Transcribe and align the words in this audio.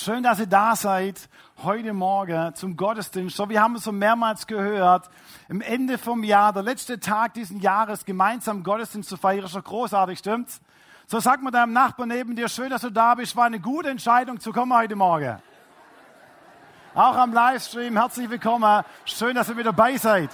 Schön, 0.00 0.22
dass 0.22 0.38
ihr 0.38 0.46
da 0.46 0.76
seid 0.76 1.28
heute 1.64 1.92
Morgen 1.92 2.54
zum 2.54 2.76
Gottesdienst. 2.76 3.34
So, 3.36 3.48
wir 3.48 3.60
haben 3.60 3.74
es 3.74 3.82
so 3.82 3.90
mehrmals 3.90 4.46
gehört. 4.46 5.10
Im 5.48 5.60
Ende 5.60 5.98
vom 5.98 6.22
Jahr, 6.22 6.52
der 6.52 6.62
letzte 6.62 7.00
Tag 7.00 7.34
diesen 7.34 7.58
Jahres, 7.58 8.04
gemeinsam 8.04 8.62
Gottesdienst 8.62 9.08
zu 9.08 9.16
feiern, 9.16 9.44
ist 9.44 9.56
doch 9.56 9.64
großartig, 9.64 10.20
stimmt's? 10.20 10.60
So, 11.08 11.18
sag 11.18 11.42
mal 11.42 11.50
deinem 11.50 11.72
Nachbarn 11.72 12.10
neben 12.10 12.36
dir, 12.36 12.48
schön, 12.48 12.70
dass 12.70 12.82
du 12.82 12.90
da 12.90 13.16
bist. 13.16 13.34
War 13.34 13.46
eine 13.46 13.58
gute 13.58 13.90
Entscheidung 13.90 14.38
zu 14.38 14.52
kommen 14.52 14.72
heute 14.72 14.94
Morgen. 14.94 15.42
Auch 16.94 17.16
am 17.16 17.32
Livestream, 17.32 17.96
herzlich 17.96 18.30
willkommen. 18.30 18.84
Schön, 19.04 19.34
dass 19.34 19.48
ihr 19.48 19.56
wieder 19.56 19.72
dabei 19.72 19.96
seid. 19.96 20.30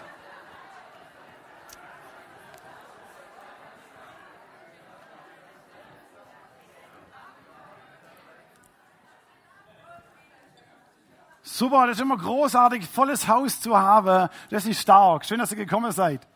Super, 11.57 11.87
das 11.87 11.99
ist 11.99 12.03
immer 12.03 12.17
großartig, 12.17 12.85
volles 12.85 13.29
Haus 13.29 13.61
zu 13.61 13.79
haben. 13.79 14.29
Das 14.51 14.67
ist 14.67 14.81
stark. 14.81 15.25
Schön, 15.25 15.39
dass 15.39 15.53
ihr 15.53 15.57
gekommen 15.57 15.93
seid. 15.93 16.27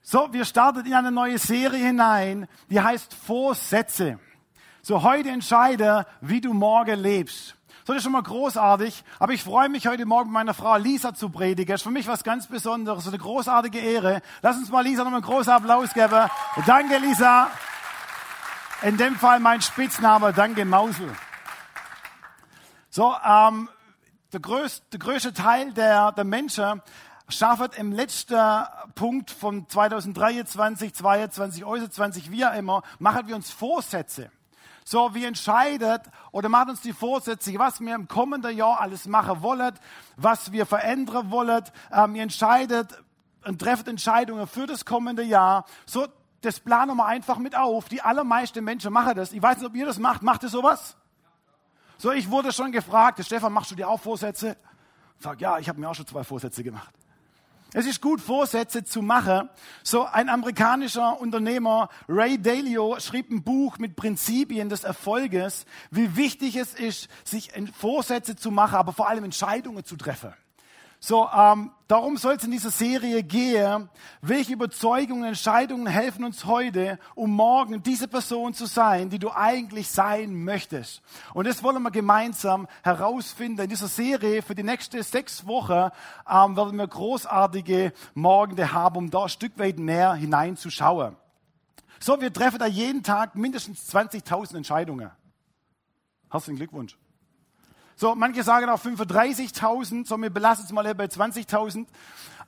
So, 0.00 0.32
wir 0.32 0.46
starten 0.46 0.86
in 0.86 0.94
eine 0.94 1.12
neue 1.12 1.36
Serie 1.36 1.84
hinein, 1.84 2.48
die 2.70 2.80
heißt 2.80 3.12
Vorsätze. 3.12 4.18
So, 4.80 5.02
heute 5.02 5.28
entscheide, 5.28 6.06
wie 6.22 6.40
du 6.40 6.54
morgen 6.54 6.98
lebst. 6.98 7.56
So, 7.84 7.92
das 7.92 7.96
ist 7.96 8.04
schon 8.04 8.12
mal 8.12 8.22
großartig. 8.22 9.04
Aber 9.18 9.34
ich 9.34 9.44
freue 9.44 9.68
mich 9.68 9.86
heute 9.86 10.06
Morgen 10.06 10.30
mit 10.30 10.32
meiner 10.32 10.54
Frau 10.54 10.78
Lisa 10.78 11.12
zu 11.12 11.28
predigen. 11.28 11.70
Das 11.70 11.82
ist 11.82 11.84
für 11.84 11.90
mich 11.90 12.08
was 12.08 12.24
ganz 12.24 12.46
Besonderes, 12.46 13.06
eine 13.06 13.18
großartige 13.18 13.80
Ehre. 13.80 14.22
Lass 14.40 14.56
uns 14.56 14.70
mal 14.70 14.80
Lisa 14.80 15.04
nochmal 15.04 15.20
einen 15.20 15.30
großen 15.30 15.52
Applaus 15.52 15.92
geben. 15.92 16.30
Danke, 16.64 16.96
Lisa. 16.96 17.50
In 18.80 18.96
dem 18.96 19.16
Fall 19.16 19.40
mein 19.40 19.60
Spitzname, 19.60 20.32
danke 20.32 20.64
Mausel. 20.64 21.14
So, 22.96 23.12
ähm, 23.26 23.68
der, 24.32 24.38
größte, 24.38 24.86
der 24.92 25.00
größte 25.00 25.32
Teil 25.32 25.72
der, 25.72 26.12
der 26.12 26.22
Menschen 26.22 26.80
schafft 27.28 27.76
im 27.76 27.90
letzten 27.90 28.38
Punkt 28.94 29.32
von 29.32 29.68
2023, 29.68 30.94
2022, 30.94 31.64
2020, 31.64 32.30
wie 32.30 32.46
auch 32.46 32.54
immer, 32.54 32.82
machen 33.00 33.26
wir 33.26 33.34
uns 33.34 33.50
Vorsätze. 33.50 34.30
So, 34.84 35.12
wir 35.12 35.26
entscheidet 35.26 36.02
oder 36.30 36.48
machen 36.48 36.70
uns 36.70 36.82
die 36.82 36.92
Vorsätze, 36.92 37.58
was 37.58 37.80
wir 37.80 37.96
im 37.96 38.06
kommenden 38.06 38.56
Jahr 38.56 38.80
alles 38.80 39.08
machen 39.08 39.42
wollen, 39.42 39.74
was 40.16 40.52
wir 40.52 40.64
verändern 40.64 41.32
wollen. 41.32 41.64
Ähm, 41.90 42.14
ihr 42.14 42.22
entscheidet 42.22 43.02
und 43.44 43.60
trefft 43.60 43.88
Entscheidungen 43.88 44.46
für 44.46 44.68
das 44.68 44.84
kommende 44.84 45.24
Jahr. 45.24 45.64
So, 45.84 46.06
das 46.42 46.60
planen 46.60 46.96
wir 46.96 47.06
einfach 47.06 47.38
mit 47.38 47.56
auf. 47.56 47.88
Die 47.88 48.02
allermeisten 48.02 48.62
Menschen 48.62 48.92
machen 48.92 49.16
das. 49.16 49.32
Ich 49.32 49.42
weiß 49.42 49.56
nicht, 49.58 49.66
ob 49.66 49.74
ihr 49.74 49.86
das 49.86 49.98
macht. 49.98 50.22
Macht 50.22 50.44
ihr 50.44 50.48
sowas? 50.48 50.96
So, 52.04 52.12
ich 52.12 52.30
wurde 52.30 52.52
schon 52.52 52.70
gefragt, 52.70 53.24
Stefan, 53.24 53.50
machst 53.50 53.70
du 53.70 53.74
dir 53.74 53.88
auch 53.88 53.98
Vorsätze? 53.98 54.58
Ich 55.16 55.24
sage, 55.24 55.40
ja, 55.40 55.58
ich 55.58 55.70
habe 55.70 55.80
mir 55.80 55.88
auch 55.88 55.94
schon 55.94 56.06
zwei 56.06 56.22
Vorsätze 56.22 56.62
gemacht. 56.62 56.94
Es 57.72 57.86
ist 57.86 58.02
gut, 58.02 58.20
Vorsätze 58.20 58.84
zu 58.84 59.00
machen. 59.00 59.48
So 59.82 60.04
ein 60.04 60.28
amerikanischer 60.28 61.18
Unternehmer, 61.18 61.88
Ray 62.06 62.36
Dalio, 62.36 63.00
schrieb 63.00 63.30
ein 63.30 63.42
Buch 63.42 63.78
mit 63.78 63.96
Prinzipien 63.96 64.68
des 64.68 64.84
Erfolges, 64.84 65.64
wie 65.90 66.14
wichtig 66.14 66.56
es 66.56 66.74
ist, 66.74 67.08
sich 67.24 67.52
Vorsätze 67.72 68.36
zu 68.36 68.50
machen, 68.50 68.74
aber 68.74 68.92
vor 68.92 69.08
allem 69.08 69.24
Entscheidungen 69.24 69.82
zu 69.82 69.96
treffen. 69.96 70.34
So, 71.06 71.28
ähm, 71.36 71.70
darum 71.86 72.16
soll 72.16 72.36
es 72.36 72.44
in 72.44 72.50
dieser 72.50 72.70
Serie 72.70 73.22
gehen. 73.22 73.90
Welche 74.22 74.54
Überzeugungen, 74.54 75.24
Entscheidungen 75.24 75.86
helfen 75.86 76.24
uns 76.24 76.46
heute, 76.46 76.98
um 77.14 77.30
morgen 77.30 77.82
diese 77.82 78.08
Person 78.08 78.54
zu 78.54 78.64
sein, 78.64 79.10
die 79.10 79.18
du 79.18 79.30
eigentlich 79.30 79.90
sein 79.90 80.34
möchtest? 80.34 81.02
Und 81.34 81.46
das 81.46 81.62
wollen 81.62 81.82
wir 81.82 81.90
gemeinsam 81.90 82.66
herausfinden. 82.82 83.60
In 83.60 83.68
dieser 83.68 83.88
Serie 83.88 84.40
für 84.40 84.54
die 84.54 84.62
nächsten 84.62 85.02
sechs 85.02 85.46
Wochen 85.46 85.90
ähm, 86.26 86.56
werden 86.56 86.78
wir 86.78 86.88
großartige 86.88 87.92
Morgende 88.14 88.72
haben, 88.72 88.96
um 88.96 89.10
da 89.10 89.24
ein 89.24 89.28
Stück 89.28 89.58
weit 89.58 89.78
näher 89.78 90.14
hineinzuschauen. 90.14 91.16
So, 92.00 92.18
wir 92.18 92.32
treffen 92.32 92.60
da 92.60 92.66
jeden 92.66 93.02
Tag 93.02 93.34
mindestens 93.34 93.94
20.000 93.94 94.56
Entscheidungen. 94.56 95.10
Herzlichen 96.30 96.56
Glückwunsch. 96.56 96.96
So, 97.96 98.14
manche 98.14 98.42
sagen 98.42 98.68
auch 98.68 98.80
35.000, 98.80 100.06
so 100.06 100.16
wir 100.16 100.30
belassen 100.30 100.64
es 100.64 100.72
mal 100.72 100.94
bei 100.94 101.04
20.000. 101.04 101.86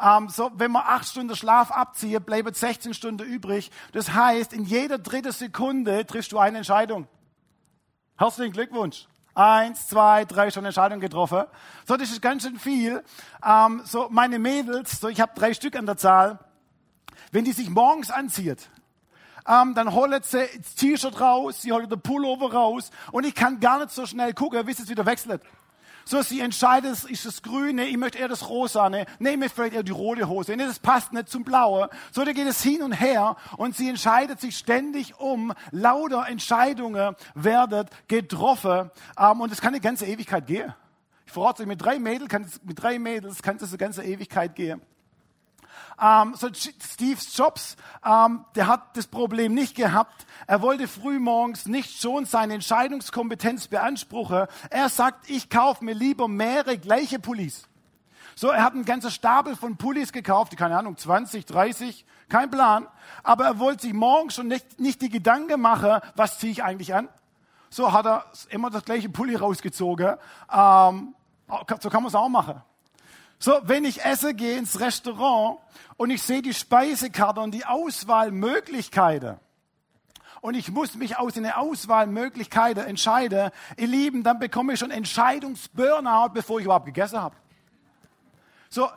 Ähm, 0.00 0.28
so, 0.28 0.50
wenn 0.54 0.72
wir 0.72 0.88
acht 0.88 1.06
Stunden 1.06 1.36
Schlaf 1.36 1.70
abziehen, 1.70 2.22
bleiben 2.22 2.52
16 2.52 2.94
Stunden 2.94 3.26
übrig. 3.26 3.70
Das 3.92 4.12
heißt, 4.12 4.52
in 4.52 4.64
jeder 4.64 4.98
dritten 4.98 5.32
Sekunde 5.32 6.04
triffst 6.04 6.32
du 6.32 6.38
eine 6.38 6.58
Entscheidung. 6.58 7.06
Herzlichen 8.16 8.52
Glückwunsch. 8.52 9.06
Eins, 9.34 9.88
zwei, 9.88 10.24
drei 10.24 10.50
schon 10.50 10.64
Entscheidungen 10.64 11.00
getroffen. 11.00 11.44
So, 11.86 11.96
das 11.96 12.10
ist 12.10 12.22
ganz 12.22 12.42
schön 12.42 12.58
viel. 12.58 13.04
Ähm, 13.44 13.82
so, 13.84 14.08
meine 14.10 14.38
Mädels, 14.38 15.00
so, 15.00 15.08
ich 15.08 15.20
habe 15.20 15.32
drei 15.34 15.54
Stück 15.54 15.76
an 15.76 15.86
der 15.86 15.96
Zahl. 15.96 16.38
Wenn 17.32 17.44
die 17.44 17.52
sich 17.52 17.68
morgens 17.68 18.10
anzieht, 18.10 18.70
ähm, 19.46 19.74
dann 19.74 19.92
holt 19.92 20.24
sie 20.24 20.46
das 20.58 20.74
T-Shirt 20.74 21.20
raus, 21.20 21.62
sie 21.62 21.72
holt 21.72 21.90
den 21.90 22.00
Pullover 22.00 22.52
raus 22.52 22.90
und 23.12 23.24
ich 23.24 23.34
kann 23.34 23.60
gar 23.60 23.78
nicht 23.78 23.90
so 23.90 24.06
schnell 24.06 24.32
gucken, 24.34 24.64
bis 24.64 24.78
es 24.78 24.88
wieder 24.88 25.06
wechselt. 25.06 25.42
So, 26.08 26.22
sie 26.22 26.38
entscheidet, 26.38 27.02
ist 27.02 27.26
das 27.26 27.42
Grüne, 27.42 27.84
ich 27.86 27.96
möchte 27.96 28.18
eher 28.18 28.28
das 28.28 28.48
Rosane, 28.48 29.06
nee, 29.18 29.30
ich 29.30 29.36
möchte 29.38 29.56
vielleicht 29.56 29.74
eher 29.74 29.82
die 29.82 29.90
rote 29.90 30.28
Hose, 30.28 30.54
nee, 30.56 30.64
das 30.64 30.78
passt 30.78 31.12
nicht 31.12 31.28
zum 31.28 31.42
Blaue. 31.42 31.90
So, 32.12 32.24
da 32.24 32.32
geht 32.32 32.46
es 32.46 32.62
hin 32.62 32.82
und 32.82 32.92
her 32.92 33.34
und 33.56 33.74
sie 33.74 33.88
entscheidet 33.88 34.40
sich 34.40 34.56
ständig 34.56 35.18
um, 35.18 35.52
lauter 35.72 36.28
Entscheidungen 36.28 37.16
werden 37.34 37.88
getroffen 38.06 38.92
ähm, 39.18 39.40
und 39.40 39.50
es 39.50 39.60
kann 39.60 39.70
eine 39.74 39.80
ganze 39.80 40.06
Ewigkeit 40.06 40.46
gehen. 40.46 40.72
Ich 41.26 41.32
verrate 41.32 41.64
euch, 41.64 41.68
mit 41.68 41.82
drei 41.82 41.98
Mädels 41.98 42.28
kann 42.28 42.42
es, 42.42 42.62
mit 42.62 42.80
drei 42.80 43.00
Mädels 43.00 43.42
kann 43.42 43.56
es 43.56 43.68
eine 43.68 43.78
ganze 43.78 44.04
Ewigkeit 44.04 44.54
gehen. 44.54 44.80
Ähm, 46.00 46.34
so 46.36 46.48
Steve 46.52 47.20
Jobs, 47.34 47.76
ähm, 48.04 48.44
der 48.54 48.66
hat 48.66 48.96
das 48.96 49.06
Problem 49.06 49.54
nicht 49.54 49.74
gehabt. 49.74 50.26
Er 50.46 50.60
wollte 50.62 50.88
frühmorgens 50.88 51.66
nicht 51.66 52.00
schon 52.00 52.26
seine 52.26 52.54
Entscheidungskompetenz 52.54 53.68
beanspruchen. 53.68 54.46
Er 54.70 54.88
sagt, 54.88 55.30
ich 55.30 55.48
kaufe 55.48 55.84
mir 55.84 55.94
lieber 55.94 56.28
mehrere 56.28 56.78
gleiche 56.78 57.18
Pullis. 57.18 57.66
So, 58.34 58.50
er 58.50 58.62
hat 58.62 58.74
einen 58.74 58.84
ganzen 58.84 59.10
Stapel 59.10 59.56
von 59.56 59.78
Pullis 59.78 60.12
gekauft, 60.12 60.54
keine 60.58 60.76
Ahnung, 60.76 60.98
20, 60.98 61.46
30, 61.46 62.04
kein 62.28 62.50
Plan. 62.50 62.86
Aber 63.22 63.46
er 63.46 63.58
wollte 63.58 63.82
sich 63.82 63.94
morgens 63.94 64.34
schon 64.34 64.48
nicht, 64.48 64.78
nicht 64.78 65.00
die 65.00 65.08
Gedanken 65.08 65.58
machen, 65.60 66.00
was 66.16 66.38
ziehe 66.38 66.52
ich 66.52 66.62
eigentlich 66.62 66.94
an. 66.94 67.08
So 67.70 67.92
hat 67.92 68.04
er 68.04 68.26
immer 68.50 68.68
das 68.68 68.84
gleiche 68.84 69.08
Pulli 69.08 69.36
rausgezogen. 69.36 70.16
Ähm, 70.52 71.14
so 71.80 71.88
kann 71.88 72.02
man 72.02 72.08
es 72.08 72.14
auch 72.14 72.28
machen. 72.28 72.62
So, 73.38 73.52
wenn 73.64 73.84
ich 73.84 74.04
esse, 74.04 74.34
gehe 74.34 74.56
ins 74.56 74.80
Restaurant 74.80 75.58
und 75.96 76.10
ich 76.10 76.22
sehe 76.22 76.42
die 76.42 76.54
Speisekarte 76.54 77.40
und 77.40 77.52
die 77.52 77.66
Auswahlmöglichkeiten 77.66 79.36
und 80.40 80.54
ich 80.54 80.70
muss 80.70 80.94
mich 80.94 81.18
aus 81.18 81.34
den 81.34 81.50
Auswahlmöglichkeiten 81.50 82.84
entscheiden, 82.84 83.50
ihr 83.76 83.86
Lieben, 83.86 84.22
dann 84.22 84.38
bekomme 84.38 84.72
ich 84.72 84.78
schon 84.78 84.90
Entscheidungsburnout, 84.90 86.30
bevor 86.32 86.58
ich 86.58 86.64
überhaupt 86.64 86.86
gegessen 86.86 87.20
habe. 87.20 87.36
So, 88.70 88.88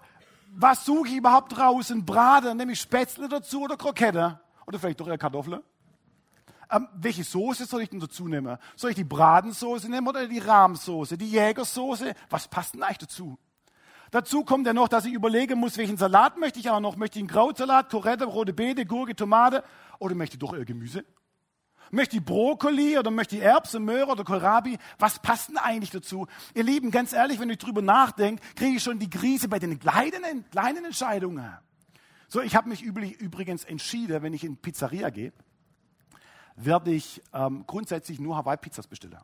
was 0.55 0.85
suche 0.85 1.09
ich 1.09 1.15
überhaupt 1.15 1.55
draußen? 1.55 2.05
Braten, 2.05 2.57
nehme 2.57 2.73
ich 2.73 2.79
Spätzle 2.79 3.27
dazu 3.27 3.63
oder 3.63 3.77
Krokette? 3.77 4.39
Oder 4.65 4.79
vielleicht 4.79 4.99
doch 4.99 5.07
eher 5.07 5.17
Kartoffeln? 5.17 5.61
Ähm, 6.71 6.87
welche 6.93 7.23
Soße 7.23 7.65
soll 7.65 7.81
ich 7.81 7.89
denn 7.89 7.99
dazu 7.99 8.27
nehmen? 8.27 8.57
Soll 8.75 8.91
ich 8.91 8.95
die 8.95 9.03
Bratensoße 9.03 9.89
nehmen 9.89 10.07
oder 10.07 10.27
die 10.27 10.39
Rahmsoße, 10.39 11.17
die 11.17 11.29
Jägersoße? 11.29 12.13
Was 12.29 12.47
passt 12.47 12.75
denn 12.75 12.83
eigentlich 12.83 12.99
dazu? 12.99 13.37
Dazu 14.11 14.43
kommt 14.43 14.65
ja 14.65 14.73
noch, 14.73 14.87
dass 14.87 15.05
ich 15.05 15.13
überlegen 15.13 15.59
muss, 15.59 15.77
welchen 15.77 15.97
Salat 15.97 16.37
möchte 16.37 16.59
ich 16.59 16.69
auch 16.69 16.79
noch. 16.79 16.95
Möchte 16.95 17.19
ich 17.19 17.23
einen 17.23 17.29
Krautsalat, 17.29 17.89
Korette, 17.89 18.25
rote 18.25 18.53
Beete, 18.53 18.85
Gurke, 18.85 19.15
Tomate 19.15 19.63
oder 19.99 20.15
möchte 20.15 20.35
ich 20.35 20.39
doch 20.39 20.53
eher 20.53 20.65
Gemüse? 20.65 21.05
Möchte 21.91 22.17
ich 22.17 22.23
Brokkoli 22.23 22.97
oder 22.97 23.11
möchte 23.11 23.35
ich 23.35 23.41
Erbsen, 23.41 23.83
Möhre 23.83 24.11
oder 24.11 24.23
Kohlrabi? 24.23 24.77
Was 24.99 25.19
passt 25.19 25.49
denn 25.49 25.57
eigentlich 25.57 25.89
dazu? 25.89 26.27
Ihr 26.53 26.63
Lieben, 26.63 26.91
ganz 26.91 27.13
ehrlich, 27.13 27.39
wenn 27.39 27.49
ich 27.49 27.57
drüber 27.57 27.81
nachdenke, 27.81 28.43
kriege 28.55 28.77
ich 28.77 28.83
schon 28.83 28.99
die 28.99 29.09
Krise 29.09 29.47
bei 29.47 29.59
den 29.59 29.79
kleinen, 29.79 30.47
kleinen 30.51 30.85
Entscheidungen. 30.85 31.51
So, 32.27 32.41
ich 32.41 32.55
habe 32.55 32.69
mich 32.69 32.83
übrigens 32.83 33.63
entschieden, 33.63 34.21
wenn 34.21 34.33
ich 34.33 34.43
in 34.43 34.57
Pizzeria 34.57 35.09
gehe, 35.09 35.33
werde 36.55 36.91
ich 36.91 37.23
ähm, 37.33 37.63
grundsätzlich 37.65 38.19
nur 38.19 38.37
Hawaii-Pizzas 38.37 38.87
bestellen. 38.87 39.17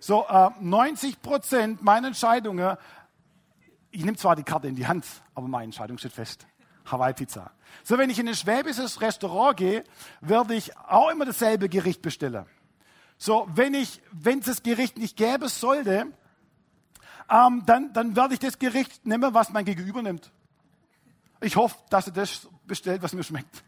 So, 0.00 0.24
äh, 0.28 0.50
90 0.60 1.20
Prozent 1.22 1.82
meiner 1.82 2.08
Entscheidungen 2.08 2.76
ich 3.90 4.04
nehme 4.04 4.16
zwar 4.16 4.36
die 4.36 4.42
Karte 4.42 4.68
in 4.68 4.74
die 4.74 4.86
Hand, 4.86 5.04
aber 5.34 5.48
meine 5.48 5.64
Entscheidung 5.64 5.98
steht 5.98 6.12
fest. 6.12 6.46
Hawaii-Pizza. 6.90 7.50
So, 7.84 7.98
wenn 7.98 8.10
ich 8.10 8.18
in 8.18 8.28
ein 8.28 8.34
schwäbisches 8.34 9.00
Restaurant 9.00 9.56
gehe, 9.56 9.84
werde 10.20 10.54
ich 10.54 10.76
auch 10.76 11.10
immer 11.10 11.26
dasselbe 11.26 11.68
Gericht 11.68 12.02
bestellen. 12.02 12.46
So, 13.18 13.48
wenn 13.54 13.74
ich, 13.74 14.00
wenn 14.12 14.38
es 14.38 14.46
das 14.46 14.62
Gericht 14.62 14.96
nicht 14.96 15.16
gäbe 15.16 15.48
sollte, 15.48 16.06
ähm, 17.30 17.62
dann, 17.66 17.92
dann 17.92 18.16
werde 18.16 18.34
ich 18.34 18.40
das 18.40 18.58
Gericht 18.58 19.06
nehmen, 19.06 19.34
was 19.34 19.50
mein 19.50 19.64
Gegenüber 19.64 20.02
nimmt. 20.02 20.32
Ich 21.40 21.56
hoffe, 21.56 21.76
dass 21.90 22.06
er 22.06 22.12
das 22.12 22.48
bestellt, 22.66 23.02
was 23.02 23.12
mir 23.12 23.22
schmeckt. 23.22 23.64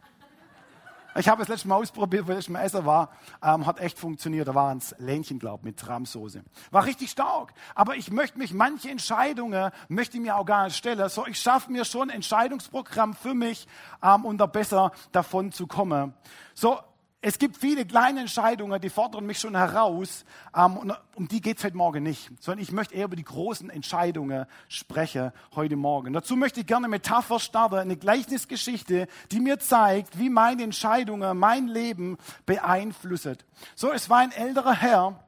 Ich 1.17 1.29
habe 1.29 1.43
es 1.43 1.49
letztes 1.49 1.65
Mal 1.65 1.77
ausprobiert, 1.77 2.29
weil 2.29 2.39
ich 2.39 2.49
mal 2.49 2.63
Essen 2.63 2.85
war. 2.87 3.11
Ähm, 3.43 3.67
hat 3.67 3.81
echt 3.81 3.99
funktioniert. 3.99 4.47
Da 4.47 4.55
waren 4.55 4.79
es 4.79 4.95
Lähnchen, 4.99 5.39
glaube 5.39 5.65
mit 5.65 5.87
Rahmsoße. 5.87 6.43
War 6.71 6.85
richtig 6.85 7.11
stark. 7.11 7.53
Aber 7.75 7.97
ich 7.97 8.11
möchte 8.11 8.39
mich, 8.39 8.53
manche 8.53 8.91
Entscheidungen 8.91 9.71
möchte 9.89 10.17
ich 10.17 10.23
mir 10.23 10.37
auch 10.37 10.47
gar 10.47 10.65
nicht 10.65 10.77
stellen. 10.77 11.09
So, 11.09 11.27
ich 11.27 11.39
schaffe 11.39 11.73
mir 11.73 11.85
schon 11.85 12.11
ein 12.11 12.17
Entscheidungsprogramm 12.17 13.15
für 13.15 13.35
mich, 13.35 13.67
ähm, 14.03 14.25
um 14.25 14.39
da 14.39 14.47
besser 14.47 14.93
davon 15.13 15.51
zu 15.53 15.67
kommen. 15.67 16.15
So, 16.55 16.79
es 17.23 17.39
gibt 17.39 17.59
viele 17.59 17.85
kleine 17.85 18.21
Entscheidungen, 18.21 18.81
die 18.81 18.89
fordern 18.89 19.27
mich 19.27 19.39
schon 19.39 19.55
heraus. 19.55 20.25
Ähm, 20.57 20.79
und 20.79 20.95
um 21.17 21.29
die 21.29 21.43
geht 21.43 21.59
es 21.59 21.65
heute 21.65 21.77
Morgen 21.77 22.03
nicht, 22.03 22.31
sondern 22.41 22.63
ich 22.63 22.73
möchte 22.73 22.95
eher 22.95 23.05
über 23.05 23.17
die 23.17 23.25
großen 23.25 23.69
Entscheidungen 23.69 24.47
sprechen 24.69 25.33
heute 25.55 25.77
Morgen. 25.77 26.15
Dazu 26.15 26.35
möchte 26.35 26.61
ich 26.61 26.67
gerne 26.67 26.89
Metapher 26.89 27.39
starten, 27.39 27.77
eine 27.77 27.97
Gleichnisgeschichte, 27.97 29.07
die 29.31 29.41
mir 29.41 29.59
zeigt, 29.59 30.19
wie 30.19 30.31
meine 30.31 30.63
Entscheidungen 30.63 31.37
mein 31.37 31.69
Leben 31.69 32.17
beeinflussen. 32.47 33.37
So, 33.75 33.93
es 33.93 34.09
war 34.09 34.19
ein 34.19 34.33
älterer 34.33 34.75
Herr, 34.75 35.23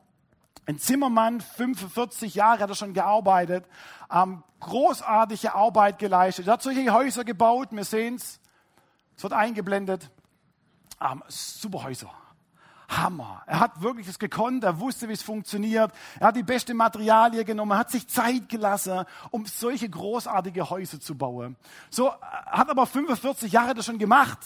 ein 0.64 0.78
Zimmermann, 0.78 1.42
45 1.42 2.34
Jahre 2.34 2.60
hat 2.60 2.70
er 2.70 2.76
schon 2.76 2.94
gearbeitet, 2.94 3.66
ähm, 4.10 4.42
großartige 4.60 5.54
Arbeit 5.54 5.98
geleistet. 5.98 6.46
Er 6.46 6.54
hat 6.54 6.62
solche 6.62 6.90
Häuser 6.90 7.24
gebaut, 7.24 7.68
wir 7.72 7.84
sehen 7.84 8.14
es, 8.14 8.40
es 9.14 9.22
wird 9.22 9.34
eingeblendet 9.34 10.10
ähm, 11.10 11.22
super 11.28 11.84
Häuser. 11.84 12.10
Hammer. 12.88 13.43
Er 13.46 13.60
hat 13.60 13.82
wirklich 13.82 14.06
es 14.06 14.19
gekonnt, 14.19 14.64
er 14.64 14.78
wusste, 14.78 15.08
wie 15.08 15.12
es 15.12 15.22
funktioniert. 15.22 15.93
Er 16.20 16.28
hat 16.28 16.37
die 16.37 16.43
beste 16.43 16.75
Materialien 16.75 17.44
genommen, 17.44 17.76
hat 17.76 17.90
sich 17.90 18.06
Zeit 18.06 18.49
gelassen, 18.49 19.04
um 19.31 19.46
solche 19.46 19.88
großartige 19.88 20.69
Häuser 20.69 21.00
zu 21.00 21.16
bauen. 21.16 21.56
So 21.90 22.12
hat 22.12 22.69
aber 22.69 22.87
45 22.87 23.52
Jahre 23.52 23.75
das 23.75 23.87
schon 23.87 23.99
gemacht. 23.99 24.40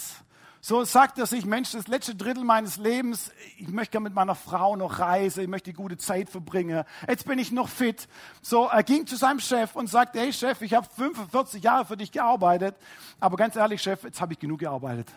So 0.61 0.85
sagt 0.85 1.19
er 1.19 1.27
sich, 1.27 1.45
Mensch, 1.45 1.73
das 1.73 1.87
letzte 1.87 2.17
Drittel 2.17 2.43
meines 2.43 2.77
Lebens, 2.77 3.31
ich 3.57 3.69
möchte 3.69 3.93
gerne 3.93 4.05
mit 4.05 4.15
meiner 4.15 4.35
Frau 4.35 4.75
noch 4.75 4.99
reisen, 4.99 5.43
ich 5.43 5.49
möchte 5.49 5.71
die 5.71 5.77
gute 5.77 5.97
Zeit 5.97 6.29
verbringen. 6.29 6.83
Jetzt 7.07 7.25
bin 7.25 7.39
ich 7.39 7.53
noch 7.53 7.69
fit. 7.69 8.09
So, 8.43 8.67
er 8.67 8.83
ging 8.83 9.07
zu 9.07 9.17
seinem 9.17 9.39
Chef 9.39 9.77
und 9.77 9.89
sagte, 9.89 10.19
hey 10.19 10.33
Chef, 10.33 10.61
ich 10.63 10.75
habe 10.75 10.89
45 10.97 11.63
Jahre 11.63 11.85
für 11.85 11.97
dich 11.97 12.11
gearbeitet, 12.11 12.75
aber 13.21 13.37
ganz 13.37 13.55
ehrlich, 13.55 13.81
Chef, 13.81 14.03
jetzt 14.03 14.21
habe 14.21 14.33
ich 14.33 14.41
genug 14.41 14.59
gearbeitet 14.59 15.13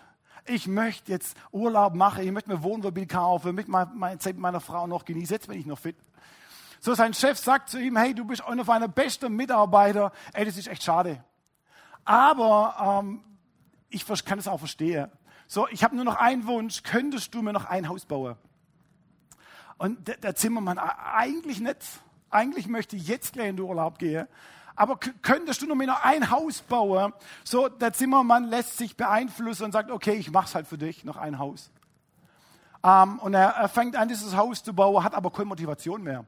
ich 0.46 0.68
möchte 0.68 1.12
jetzt 1.12 1.38
Urlaub 1.52 1.94
machen, 1.96 2.24
ich 2.24 2.32
möchte 2.32 2.50
mir 2.50 2.64
Wohnmobil 2.64 3.06
kaufen, 3.08 3.56
mit 3.56 3.68
meine 3.68 4.18
Zeit 4.20 4.36
mit 4.36 4.42
meiner 4.42 4.60
Frau 4.60 4.88
noch 4.88 5.06
genießen, 5.06 5.36
jetzt 5.36 5.48
bin 5.48 5.60
ich 5.60 5.66
noch 5.66 5.80
fit. 5.80 5.96
So 6.80 6.94
sein 6.94 7.14
Chef 7.14 7.38
sagt 7.38 7.70
zu 7.70 7.80
ihm, 7.80 7.98
hey, 7.98 8.14
du 8.14 8.26
bist 8.26 8.44
einer 8.44 8.64
meiner 8.64 8.88
besten 8.88 9.36
Mitarbeiter, 9.36 10.12
ey, 10.34 10.46
das 10.46 10.58
ist 10.58 10.68
echt 10.68 10.84
schade. 10.84 11.24
Aber 12.06 13.02
ähm, 13.04 13.22
ich 13.90 14.06
kann 14.26 14.40
es 14.40 14.48
auch 14.48 14.60
verstehen. 14.60 15.12
So, 15.48 15.68
ich 15.70 15.84
habe 15.84 15.96
nur 15.96 16.06
noch 16.06 16.16
einen 16.16 16.48
Wunsch, 16.48 16.84
könntest 16.84 17.34
du 17.34 17.42
mir 17.42 17.54
noch 17.54 17.66
ein 17.66 17.90
Haus 17.90 18.06
bauen? 18.06 18.36
Und 19.78 20.08
der, 20.08 20.18
der 20.18 20.36
Zimmermann, 20.36 20.78
eigentlich 20.78 21.60
nicht. 21.60 21.78
Eigentlich 22.30 22.68
möchte 22.68 22.96
ich 22.96 23.08
jetzt 23.08 23.34
gleich 23.34 23.50
in 23.50 23.58
den 23.58 23.66
Urlaub 23.66 23.98
gehen 23.98 24.28
aber 24.80 24.98
könntest 24.98 25.62
du 25.62 25.66
nur 25.66 25.76
mir 25.76 25.88
noch 25.88 26.04
ein 26.04 26.32
Haus 26.32 26.62
bauen? 26.62 27.12
So, 27.44 27.68
der 27.68 27.92
Zimmermann 27.92 28.46
lässt 28.46 28.78
sich 28.78 28.96
beeinflussen 28.96 29.66
und 29.66 29.74
sagt, 29.74 29.92
okay, 29.92 30.14
ich 30.14 30.32
mach's 30.32 30.56
halt 30.56 30.68
für 30.68 30.78
dich, 30.78 31.04
noch 31.04 31.18
ein 31.18 31.38
Haus. 31.38 31.70
Ähm, 32.82 33.20
und 33.20 33.34
er, 33.34 33.50
er, 33.50 33.68
fängt 33.68 33.98
an, 33.98 34.08
dieses 34.08 34.38
Haus 34.38 34.64
zu 34.64 34.74
bauen, 34.74 35.04
hat 35.04 35.16
aber 35.16 35.32
keine 35.32 35.48
Motivation 35.48 36.02
mehr. 36.02 36.24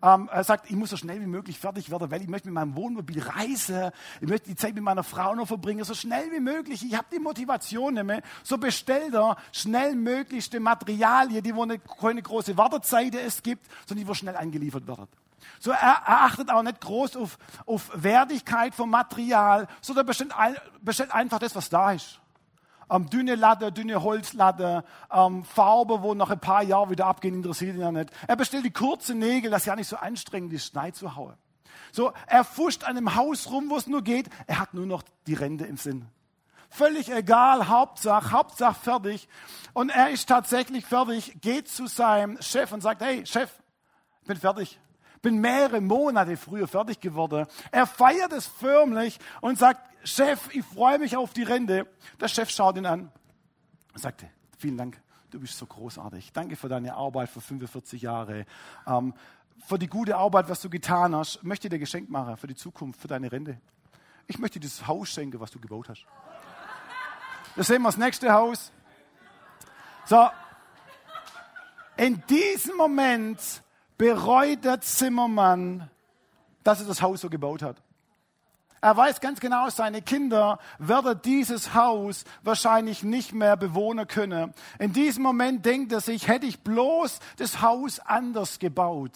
Ähm, 0.00 0.28
er 0.32 0.44
sagt, 0.44 0.70
ich 0.70 0.76
muss 0.76 0.90
so 0.90 0.96
schnell 0.96 1.20
wie 1.20 1.26
möglich 1.26 1.58
fertig 1.58 1.90
werden, 1.90 2.08
weil 2.12 2.22
ich 2.22 2.28
möchte 2.28 2.46
mit 2.46 2.54
meinem 2.54 2.76
Wohnmobil 2.76 3.20
reisen. 3.20 3.90
Ich 4.20 4.28
möchte 4.28 4.50
die 4.50 4.54
Zeit 4.54 4.76
mit 4.76 4.84
meiner 4.84 5.02
Frau 5.02 5.34
noch 5.34 5.48
verbringen, 5.48 5.82
so 5.82 5.94
schnell 5.94 6.30
wie 6.30 6.38
möglich. 6.38 6.84
Ich 6.84 6.96
habe 6.96 7.08
die 7.12 7.18
Motivation 7.18 7.94
nicht 7.94 8.04
mehr. 8.04 8.22
So 8.44 8.58
bestellt 8.58 9.14
er 9.14 9.36
schnell 9.50 9.96
möglichste 9.96 10.60
Materialien, 10.60 11.42
die 11.42 11.52
wo 11.56 11.64
eine, 11.64 11.80
keine 11.80 12.22
große 12.22 12.56
Wartezeit 12.56 13.16
es 13.16 13.42
gibt, 13.42 13.66
sondern 13.88 14.04
die 14.04 14.08
wo 14.08 14.14
schnell 14.14 14.36
eingeliefert 14.36 14.86
werden. 14.86 15.08
So, 15.60 15.70
er, 15.70 16.08
achtet 16.08 16.50
auch 16.50 16.62
nicht 16.62 16.80
groß 16.80 17.16
auf, 17.16 17.38
auf 17.66 17.90
Wertigkeit 17.94 18.74
vom 18.74 18.90
Material, 18.90 19.66
sondern 19.80 20.06
bestellt, 20.06 20.36
ein, 20.36 20.56
bestellt 20.80 21.12
einfach 21.12 21.38
das, 21.38 21.54
was 21.54 21.68
da 21.68 21.92
ist. 21.92 22.20
Ähm, 22.90 23.10
dünne 23.10 23.34
Latte, 23.34 23.70
dünne 23.70 24.02
Holzlatte, 24.02 24.84
ähm, 25.12 25.44
Farbe, 25.44 26.02
wo 26.02 26.14
nach 26.14 26.30
ein 26.30 26.40
paar 26.40 26.62
Jahren 26.62 26.90
wieder 26.90 27.06
abgehen, 27.06 27.34
interessiert 27.34 27.74
ihn 27.74 27.80
ja 27.80 27.92
nicht. 27.92 28.10
Er 28.26 28.36
bestellt 28.36 28.64
die 28.64 28.70
kurzen 28.70 29.18
Nägel, 29.18 29.50
das 29.50 29.66
ja 29.66 29.76
nicht 29.76 29.88
so 29.88 29.96
anstrengend 29.96 30.52
ist, 30.52 30.68
Schneid 30.68 30.96
zu 30.96 31.14
hauen. 31.14 31.34
So, 31.92 32.12
er 32.26 32.44
fuscht 32.44 32.84
an 32.84 32.96
einem 32.96 33.14
Haus 33.14 33.50
rum, 33.50 33.68
wo 33.68 33.76
es 33.76 33.86
nur 33.86 34.02
geht. 34.02 34.30
Er 34.46 34.58
hat 34.58 34.74
nur 34.74 34.86
noch 34.86 35.02
die 35.26 35.34
Rente 35.34 35.66
im 35.66 35.76
Sinn. 35.76 36.06
Völlig 36.70 37.10
egal, 37.10 37.68
Hauptsache, 37.68 38.30
Hauptsache 38.30 38.78
fertig. 38.78 39.28
Und 39.72 39.90
er 39.90 40.10
ist 40.10 40.28
tatsächlich 40.28 40.84
fertig, 40.84 41.40
geht 41.40 41.68
zu 41.68 41.86
seinem 41.86 42.40
Chef 42.42 42.72
und 42.72 42.82
sagt, 42.82 43.02
hey, 43.02 43.24
Chef, 43.26 43.50
ich 44.22 44.28
bin 44.28 44.36
fertig 44.36 44.78
bin 45.22 45.38
mehrere 45.40 45.80
Monate 45.80 46.36
früher 46.36 46.68
fertig 46.68 47.00
geworden. 47.00 47.46
Er 47.70 47.86
feiert 47.86 48.32
es 48.32 48.46
förmlich 48.46 49.18
und 49.40 49.58
sagt, 49.58 49.80
Chef, 50.04 50.54
ich 50.54 50.64
freue 50.64 50.98
mich 50.98 51.16
auf 51.16 51.32
die 51.32 51.42
Rente. 51.42 51.86
Der 52.20 52.28
Chef 52.28 52.50
schaut 52.50 52.76
ihn 52.76 52.86
an 52.86 53.10
und 53.92 54.00
sagte, 54.00 54.30
vielen 54.56 54.76
Dank, 54.76 55.00
du 55.30 55.40
bist 55.40 55.58
so 55.58 55.66
großartig. 55.66 56.32
Danke 56.32 56.56
für 56.56 56.68
deine 56.68 56.94
Arbeit 56.94 57.28
für 57.28 57.40
45 57.40 58.02
Jahre. 58.02 58.46
Ähm, 58.86 59.14
für 59.66 59.78
die 59.78 59.88
gute 59.88 60.16
Arbeit, 60.16 60.48
was 60.48 60.60
du 60.60 60.70
getan 60.70 61.14
hast, 61.14 61.36
ich 61.36 61.42
möchte 61.42 61.68
dir 61.68 61.78
Geschenk 61.78 62.08
machen 62.08 62.36
für 62.36 62.46
die 62.46 62.54
Zukunft, 62.54 63.00
für 63.00 63.08
deine 63.08 63.30
Rente. 63.30 63.60
Ich 64.26 64.38
möchte 64.38 64.60
dir 64.60 64.68
das 64.68 64.86
Haus 64.86 65.08
schenken, 65.08 65.40
was 65.40 65.50
du 65.50 65.58
gebaut 65.58 65.88
hast. 65.88 66.06
Das 67.56 67.66
sehen 67.66 67.82
wir 67.82 67.88
das 67.88 67.96
nächste 67.96 68.32
Haus. 68.32 68.72
So, 70.04 70.30
in 71.96 72.22
diesem 72.28 72.76
Moment 72.76 73.40
bereut 73.98 74.64
der 74.64 74.80
Zimmermann, 74.80 75.90
dass 76.64 76.80
er 76.80 76.86
das 76.86 77.02
Haus 77.02 77.20
so 77.20 77.28
gebaut 77.28 77.62
hat. 77.62 77.76
Er 78.80 78.96
weiß 78.96 79.20
ganz 79.20 79.40
genau, 79.40 79.68
seine 79.70 80.02
Kinder 80.02 80.60
werden 80.78 81.20
dieses 81.24 81.74
Haus 81.74 82.24
wahrscheinlich 82.42 83.02
nicht 83.02 83.32
mehr 83.32 83.56
bewohnen 83.56 84.06
können. 84.06 84.54
In 84.78 84.92
diesem 84.92 85.24
Moment 85.24 85.66
denkt 85.66 85.92
er 85.92 86.00
sich, 86.00 86.28
hätte 86.28 86.46
ich 86.46 86.60
bloß 86.60 87.18
das 87.38 87.60
Haus 87.60 87.98
anders 87.98 88.60
gebaut. 88.60 89.12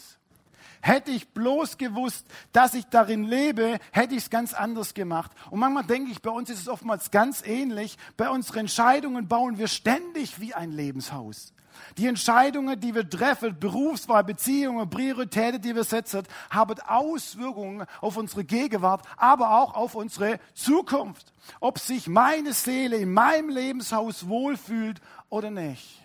Hätte 0.81 1.13
ich 1.13 1.29
bloß 1.29 1.79
gewusst, 1.79 2.27
dass 2.53 2.75
ich 2.75 2.87
darin 2.87 3.23
lebe, 3.23 3.79
hätte 3.93 4.15
ich 4.15 4.25
es 4.25 4.31
ganz 4.31 4.53
anders 4.53 4.95
gemacht. 4.95 5.31
Und 5.51 5.61
manchmal 5.61 5.85
denke 5.85 6.11
ich, 6.11 6.21
bei 6.23 6.31
uns 6.31 6.51
ist 6.51 6.59
es 6.59 6.69
oftmals 6.69 7.13
ganz 7.13 7.47
ähnlich. 7.47 7.97
Bei 8.17 8.29
unseren 8.29 8.61
Entscheidungen 8.61 9.29
bauen 9.29 9.59
wir 9.59 9.69
ständig 9.69 10.41
wie 10.41 10.55
ein 10.55 10.73
Lebenshaus. 10.73 11.55
Die 11.97 12.07
Entscheidungen, 12.07 12.79
die 12.79 12.95
wir 12.95 13.09
treffen, 13.09 13.59
Berufswahl, 13.59 14.25
Beziehungen, 14.25 14.89
Prioritäten, 14.89 15.61
die 15.61 15.75
wir 15.75 15.85
setzen, 15.85 16.23
haben 16.51 16.79
Auswirkungen 16.87 17.87
auf 18.01 18.17
unsere 18.17 18.45
Gegenwart, 18.45 19.07
aber 19.17 19.61
auch 19.61 19.75
auf 19.75 19.95
unsere 19.95 20.39
Zukunft. 20.55 21.33
Ob 21.61 21.79
sich 21.79 22.09
meine 22.09 22.53
Seele 22.53 22.97
in 22.97 23.13
meinem 23.13 23.49
Lebenshaus 23.49 24.29
wohlfühlt 24.29 25.01
oder 25.29 25.51
nicht. 25.51 26.01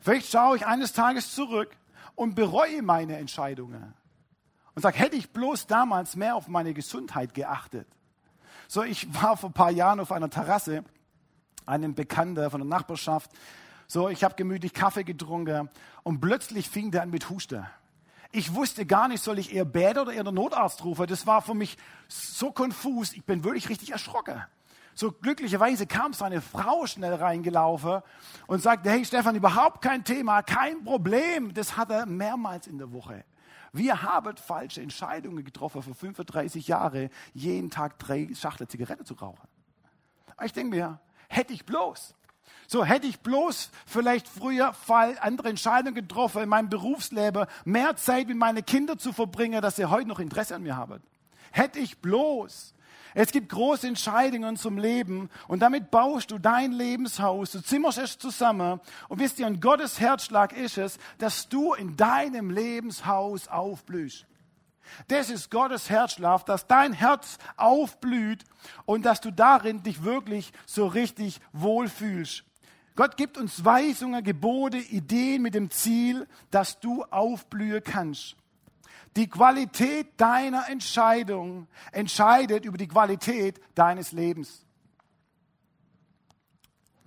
Vielleicht 0.00 0.30
schaue 0.30 0.56
ich 0.56 0.66
eines 0.66 0.92
Tages 0.92 1.34
zurück 1.34 1.76
und 2.14 2.34
bereue 2.34 2.82
meine 2.82 3.16
Entscheidungen 3.16 3.94
und 4.74 4.82
sage, 4.82 4.98
hätte 4.98 5.16
ich 5.16 5.32
bloß 5.32 5.66
damals 5.66 6.16
mehr 6.16 6.34
auf 6.34 6.48
meine 6.48 6.74
Gesundheit 6.74 7.34
geachtet. 7.34 7.86
So, 8.68 8.82
ich 8.82 9.12
war 9.22 9.36
vor 9.36 9.50
ein 9.50 9.54
paar 9.54 9.70
Jahren 9.70 10.00
auf 10.00 10.12
einer 10.12 10.30
Terrasse 10.30 10.84
einem 11.66 11.94
Bekannter 11.94 12.50
von 12.50 12.60
der 12.60 12.68
Nachbarschaft. 12.68 13.30
So, 13.86 14.08
ich 14.08 14.24
habe 14.24 14.34
gemütlich 14.34 14.72
Kaffee 14.72 15.04
getrunken 15.04 15.68
und 16.02 16.20
plötzlich 16.20 16.68
fing 16.68 16.90
der 16.90 17.02
an 17.02 17.10
mit 17.10 17.28
Husten. 17.28 17.66
Ich 18.30 18.54
wusste 18.54 18.86
gar 18.86 19.08
nicht, 19.08 19.22
soll 19.22 19.38
ich 19.38 19.54
eher 19.54 19.66
Bäder 19.66 20.02
oder 20.02 20.12
eher 20.12 20.24
den 20.24 20.34
Notarzt 20.34 20.82
rufen. 20.84 21.06
Das 21.06 21.26
war 21.26 21.42
für 21.42 21.54
mich 21.54 21.76
so 22.08 22.50
konfus. 22.50 23.12
Ich 23.12 23.24
bin 23.24 23.44
wirklich 23.44 23.68
richtig 23.68 23.92
erschrocken. 23.92 24.42
So 24.94 25.10
glücklicherweise 25.10 25.86
kam 25.86 26.12
seine 26.12 26.40
Frau 26.40 26.86
schnell 26.86 27.14
reingelaufen 27.14 28.02
und 28.46 28.62
sagte, 28.62 28.90
hey 28.90 29.04
Stefan, 29.04 29.36
überhaupt 29.36 29.82
kein 29.82 30.04
Thema, 30.04 30.42
kein 30.42 30.84
Problem. 30.84 31.52
Das 31.54 31.76
hat 31.76 31.90
er 31.90 32.06
mehrmals 32.06 32.66
in 32.66 32.78
der 32.78 32.92
Woche. 32.92 33.24
Wir 33.72 34.02
haben 34.02 34.36
falsche 34.36 34.82
Entscheidungen 34.82 35.44
getroffen 35.44 35.82
für 35.82 35.94
35 35.94 36.68
Jahre, 36.68 37.08
jeden 37.32 37.70
Tag 37.70 37.98
drei 37.98 38.28
Schachtel 38.34 38.68
Zigarette 38.68 39.04
zu 39.04 39.14
rauchen. 39.14 39.48
Ich 40.44 40.52
denke 40.52 40.76
mir, 40.76 41.00
Hätte 41.32 41.54
ich 41.54 41.64
bloß. 41.64 42.14
So 42.66 42.84
hätte 42.84 43.06
ich 43.06 43.20
bloß 43.20 43.70
vielleicht 43.86 44.28
früher 44.28 44.74
Fall 44.74 45.16
andere 45.18 45.48
Entscheidungen 45.48 45.94
getroffen 45.94 46.42
in 46.42 46.48
meinem 46.50 46.68
Berufsleben, 46.68 47.46
mehr 47.64 47.96
Zeit 47.96 48.28
mit 48.28 48.36
meinen 48.36 48.66
Kindern 48.66 48.98
zu 48.98 49.14
verbringen, 49.14 49.62
dass 49.62 49.76
sie 49.76 49.86
heute 49.86 50.08
noch 50.08 50.20
Interesse 50.20 50.54
an 50.54 50.62
mir 50.62 50.76
haben. 50.76 51.02
Hätte 51.50 51.78
ich 51.78 52.02
bloß. 52.02 52.74
Es 53.14 53.32
gibt 53.32 53.48
große 53.48 53.86
Entscheidungen 53.86 54.58
zum 54.58 54.76
Leben 54.76 55.30
und 55.48 55.60
damit 55.60 55.90
baust 55.90 56.30
du 56.30 56.38
dein 56.38 56.72
Lebenshaus, 56.72 57.52
du 57.52 57.62
zimmerst 57.62 57.96
es 57.96 58.18
zusammen 58.18 58.80
und 59.08 59.18
wisst 59.18 59.38
ihr, 59.38 59.46
und 59.46 59.62
Gottes 59.62 60.00
Herzschlag 60.00 60.52
ist 60.54 60.76
es, 60.76 60.98
dass 61.16 61.48
du 61.48 61.72
in 61.72 61.96
deinem 61.96 62.50
Lebenshaus 62.50 63.48
aufblühst. 63.48 64.26
Das 65.08 65.30
ist 65.30 65.50
Gottes 65.50 65.90
Herzschlaf, 65.90 66.44
dass 66.44 66.66
dein 66.66 66.92
Herz 66.92 67.38
aufblüht 67.56 68.44
und 68.84 69.04
dass 69.04 69.20
du 69.20 69.30
darin 69.30 69.82
dich 69.82 70.02
wirklich 70.04 70.52
so 70.66 70.86
richtig 70.86 71.40
wohlfühlst. 71.52 72.44
Gott 72.94 73.16
gibt 73.16 73.38
uns 73.38 73.64
Weisungen, 73.64 74.22
Gebote, 74.22 74.76
Ideen 74.76 75.42
mit 75.42 75.54
dem 75.54 75.70
Ziel, 75.70 76.28
dass 76.50 76.78
du 76.80 77.04
aufblühen 77.04 77.82
kannst. 77.82 78.36
Die 79.16 79.28
Qualität 79.28 80.08
deiner 80.18 80.68
Entscheidung 80.68 81.68
entscheidet 81.90 82.64
über 82.64 82.78
die 82.78 82.88
Qualität 82.88 83.60
deines 83.74 84.12
Lebens. 84.12 84.64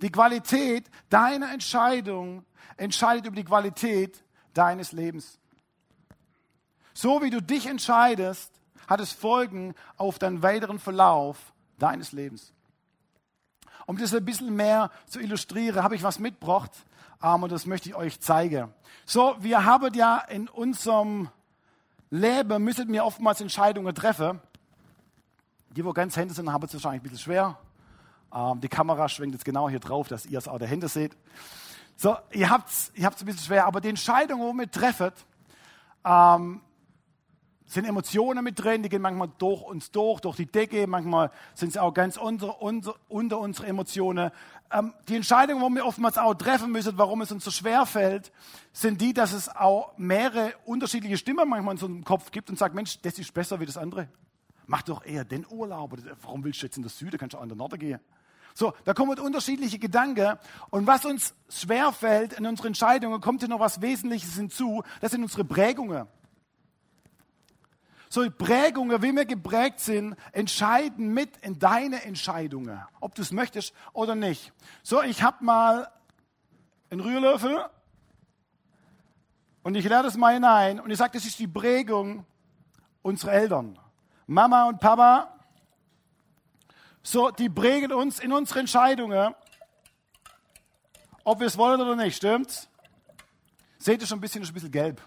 Die 0.01 0.11
Qualität 0.11 0.89
deiner 1.09 1.51
Entscheidung 1.51 2.45
entscheidet 2.77 3.25
über 3.25 3.35
die 3.35 3.43
Qualität 3.43 4.23
deines 4.53 4.91
Lebens. 4.91 5.39
So 6.97 7.21
wie 7.21 7.29
du 7.29 7.41
dich 7.41 7.67
entscheidest, 7.67 8.53
hat 8.87 9.01
es 9.01 9.11
Folgen 9.11 9.75
auf 9.97 10.17
den 10.17 10.41
weiteren 10.41 10.79
Verlauf 10.79 11.51
deines 11.77 12.13
Lebens. 12.13 12.53
Um 13.85 13.97
das 13.97 14.15
ein 14.15 14.23
bisschen 14.23 14.55
mehr 14.55 14.89
zu 15.05 15.19
illustrieren, 15.19 15.83
habe 15.83 15.95
ich 15.95 16.03
was 16.03 16.19
mitgebracht 16.19 16.71
ähm, 17.21 17.43
und 17.43 17.51
das 17.51 17.65
möchte 17.65 17.89
ich 17.89 17.95
euch 17.95 18.21
zeigen. 18.21 18.73
So, 19.05 19.35
wir 19.39 19.65
haben 19.65 19.93
ja 19.93 20.19
in 20.19 20.47
unserem 20.47 21.29
Leben, 22.09 22.63
müssen 22.63 22.91
wir 22.91 23.03
oftmals 23.03 23.41
Entscheidungen 23.41 23.93
treffen. 23.93 24.39
Die, 25.71 25.83
wo 25.83 25.91
ganz 25.91 26.15
Hände 26.15 26.33
sind, 26.33 26.49
haben 26.49 26.63
es 26.63 26.73
wahrscheinlich 26.73 27.01
ein 27.01 27.03
bisschen 27.03 27.19
schwer. 27.19 27.59
Ähm, 28.33 28.61
die 28.61 28.69
Kamera 28.69 29.09
schwenkt 29.09 29.35
jetzt 29.35 29.43
genau 29.43 29.67
hier 29.69 29.81
drauf, 29.81 30.07
dass 30.07 30.25
ihr 30.25 30.37
es 30.37 30.47
auch 30.47 30.59
der 30.59 30.69
Hände 30.69 30.87
seht. 30.87 31.11
So, 31.97 32.15
ihr 32.31 32.49
habt 32.49 32.69
es 32.69 32.91
ihr 32.95 33.05
habt's 33.05 33.21
ein 33.21 33.25
bisschen 33.25 33.43
schwer, 33.43 33.65
aber 33.65 33.81
die 33.81 33.89
Entscheidungen, 33.89 34.43
wo 34.43 34.53
wir 34.53 34.71
treffen, 34.71 35.11
ähm, 36.05 36.61
sind 37.75 37.85
Emotionen 37.85 38.43
mit 38.43 38.61
drin, 38.61 38.81
die 38.81 38.89
gehen 38.89 39.01
manchmal 39.01 39.29
durch 39.37 39.61
uns 39.61 39.91
durch, 39.91 40.21
durch 40.21 40.37
die 40.37 40.47
Decke, 40.47 40.87
manchmal 40.87 41.29
sind 41.53 41.73
sie 41.73 41.79
auch 41.79 41.93
ganz 41.93 42.17
unter, 42.17 42.61
unter, 42.61 42.95
unter 43.07 43.39
unsere 43.39 43.67
Emotionen. 43.67 44.31
Ähm, 44.71 44.93
die 45.07 45.15
Entscheidungen, 45.15 45.61
wo 45.61 45.69
wir 45.69 45.85
oftmals 45.85 46.17
auch 46.17 46.33
treffen 46.33 46.71
müssen, 46.71 46.97
warum 46.97 47.21
es 47.21 47.31
uns 47.31 47.43
so 47.43 47.51
schwer 47.51 47.85
fällt, 47.85 48.31
sind 48.73 49.01
die, 49.01 49.13
dass 49.13 49.33
es 49.33 49.49
auch 49.49 49.95
mehrere 49.97 50.53
unterschiedliche 50.65 51.17
Stimmen 51.17 51.47
manchmal 51.47 51.77
in 51.77 51.83
einem 51.83 52.03
Kopf 52.03 52.31
gibt 52.31 52.49
und 52.49 52.57
sagt, 52.57 52.73
Mensch, 52.73 52.99
das 53.01 53.19
ist 53.19 53.33
besser 53.33 53.59
wie 53.59 53.65
das 53.65 53.77
andere. 53.77 54.07
Mach 54.65 54.81
doch 54.81 55.05
eher 55.05 55.25
den 55.25 55.45
Urlaub. 55.47 55.95
Warum 56.23 56.43
willst 56.43 56.61
du 56.61 56.65
jetzt 56.65 56.77
in 56.77 56.83
der 56.83 56.89
Süden? 56.89 57.17
Kannst 57.19 57.35
du 57.35 57.37
auch 57.37 57.43
in 57.43 57.49
der 57.49 57.57
Norden 57.57 57.77
gehen. 57.77 57.99
So, 58.53 58.73
da 58.85 58.93
kommen 58.93 59.19
unterschiedliche 59.19 59.77
Gedanken. 59.79 60.39
Und 60.69 60.87
was 60.87 61.05
uns 61.05 61.35
schwerfällt 61.49 62.33
in 62.33 62.47
unseren 62.47 62.67
Entscheidungen, 62.67 63.19
kommt 63.19 63.41
hier 63.41 63.49
noch 63.49 63.59
was 63.59 63.81
Wesentliches 63.81 64.35
hinzu. 64.35 64.81
Das 65.01 65.11
sind 65.11 65.21
unsere 65.21 65.43
Prägungen. 65.43 66.07
So 68.15 68.31
Prägungen, 68.31 69.01
wie 69.01 69.11
wir 69.11 69.25
geprägt 69.25 69.81
sind, 69.81 70.15
entscheiden 70.31 71.13
mit 71.13 71.35
in 71.41 71.59
deine 71.59 72.03
Entscheidungen, 72.03 72.81
ob 73.01 73.13
du 73.13 73.21
es 73.21 73.33
möchtest 73.33 73.73
oder 73.91 74.15
nicht. 74.15 74.53
So, 74.83 75.03
ich 75.03 75.21
habe 75.21 75.43
mal 75.43 75.91
einen 76.89 77.01
Rührlöffel 77.01 77.65
und 79.63 79.75
ich 79.75 79.83
leere 79.83 80.03
das 80.03 80.15
mal 80.15 80.33
hinein 80.33 80.79
und 80.79 80.91
ich 80.91 80.97
sage, 80.97 81.11
das 81.11 81.25
ist 81.25 81.39
die 81.39 81.47
Prägung 81.49 82.25
unserer 83.01 83.33
Eltern. 83.33 83.77
Mama 84.27 84.69
und 84.69 84.79
Papa, 84.79 85.37
so, 87.03 87.31
die 87.31 87.49
prägen 87.49 87.91
uns 87.91 88.21
in 88.21 88.31
unsere 88.31 88.61
Entscheidungen, 88.61 89.35
ob 91.25 91.41
wir 91.41 91.47
es 91.47 91.57
wollen 91.57 91.81
oder 91.81 91.97
nicht, 91.97 92.15
stimmt's? 92.15 92.69
Seht 93.77 93.99
ihr 93.99 94.07
schon 94.07 94.19
ein 94.19 94.21
bisschen, 94.21 94.41
ist 94.41 94.51
ein 94.51 94.53
bisschen 94.53 94.71
gelb. 94.71 95.01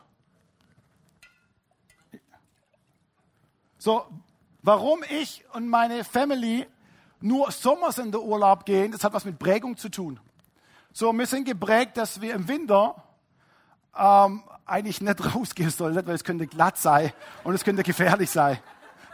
So, 3.78 4.04
warum 4.62 5.04
ich 5.08 5.44
und 5.52 5.68
meine 5.68 6.04
Family 6.04 6.66
nur 7.20 7.50
sommers 7.52 7.98
in 7.98 8.10
den 8.10 8.20
Urlaub 8.20 8.64
gehen, 8.64 8.92
das 8.92 9.04
hat 9.04 9.12
was 9.12 9.24
mit 9.24 9.38
Prägung 9.38 9.76
zu 9.76 9.88
tun. 9.88 10.18
So, 10.92 11.12
wir 11.12 11.26
sind 11.26 11.44
geprägt, 11.44 11.96
dass 11.96 12.20
wir 12.20 12.34
im 12.34 12.48
Winter 12.48 12.96
ähm, 13.96 14.42
eigentlich 14.66 15.00
nicht 15.00 15.34
rausgehen 15.34 15.70
sollen, 15.70 15.94
weil 16.06 16.14
es 16.14 16.24
könnte 16.24 16.46
glatt 16.46 16.76
sein 16.76 17.12
und 17.44 17.54
es 17.54 17.64
könnte 17.64 17.82
gefährlich 17.82 18.30
sein. 18.30 18.58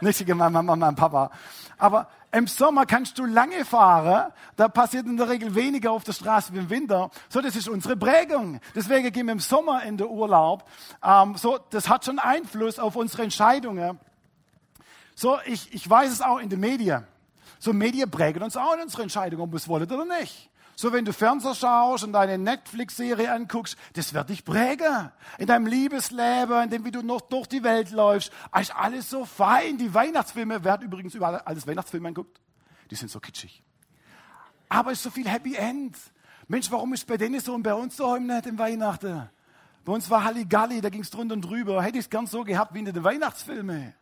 Nicht 0.01 0.19
gegen 0.19 0.37
meine 0.37 0.51
Mama, 0.51 0.75
mein 0.75 0.95
Papa. 0.95 1.31
Aber 1.77 2.09
im 2.31 2.47
Sommer 2.47 2.85
kannst 2.85 3.17
du 3.17 3.25
lange 3.25 3.63
fahren, 3.63 4.31
da 4.57 4.67
passiert 4.67 5.05
in 5.05 5.15
der 5.15 5.29
Regel 5.29 5.55
weniger 5.55 5.91
auf 5.91 6.03
der 6.03 6.11
Straße 6.13 6.53
wie 6.53 6.57
im 6.57 6.69
Winter. 6.69 7.09
So, 7.29 7.39
das 7.39 7.55
ist 7.55 7.69
unsere 7.69 7.95
Prägung. 7.95 8.59
Deswegen 8.75 9.09
gehen 9.11 9.27
wir 9.27 9.31
im 9.31 9.39
Sommer 9.39 9.83
in 9.83 9.95
den 9.97 10.07
Urlaub. 10.07 10.67
Ähm, 11.03 11.35
so, 11.37 11.59
das 11.69 11.87
hat 11.87 12.03
schon 12.03 12.19
Einfluss 12.19 12.77
auf 12.77 12.95
unsere 12.95 13.23
Entscheidungen. 13.23 13.99
So, 15.15 15.39
ich, 15.45 15.73
ich 15.73 15.89
weiß 15.89 16.11
es 16.11 16.21
auch 16.21 16.39
in 16.39 16.49
den 16.49 16.59
Medien. 16.59 17.05
So, 17.57 17.73
Medien 17.73 18.11
prägen 18.11 18.43
uns 18.43 18.57
auch 18.57 18.73
in 18.73 18.81
unsere 18.81 19.03
Entscheidung, 19.03 19.41
ob 19.41 19.51
wir 19.51 19.57
es 19.57 19.67
wollen 19.67 19.89
oder 19.89 20.05
nicht. 20.05 20.51
So, 20.77 20.91
wenn 20.91 21.05
du 21.05 21.13
Fernseher 21.13 21.55
schaust 21.55 22.03
und 22.03 22.11
deine 22.11 22.37
Netflix-Serie 22.37 23.31
anguckst, 23.31 23.77
das 23.93 24.13
wird 24.13 24.29
dich 24.29 24.43
prägen. 24.43 25.09
In 25.37 25.47
deinem 25.47 25.67
Liebesleben, 25.67 26.63
in 26.63 26.69
dem, 26.69 26.83
wie 26.83 26.91
du 26.91 27.01
noch 27.01 27.21
durch 27.21 27.47
die 27.47 27.63
Welt 27.63 27.91
läufst. 27.91 28.31
Ist 28.59 28.75
alles 28.75 29.09
so 29.09 29.23
fein. 29.23 29.77
Die 29.77 29.93
Weihnachtsfilme, 29.93 30.65
wer 30.65 30.73
hat 30.73 30.83
übrigens 30.83 31.15
überall 31.15 31.39
alles 31.39 31.65
Weihnachtsfilme 31.65 32.09
anguckt? 32.09 32.41
Die 32.91 32.95
sind 32.95 33.09
so 33.09 33.21
kitschig. 33.21 33.63
Aber 34.67 34.91
es 34.91 34.97
ist 34.97 35.03
so 35.03 35.11
viel 35.11 35.29
Happy 35.29 35.55
End. 35.55 35.95
Mensch, 36.49 36.69
warum 36.69 36.93
ist 36.93 37.07
bei 37.07 37.15
denen 37.15 37.39
so 37.39 37.53
und 37.53 37.63
bei 37.63 37.73
uns 37.73 37.95
so 37.95 38.17
nicht 38.17 38.45
im 38.45 38.57
Weihnachten? 38.57 39.29
Bei 39.85 39.93
uns 39.93 40.09
war 40.09 40.25
Halligalli, 40.25 40.81
da 40.81 40.89
ging 40.89 41.01
es 41.01 41.09
drunter 41.09 41.35
und 41.35 41.41
drüber. 41.41 41.81
Hätte 41.81 41.99
ich 41.99 42.05
es 42.05 42.09
gern 42.09 42.27
so 42.27 42.43
gehabt 42.43 42.73
wie 42.73 42.79
in 42.79 42.85
den 42.85 43.03
Weihnachtsfilmen. 43.03 43.93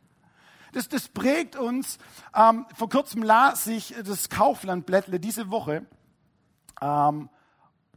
Das, 0.73 0.89
das 0.89 1.07
prägt 1.07 1.55
uns. 1.55 1.97
Ähm, 2.35 2.65
vor 2.75 2.89
kurzem 2.89 3.23
las 3.23 3.67
ich 3.67 3.95
das 4.03 4.29
Kauflandblättle 4.29 5.19
diese 5.19 5.49
Woche. 5.49 5.85
Ähm, 6.81 7.29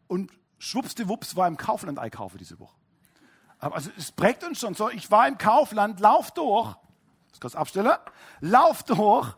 und 0.06 0.30
schwuppsdiwupps 0.58 1.36
war 1.36 1.48
im 1.48 1.56
Kaufland 1.56 1.98
einkaufen 1.98 2.38
diese 2.38 2.58
Woche. 2.60 2.76
Ähm, 3.62 3.72
also 3.72 3.90
es 3.96 4.12
prägt 4.12 4.44
uns 4.44 4.60
schon 4.60 4.74
so. 4.74 4.90
Ich 4.90 5.10
war 5.10 5.26
im 5.26 5.38
Kaufland, 5.38 6.00
lauf 6.00 6.30
durch, 6.30 6.74
das 7.40 7.52
du 7.52 7.58
abstellen, 7.58 7.92
lauf 8.40 8.82
durch. 8.82 9.34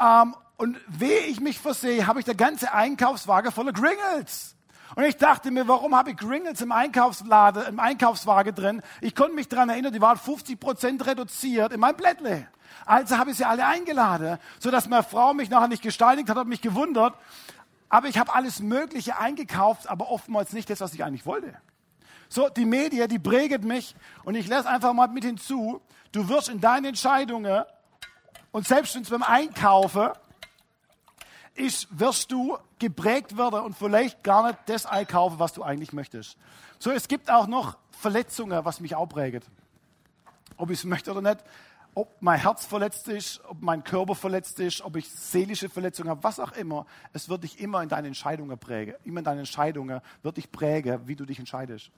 Ähm, 0.00 0.34
und 0.56 0.78
wehe 0.86 1.26
ich 1.26 1.40
mich 1.40 1.58
versehe, 1.58 2.06
habe 2.06 2.20
ich 2.20 2.24
der 2.24 2.34
ganze 2.34 2.72
Einkaufswagen 2.72 3.52
voller 3.52 3.72
Gringles. 3.72 4.51
Und 4.94 5.04
ich 5.04 5.16
dachte 5.16 5.50
mir, 5.50 5.66
warum 5.68 5.96
habe 5.96 6.10
ich 6.10 6.16
Gringles 6.16 6.60
im 6.60 6.72
Einkaufsladen, 6.72 7.66
im 7.66 7.80
Einkaufswagen 7.80 8.54
drin? 8.54 8.82
Ich 9.00 9.14
konnte 9.14 9.34
mich 9.34 9.48
daran 9.48 9.70
erinnern, 9.70 9.92
die 9.92 10.00
waren 10.00 10.18
50 10.18 10.60
Prozent 10.60 11.06
reduziert 11.06 11.72
in 11.72 11.80
meinem 11.80 11.96
Blättle. 11.96 12.46
Also 12.84 13.16
habe 13.16 13.30
ich 13.30 13.36
sie 13.36 13.44
alle 13.44 13.66
eingeladen, 13.66 14.38
sodass 14.58 14.88
meine 14.88 15.02
Frau 15.02 15.34
mich 15.34 15.50
nachher 15.50 15.68
nicht 15.68 15.82
gesteinigt 15.82 16.28
hat, 16.28 16.36
hat 16.36 16.46
mich 16.46 16.60
gewundert. 16.60 17.14
Aber 17.88 18.08
ich 18.08 18.18
habe 18.18 18.34
alles 18.34 18.60
Mögliche 18.60 19.18
eingekauft, 19.18 19.88
aber 19.88 20.10
oftmals 20.10 20.52
nicht 20.52 20.68
das, 20.70 20.80
was 20.80 20.94
ich 20.94 21.04
eigentlich 21.04 21.26
wollte. 21.26 21.54
So, 22.28 22.48
die 22.48 22.64
Medien, 22.64 23.08
die 23.08 23.18
prägen 23.18 23.66
mich 23.66 23.94
und 24.24 24.34
ich 24.34 24.48
lasse 24.48 24.68
einfach 24.68 24.94
mal 24.94 25.08
mit 25.08 25.24
hinzu, 25.24 25.82
du 26.12 26.28
wirst 26.28 26.48
in 26.48 26.60
deinen 26.60 26.86
Entscheidungen 26.86 27.64
und 28.50 28.66
selbst 28.66 28.94
wenn 28.94 29.02
es 29.02 29.10
beim 29.10 29.22
Einkaufen 29.22 30.10
ist, 31.54 31.88
wirst 31.90 32.32
du 32.32 32.56
geprägt 32.82 33.38
werden 33.38 33.60
und 33.60 33.76
vielleicht 33.76 34.22
gar 34.22 34.46
nicht 34.46 34.58
das 34.66 34.86
einkaufen, 34.86 35.38
was 35.38 35.52
du 35.52 35.62
eigentlich 35.62 35.92
möchtest. 35.92 36.36
So, 36.78 36.90
es 36.90 37.08
gibt 37.08 37.30
auch 37.30 37.46
noch 37.46 37.78
Verletzungen, 37.90 38.64
was 38.64 38.80
mich 38.80 38.94
auch 38.94 39.06
prägt. 39.06 39.46
Ob 40.56 40.70
ich 40.70 40.80
es 40.80 40.84
möchte 40.84 41.10
oder 41.10 41.22
nicht 41.22 41.42
ob 41.94 42.10
mein 42.20 42.40
Herz 42.40 42.64
verletzt 42.64 43.08
ist, 43.08 43.42
ob 43.44 43.60
mein 43.60 43.84
Körper 43.84 44.14
verletzt 44.14 44.58
ist, 44.60 44.80
ob 44.80 44.96
ich 44.96 45.10
seelische 45.10 45.68
Verletzungen 45.68 46.08
habe, 46.08 46.22
was 46.24 46.40
auch 46.40 46.52
immer, 46.52 46.86
es 47.12 47.28
wird 47.28 47.44
dich 47.44 47.60
immer 47.60 47.82
in 47.82 47.88
deinen 47.88 48.06
Entscheidungen 48.06 48.58
prägen. 48.58 48.94
Immer 49.04 49.18
in 49.18 49.24
deinen 49.24 49.40
Entscheidungen 49.40 50.00
wird 50.22 50.38
dich 50.38 50.50
prägen, 50.50 51.06
wie 51.06 51.16
du 51.16 51.26
dich 51.26 51.38
entscheidest. 51.38 51.90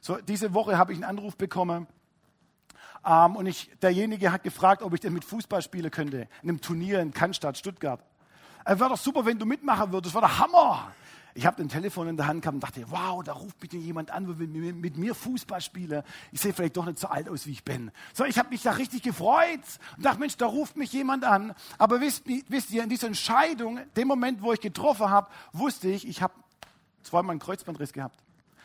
So, 0.00 0.16
diese 0.16 0.52
Woche 0.52 0.76
habe 0.76 0.92
ich 0.92 0.98
einen 0.98 1.04
Anruf 1.04 1.36
bekommen 1.36 1.86
ähm, 3.06 3.36
und 3.36 3.46
ich, 3.46 3.70
derjenige 3.80 4.32
hat 4.32 4.42
gefragt, 4.42 4.82
ob 4.82 4.92
ich 4.92 5.00
denn 5.00 5.14
mit 5.14 5.24
Fußball 5.24 5.62
spielen 5.62 5.90
könnte, 5.90 6.28
in 6.42 6.50
einem 6.50 6.60
Turnier 6.60 7.00
in 7.00 7.12
Cannstatt, 7.12 7.56
Stuttgart. 7.56 8.00
Wäre 8.76 8.90
doch 8.90 8.98
super, 8.98 9.24
wenn 9.24 9.38
du 9.38 9.46
mitmachen 9.46 9.90
würdest, 9.92 10.14
war 10.14 10.20
der 10.20 10.38
Hammer. 10.38 10.92
Ich 11.32 11.46
habe 11.46 11.62
ein 11.62 11.70
Telefon 11.70 12.08
in 12.08 12.16
der 12.18 12.26
Hand 12.26 12.42
gehabt 12.42 12.54
und 12.56 12.60
dachte, 12.60 12.84
wow, 12.90 13.22
da 13.24 13.32
ruft 13.32 13.58
bitte 13.60 13.78
jemand 13.78 14.10
an, 14.10 14.38
will 14.38 14.46
mit 14.74 14.98
mir 14.98 15.14
Fußball 15.14 15.62
spielen. 15.62 16.02
Ich 16.32 16.40
sehe 16.40 16.52
vielleicht 16.52 16.76
doch 16.76 16.84
nicht 16.84 16.98
so 16.98 17.08
alt 17.08 17.30
aus, 17.30 17.46
wie 17.46 17.52
ich 17.52 17.64
bin. 17.64 17.90
So, 18.12 18.24
ich 18.24 18.38
habe 18.38 18.50
mich 18.50 18.62
da 18.62 18.72
richtig 18.72 19.02
gefreut 19.02 19.60
und 19.96 20.04
dachte, 20.04 20.20
Mensch, 20.20 20.36
da 20.36 20.46
ruft 20.46 20.76
mich 20.76 20.92
jemand 20.92 21.24
an. 21.24 21.54
Aber 21.78 22.02
wisst, 22.02 22.24
wisst 22.26 22.70
ihr, 22.70 22.82
in 22.82 22.90
dieser 22.90 23.06
Entscheidung, 23.06 23.80
dem 23.96 24.08
Moment, 24.08 24.42
wo 24.42 24.52
ich 24.52 24.60
getroffen 24.60 25.08
habe, 25.08 25.30
wusste 25.52 25.88
ich, 25.88 26.06
ich 26.06 26.20
habe 26.20 26.34
zweimal 27.04 27.30
einen 27.30 27.40
Kreuzbandriss 27.40 27.94
gehabt. 27.94 28.18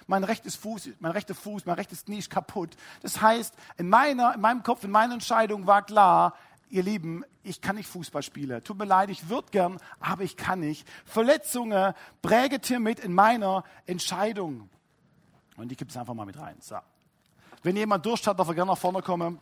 Mein 0.07 0.25
rechtes 0.25 0.57
Fuß, 0.57 0.89
mein 0.99 1.11
rechter 1.11 1.33
Fuß, 1.33 1.65
mein 1.65 1.75
rechtes 1.75 2.03
Knie 2.03 2.17
ist 2.17 2.29
kaputt. 2.29 2.75
Das 3.01 3.21
heißt, 3.21 3.55
in 3.77 3.87
meiner, 3.87 4.35
in 4.35 4.41
meinem 4.41 4.63
Kopf, 4.63 4.83
in 4.83 4.91
meiner 4.91 5.13
Entscheidung 5.13 5.65
war 5.65 5.85
klar, 5.85 6.33
ihr 6.73 6.81
Lieben, 6.81 7.23
ich 7.43 7.61
kann 7.61 7.75
nicht 7.75 7.87
Fußball 7.87 8.23
spielen. 8.23 8.63
Tut 8.63 8.79
mir 8.79 8.85
leid, 8.85 9.11
ich 9.11 9.29
würde 9.29 9.47
gern, 9.51 9.77
aber 9.99 10.23
ich 10.23 10.35
kann 10.35 10.59
nicht. 10.59 10.87
Verletzungen 11.05 11.93
präget 12.23 12.67
ihr 12.69 12.79
mit 12.79 12.99
in 12.99 13.13
meiner 13.13 13.63
Entscheidung. 13.85 14.69
Und 15.55 15.71
ich 15.71 15.77
gibt 15.77 15.91
es 15.91 15.97
einfach 15.97 16.15
mal 16.15 16.25
mit 16.25 16.37
rein. 16.39 16.55
So. 16.59 16.77
Wenn 17.61 17.75
jemand 17.75 18.03
Durst 18.05 18.25
hat, 18.25 18.39
darf 18.39 18.47
er 18.47 18.55
gerne 18.55 18.71
nach 18.71 18.77
vorne 18.77 19.03
kommen. 19.03 19.39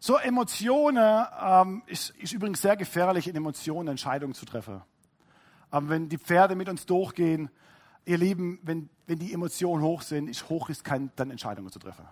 So, 0.00 0.16
Emotionen 0.16 1.26
ähm, 1.40 1.82
ist, 1.86 2.10
ist, 2.16 2.32
übrigens 2.32 2.60
sehr 2.60 2.76
gefährlich, 2.76 3.28
in 3.28 3.36
Emotionen 3.36 3.90
Entscheidungen 3.90 4.34
zu 4.34 4.44
treffen. 4.44 4.82
Aber 5.70 5.88
wenn 5.88 6.08
die 6.08 6.18
Pferde 6.18 6.56
mit 6.56 6.68
uns 6.68 6.84
durchgehen, 6.84 7.48
ihr 8.04 8.18
Lieben, 8.18 8.58
wenn, 8.62 8.88
wenn 9.06 9.18
die 9.18 9.32
Emotionen 9.32 9.82
hoch 9.82 10.02
sind, 10.02 10.28
ist 10.28 10.48
hochriskant, 10.48 11.12
dann 11.16 11.30
Entscheidungen 11.30 11.70
zu 11.70 11.78
treffen. 11.78 12.06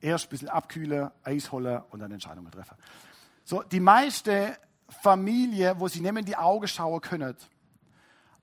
Erst 0.00 0.26
ein 0.26 0.30
bisschen 0.30 0.48
abkühlen, 0.48 1.10
Eis 1.22 1.52
holen 1.52 1.82
und 1.90 2.00
dann 2.00 2.10
Entscheidungen 2.10 2.50
treffen. 2.50 2.76
So, 3.44 3.62
die 3.62 3.80
meiste 3.80 4.56
Familie, 4.88 5.78
wo 5.78 5.88
sie 5.88 6.00
nehmen 6.00 6.24
die 6.24 6.36
Augen 6.36 6.66
schauen 6.68 7.00
können, 7.00 7.36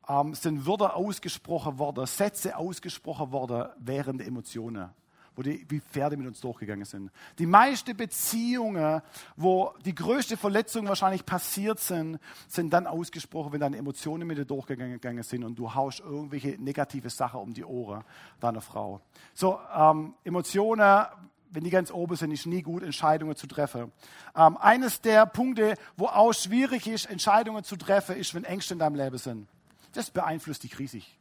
ähm, 0.07 0.33
sind 0.33 0.65
Wörter 0.65 0.95
ausgesprochen 0.95 1.77
worden, 1.77 2.05
Sätze 2.05 2.55
ausgesprochen 2.55 3.31
worden 3.31 3.69
während 3.79 4.19
der 4.19 4.27
Emotionen, 4.27 4.89
wo 5.38 5.44
die 5.44 5.65
wie 5.70 5.79
Pferde 5.79 6.17
mit 6.17 6.27
uns 6.27 6.41
durchgegangen 6.41 6.84
sind. 6.84 7.12
Die 7.38 7.46
meisten 7.46 7.96
Beziehungen, 7.96 9.01
wo 9.36 9.72
die 9.86 9.94
größte 9.94 10.36
Verletzung 10.36 10.88
wahrscheinlich 10.88 11.25
passiert 11.25 11.79
sind, 11.79 12.20
sind 12.48 12.74
dann 12.74 12.88
ausgesprochen, 12.88 13.53
wenn 13.53 13.60
deine 13.60 13.77
Emotionen 13.77 14.27
mit 14.27 14.39
dir 14.39 14.46
durchgegangen 14.46 15.24
sind 15.24 15.44
und 15.44 15.58
du 15.58 15.74
haust 15.74 16.00
irgendwelche 16.00 16.58
negative 16.60 17.12
Sachen 17.12 17.39
um 17.39 17.53
die 17.53 17.63
Ohren 17.63 18.03
deiner 18.39 18.62
Frau. 18.62 19.00
So, 19.36 19.60
ähm, 19.75 20.15
Emotionen, 20.24 21.06
wenn 21.51 21.63
die 21.63 21.70
ganz 21.70 21.91
oben 21.91 22.15
sind, 22.15 22.32
ist 22.32 22.48
nie 22.48 22.63
gut, 22.63 22.82
Entscheidungen 22.82 23.36
zu 23.36 23.46
treffen. 23.46 23.91
Ähm, 24.36 24.58
eines 24.58 25.01
der 25.01 25.27
Punkte, 25.27 25.75
wo 25.98 26.08
auch 26.08 26.34
schwierig 26.34 26.88
ist, 26.88 27.06
Entscheidungen 27.06 27.63
zu 27.63 27.75
treffen, 27.75 28.15
ist, 28.15 28.34
wenn 28.34 28.44
Ängste 28.44 28.74
in 28.74 28.79
deinem 28.79 28.96
Leben 28.96 29.20
sind. 29.20 29.48
Das 29.94 30.10
beeinflusst 30.10 30.63
dich 30.63 30.79
riesig. 30.79 31.17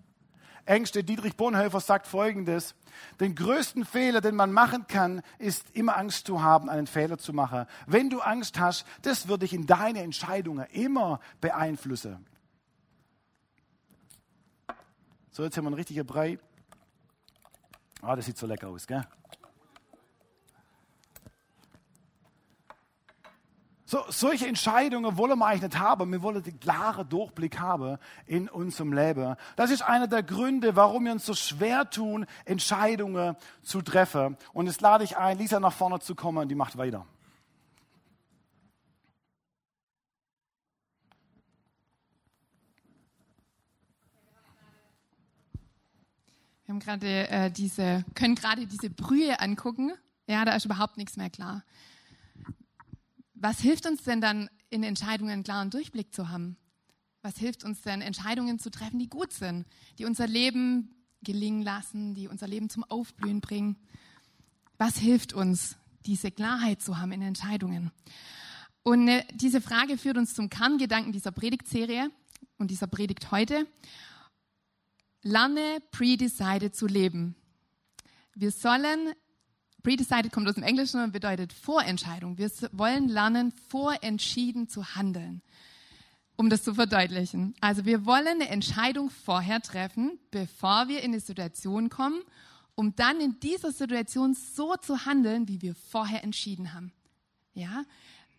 Ängste, 0.67 1.05
Dietrich 1.05 1.37
Bonhoeffer 1.37 1.81
sagt 1.81 2.07
Folgendes. 2.07 2.75
Den 3.21 3.35
größten 3.35 3.85
Fehler, 3.85 4.21
den 4.21 4.35
man 4.35 4.53
machen 4.53 4.87
kann, 4.89 5.23
ist 5.39 5.71
immer 5.75 5.97
Angst 5.97 6.27
zu 6.27 6.43
haben, 6.43 6.69
einen 6.69 6.87
Fehler 6.87 7.19
zu 7.19 7.33
machen. 7.33 7.67
Wenn 7.87 8.11
du 8.11 8.21
Angst 8.21 8.59
hast, 8.59 8.85
das 9.03 9.29
wird 9.29 9.43
dich 9.43 9.53
in 9.53 9.67
deine 9.67 10.03
Entscheidungen 10.03 10.67
immer 10.73 11.21
beeinflussen. 11.41 12.27
So, 15.31 15.45
jetzt 15.45 15.57
haben 15.57 15.65
wir 15.65 15.69
einen 15.69 15.77
richtigen 15.77 16.07
Brei. 16.07 16.39
Ah, 18.03 18.17
das 18.17 18.27
sieht 18.27 18.39
so 18.39 18.47
lecker 18.47 18.69
aus, 18.69 18.87
gell? 18.87 19.07
So, 23.89 24.03
solche 24.09 24.49
Entscheidungen 24.49 25.17
wollen 25.17 25.39
wir 25.39 25.47
eigentlich 25.47 25.63
nicht 25.63 25.79
haben. 25.79 26.11
Wir 26.11 26.21
wollen 26.21 26.43
den 26.43 26.59
klaren 26.59 27.09
Durchblick 27.09 27.61
haben 27.61 27.99
in 28.27 28.49
unserem 28.49 28.93
Leben. 28.93 29.37
Das 29.55 29.71
ist 29.71 29.83
einer 29.83 30.09
der 30.09 30.25
Gründe, 30.25 30.75
warum 30.75 31.05
wir 31.05 31.13
uns 31.13 31.25
so 31.25 31.35
schwer 31.35 31.89
tun, 31.89 32.27
Entscheidungen 32.45 33.37
zu 33.63 33.83
treffen. 33.83 34.37
Und 34.53 34.67
jetzt 34.67 34.81
lade 34.81 35.05
ich 35.05 35.17
ein, 35.17 35.39
Lisa 35.39 35.61
nach 35.61 35.73
vorne 35.73 36.01
zu 36.01 36.17
kommen 36.17 36.39
und 36.39 36.49
die 36.49 36.57
macht 36.57 36.77
weiter. 36.77 37.07
Wir 46.65 46.75
haben 46.75 46.81
gerade 46.81 47.29
äh, 47.29 47.51
diese, 47.53 48.05
können 48.17 48.35
gerade 48.35 48.67
diese 48.67 48.91
Brühe 48.91 49.39
angucken. 49.39 49.93
Ja, 50.27 50.45
da 50.45 50.57
ist 50.57 50.65
überhaupt 50.65 50.97
nichts 50.97 51.17
mehr 51.17 51.31
klar 51.31 51.63
was 53.47 53.61
hilft 53.61 53.87
uns 53.87 54.03
denn 54.03 54.21
dann, 54.21 54.51
in 54.71 54.83
Entscheidungen 54.83 55.31
einen 55.31 55.45
klaren 55.45 55.71
Durchblick 55.71 56.13
zu 56.13 56.31
haben? 56.31 56.57
Was 57.23 57.39
hilft 57.39 57.63
uns 57.63 57.81
denn, 57.81 58.01
Entscheidungen 58.03 58.59
zu 58.59 58.73
treffen, 58.73 58.99
die 58.99 59.09
gut 59.09 59.33
sind, 59.33 59.67
die 60.01 60.05
unser 60.05 60.27
Leben 60.27 60.97
gelingen 61.23 61.63
lassen, 61.63 62.17
die 62.17 62.27
unser 62.27 62.49
Leben 62.49 62.71
zum 62.71 62.83
Aufblühen 62.83 63.41
bringen? 63.41 63.77
Was 64.79 64.97
hilft 64.97 65.33
uns, 65.33 65.77
diese 66.07 66.33
Klarheit 66.33 66.83
zu 66.83 66.99
haben 66.99 67.13
in 67.13 67.23
Entscheidungen? 67.23 67.93
Und 68.83 69.07
äh, 69.07 69.23
diese 69.33 69.61
Frage 69.61 69.97
führt 69.97 70.19
uns 70.19 70.35
zum 70.35 70.51
Kerngedanken 70.51 71.13
dieser 71.13 71.31
Predigtserie 71.31 72.11
und 72.59 72.73
dieser 72.73 72.89
Predigt 72.89 73.31
heute. 73.31 73.69
Lerne 75.23 75.79
pre-decided 75.93 76.75
zu 76.75 76.89
leben. 76.89 77.37
Wir 78.35 78.51
sollen 78.51 79.15
Predecided 79.87 80.33
kommt 80.33 80.49
aus 80.49 80.57
dem 80.57 80.65
Englischen 80.65 81.01
und 81.01 81.13
bedeutet 81.13 81.53
Vorentscheidung. 81.53 82.39
Wir 82.39 82.51
wollen 82.73 83.09
lernen, 83.09 83.53
vorentschieden 83.69 84.69
zu 84.69 84.97
handeln, 84.97 85.43
um 86.35 86.51
das 86.51 86.65
zu 86.65 86.75
verdeutlichen. 86.75 87.55
Also 87.61 87.85
wir 87.85 88.05
wollen 88.05 88.27
eine 88.27 88.49
Entscheidung 88.49 89.11
vorher 89.11 89.61
treffen, 89.61 90.19
bevor 90.33 90.89
wir 90.89 91.05
in 91.05 91.13
eine 91.13 91.21
Situation 91.21 91.89
kommen, 91.89 92.21
um 92.75 92.97
dann 92.97 93.21
in 93.21 93.39
dieser 93.39 93.71
Situation 93.71 94.35
so 94.35 94.75
zu 94.75 95.07
handeln, 95.07 95.47
wie 95.47 95.63
wir 95.63 95.77
vorher 95.77 96.25
entschieden 96.25 96.75
haben. 96.75 96.91
Ja, 97.55 97.85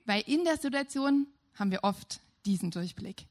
weil 0.05 0.23
in 0.27 0.43
der 0.43 0.57
Situation 0.57 1.27
haben 1.55 1.71
wir 1.71 1.85
oft 1.85 2.19
diesen 2.45 2.71
Durchblick 2.71 3.25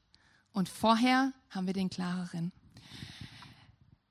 und 0.53 0.69
vorher 0.69 1.33
haben 1.51 1.67
wir 1.67 1.73
den 1.73 1.91
klareren. 1.91 2.51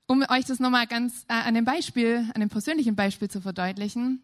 Um 0.08 0.24
euch 0.28 0.44
das 0.44 0.60
nochmal 0.60 0.86
ganz 0.86 1.24
äh, 1.28 1.32
an 1.32 1.54
dem 1.54 1.64
Beispiel, 1.64 2.30
an 2.32 2.40
dem 2.40 2.48
persönlichen 2.48 2.94
Beispiel 2.94 3.28
zu 3.28 3.40
verdeutlichen, 3.40 4.22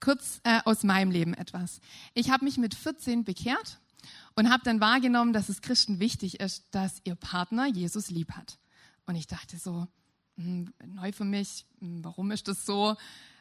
kurz 0.00 0.40
äh, 0.44 0.60
aus 0.64 0.84
meinem 0.84 1.10
Leben 1.10 1.34
etwas. 1.34 1.80
Ich 2.14 2.30
habe 2.30 2.46
mich 2.46 2.56
mit 2.56 2.74
14 2.74 3.24
bekehrt 3.24 3.78
und 4.34 4.50
habe 4.50 4.62
dann 4.64 4.80
wahrgenommen, 4.80 5.34
dass 5.34 5.50
es 5.50 5.60
Christen 5.60 6.00
wichtig 6.00 6.40
ist, 6.40 6.64
dass 6.70 7.02
ihr 7.04 7.14
Partner 7.14 7.66
Jesus 7.66 8.08
lieb 8.08 8.32
hat. 8.32 8.58
Und 9.04 9.16
ich 9.16 9.26
dachte 9.26 9.58
so, 9.58 9.86
hm, 10.36 10.72
neu 10.86 11.12
für 11.12 11.26
mich, 11.26 11.66
hm, 11.80 12.02
warum 12.02 12.30
ist 12.30 12.48
das 12.48 12.64
so? 12.64 12.96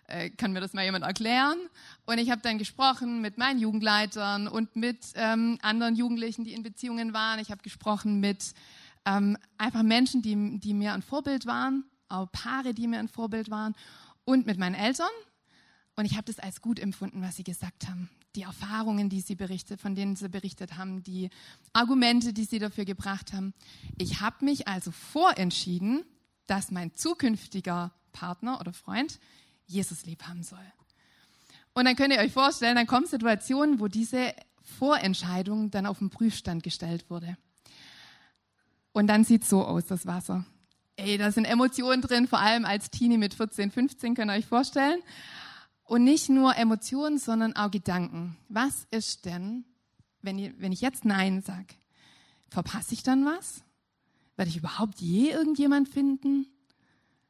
Äh, 0.07 0.29
kann 0.31 0.51
mir 0.51 0.59
das 0.59 0.73
mal 0.73 0.83
jemand 0.83 1.05
erklären? 1.05 1.57
Und 2.05 2.17
ich 2.17 2.29
habe 2.31 2.41
dann 2.41 2.57
gesprochen 2.57 3.21
mit 3.21 3.37
meinen 3.37 3.61
Jugendleitern 3.61 4.49
und 4.49 4.75
mit 4.75 4.99
ähm, 5.15 5.57
anderen 5.61 5.95
Jugendlichen, 5.95 6.43
die 6.43 6.51
in 6.51 6.63
Beziehungen 6.63 7.13
waren. 7.13 7.39
Ich 7.39 7.49
habe 7.49 7.63
gesprochen 7.63 8.19
mit 8.19 8.53
ähm, 9.05 9.37
einfach 9.57 9.83
Menschen, 9.83 10.21
die, 10.21 10.59
die 10.59 10.73
mir 10.73 10.93
ein 10.93 11.01
Vorbild 11.01 11.45
waren, 11.45 11.85
auch 12.07 12.31
Paare, 12.31 12.73
die 12.73 12.87
mir 12.87 12.99
ein 12.99 13.07
Vorbild 13.07 13.49
waren 13.49 13.75
und 14.25 14.45
mit 14.45 14.57
meinen 14.57 14.75
Eltern. 14.75 15.09
Und 15.95 16.05
ich 16.05 16.13
habe 16.13 16.25
das 16.25 16.39
als 16.39 16.61
gut 16.61 16.79
empfunden, 16.79 17.21
was 17.21 17.35
sie 17.35 17.43
gesagt 17.43 17.87
haben. 17.87 18.09
Die 18.35 18.43
Erfahrungen, 18.43 19.09
die 19.09 19.21
sie 19.21 19.35
berichtet, 19.35 19.81
von 19.81 19.93
denen 19.93 20.15
sie 20.15 20.29
berichtet 20.29 20.77
haben, 20.77 21.03
die 21.03 21.29
Argumente, 21.73 22.31
die 22.33 22.45
sie 22.45 22.59
dafür 22.59 22.85
gebracht 22.85 23.33
haben. 23.33 23.53
Ich 23.97 24.21
habe 24.21 24.45
mich 24.45 24.67
also 24.67 24.91
vorentschieden, 24.91 26.05
dass 26.47 26.71
mein 26.71 26.95
zukünftiger 26.95 27.93
Partner 28.13 28.59
oder 28.59 28.73
Freund 28.73 29.19
Jesus 29.65 30.05
lieb 30.05 30.23
haben 30.23 30.43
soll. 30.43 30.59
Und 31.73 31.85
dann 31.85 31.95
könnt 31.95 32.13
ihr 32.13 32.19
euch 32.19 32.33
vorstellen, 32.33 32.75
dann 32.75 32.87
kommen 32.87 33.05
Situationen, 33.05 33.79
wo 33.79 33.87
diese 33.87 34.33
Vorentscheidung 34.61 35.71
dann 35.71 35.85
auf 35.85 35.99
den 35.99 36.09
Prüfstand 36.09 36.63
gestellt 36.63 37.09
wurde. 37.09 37.37
Und 38.93 39.07
dann 39.07 39.23
sieht 39.23 39.45
so 39.45 39.63
aus, 39.63 39.85
das 39.85 40.05
Wasser. 40.05 40.45
Ey, 40.97 41.17
da 41.17 41.31
sind 41.31 41.45
Emotionen 41.45 42.01
drin, 42.01 42.27
vor 42.27 42.39
allem 42.39 42.65
als 42.65 42.89
Teenie 42.89 43.17
mit 43.17 43.33
14, 43.33 43.71
15, 43.71 44.15
könnt 44.15 44.29
ihr 44.29 44.35
euch 44.35 44.45
vorstellen. 44.45 44.99
Und 45.83 46.03
nicht 46.03 46.29
nur 46.29 46.55
Emotionen, 46.55 47.17
sondern 47.17 47.55
auch 47.55 47.71
Gedanken. 47.71 48.37
Was 48.49 48.87
ist 48.91 49.25
denn, 49.25 49.65
wenn 50.21 50.37
ich, 50.37 50.53
wenn 50.59 50.71
ich 50.71 50.81
jetzt 50.81 51.05
Nein 51.05 51.41
sage? 51.41 51.73
Verpasse 52.49 52.93
ich 52.93 53.03
dann 53.03 53.25
was? 53.25 53.63
Werde 54.35 54.49
ich 54.49 54.57
überhaupt 54.57 54.99
je 54.99 55.29
irgendjemand 55.31 55.89
finden? 55.89 56.47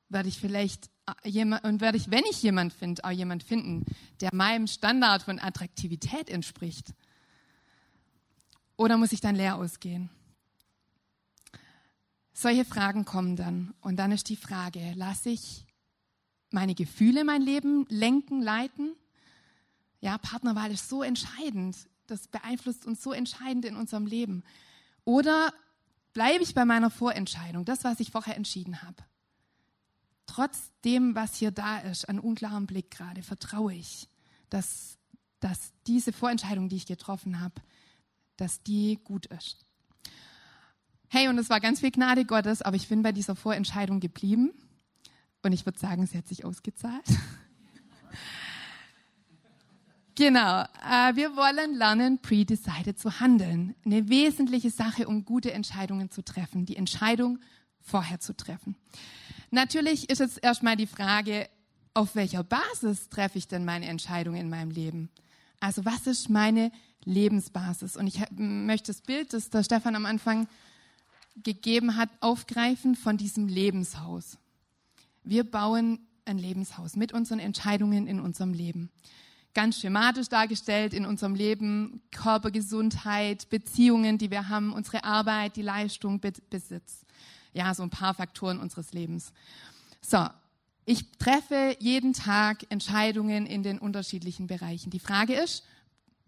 Werde 0.10 0.30
ich 0.30 0.40
vielleicht 0.40 0.90
äh, 1.24 1.30
jemand, 1.30 1.64
und 1.64 1.82
werde 1.82 1.98
ich, 1.98 2.12
wenn 2.12 2.24
ich 2.30 2.42
jemand 2.42 2.74
finde, 2.74 3.04
auch 3.04 3.12
jemand 3.12 3.44
finden, 3.44 3.86
der 4.20 4.30
meinem 4.34 4.68
Standard 4.68 5.24
von 5.24 5.40
Attraktivität 5.40 6.30
entspricht? 6.30 6.94
Oder 8.78 8.98
muss 8.98 9.12
ich 9.12 9.22
dann 9.22 9.36
leer 9.36 9.56
ausgehen? 9.58 10.10
Solche 12.42 12.66
Fragen 12.66 13.06
kommen 13.06 13.36
dann. 13.36 13.76
Und 13.82 13.98
dann 13.98 14.12
ist 14.12 14.28
die 14.28 14.36
Frage, 14.36 14.94
lasse 14.96 15.30
ich 15.30 15.68
meine 16.50 16.74
Gefühle 16.74 17.24
mein 17.24 17.44
Leben 17.44 17.86
lenken, 17.88 18.42
leiten? 18.42 18.96
Ja, 20.00 20.18
Partnerwahl 20.18 20.72
ist 20.72 20.90
so 20.90 21.04
entscheidend. 21.04 21.78
Das 22.08 22.28
beeinflusst 22.28 22.88
uns 22.88 23.04
so 23.04 23.14
entscheidend 23.14 23.66
in 23.66 23.76
unserem 23.76 24.08
Leben. 24.08 24.44
Oder 25.06 25.54
bleibe 26.14 26.42
ich 26.42 26.56
bei 26.56 26.66
meiner 26.66 26.90
Vorentscheidung, 26.90 27.64
das, 27.64 27.84
was 27.84 28.00
ich 28.00 28.10
vorher 28.10 28.38
entschieden 28.38 28.82
habe? 28.82 29.04
Trotz 30.26 30.72
dem, 30.84 31.14
was 31.14 31.36
hier 31.36 31.52
da 31.52 31.78
ist, 31.78 32.10
an 32.10 32.18
unklarem 32.18 32.66
Blick 32.66 32.90
gerade, 32.90 33.22
vertraue 33.22 33.76
ich, 33.76 34.10
dass, 34.50 34.98
dass 35.42 35.74
diese 35.86 36.12
Vorentscheidung, 36.12 36.70
die 36.70 36.78
ich 36.78 36.88
getroffen 36.88 37.40
habe, 37.40 37.62
dass 38.36 38.64
die 38.64 38.98
gut 39.04 39.28
ist. 39.28 39.64
Hey, 41.14 41.28
und 41.28 41.38
es 41.38 41.50
war 41.50 41.60
ganz 41.60 41.82
viel 41.82 41.92
Gnade 41.92 42.24
Gottes, 42.24 42.62
aber 42.62 42.78
ich 42.78 42.88
bin 42.88 43.04
bei 43.04 43.12
dieser 43.12 43.36
Vorentscheidung 43.36 44.00
geblieben. 44.00 44.54
Und 45.44 45.52
ich 45.52 45.66
würde 45.66 45.78
sagen, 45.78 46.08
sie 46.08 46.18
hat 46.18 46.26
sich 46.26 46.46
ausgezahlt. 46.46 47.04
genau. 50.16 50.62
Äh, 50.62 51.16
wir 51.16 51.36
wollen 51.36 51.76
lernen, 51.76 52.22
pre-decided 52.22 52.98
zu 52.98 53.20
handeln. 53.20 53.76
Eine 53.84 54.08
wesentliche 54.08 54.70
Sache, 54.70 55.06
um 55.06 55.26
gute 55.26 55.52
Entscheidungen 55.52 56.10
zu 56.12 56.24
treffen. 56.24 56.66
Die 56.66 56.78
Entscheidung 56.78 57.40
vorher 57.82 58.22
zu 58.22 58.34
treffen. 58.34 58.78
Natürlich 59.50 60.10
ist 60.10 60.20
jetzt 60.20 60.42
erstmal 60.42 60.78
die 60.78 60.88
Frage, 60.88 61.50
auf 61.94 62.16
welcher 62.16 62.46
Basis 62.46 63.10
treffe 63.10 63.38
ich 63.38 63.50
denn 63.50 63.66
meine 63.66 63.88
Entscheidung 63.88 64.36
in 64.36 64.50
meinem 64.50 64.72
Leben? 64.72 65.10
Also 65.60 65.84
was 65.84 66.08
ist 66.08 66.30
meine 66.30 66.72
Lebensbasis? 67.04 67.98
Und 67.98 68.08
ich 68.08 68.22
möchte 68.32 68.94
das 68.94 69.02
Bild, 69.02 69.34
das 69.34 69.50
der 69.50 69.64
Stefan 69.64 69.98
am 69.98 70.06
Anfang 70.06 70.48
gegeben 71.36 71.96
hat, 71.98 72.10
aufgreifen 72.20 72.96
von 72.96 73.18
diesem 73.18 73.48
Lebenshaus. 73.48 74.38
Wir 75.24 75.44
bauen 75.44 76.00
ein 76.26 76.38
Lebenshaus 76.38 76.96
mit 76.96 77.14
unseren 77.14 77.40
Entscheidungen 77.40 78.08
in 78.08 78.20
unserem 78.20 78.54
Leben. 78.54 78.90
Ganz 79.54 79.80
schematisch 79.80 80.30
dargestellt 80.30 80.94
in 80.94 81.06
unserem 81.06 81.36
Leben, 81.36 82.02
Körpergesundheit, 82.12 83.50
Beziehungen, 83.50 84.18
die 84.18 84.32
wir 84.32 84.48
haben, 84.48 84.72
unsere 84.72 85.04
Arbeit, 85.04 85.58
die 85.58 85.62
Leistung, 85.62 86.22
Besitz. 86.22 87.06
Ja, 87.54 87.74
so 87.74 87.84
ein 87.84 87.90
paar 87.90 88.14
Faktoren 88.14 88.60
unseres 88.60 88.94
Lebens. 88.94 89.34
So, 90.02 90.26
ich 90.86 91.12
treffe 91.18 91.76
jeden 91.80 92.14
Tag 92.14 92.66
Entscheidungen 92.70 93.46
in 93.46 93.62
den 93.62 93.78
unterschiedlichen 93.78 94.48
Bereichen. 94.48 94.90
Die 94.90 95.00
Frage 95.00 95.34
ist, 95.34 95.66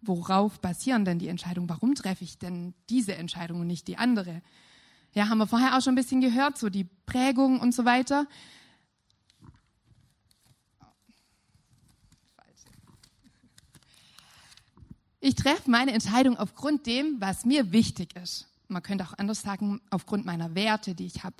worauf 0.01 0.59
basieren 0.59 1.05
denn 1.05 1.17
die 1.17 1.29
Entscheidungen? 1.29 1.69
Warum 1.69 1.95
treffe 1.95 2.25
ich 2.25 2.37
denn 2.37 2.73
diese 2.89 3.15
Entscheidung 3.15 3.61
und 3.61 3.67
nicht 3.67 3.87
die 3.87 3.97
andere? 3.97 4.41
Ja, 5.13 5.29
haben 5.29 5.37
wir 5.37 5.47
vorher 5.47 5.77
auch 5.77 5.81
schon 5.81 5.93
ein 5.93 5.97
bisschen 5.97 6.21
gehört, 6.21 6.57
so 6.57 6.69
die 6.69 6.85
Prägung 7.05 7.59
und 7.59 7.73
so 7.73 7.85
weiter. 7.85 8.25
Ich 15.19 15.35
treffe 15.35 15.69
meine 15.69 15.93
Entscheidung 15.93 16.35
aufgrund 16.37 16.85
dem, 16.85 17.21
was 17.21 17.45
mir 17.45 17.71
wichtig 17.71 18.15
ist. 18.15 18.47
Man 18.67 18.81
könnte 18.81 19.05
auch 19.05 19.17
anders 19.17 19.41
sagen, 19.41 19.79
aufgrund 19.89 20.25
meiner 20.25 20.55
Werte, 20.55 20.95
die 20.95 21.05
ich 21.05 21.23
habe, 21.23 21.37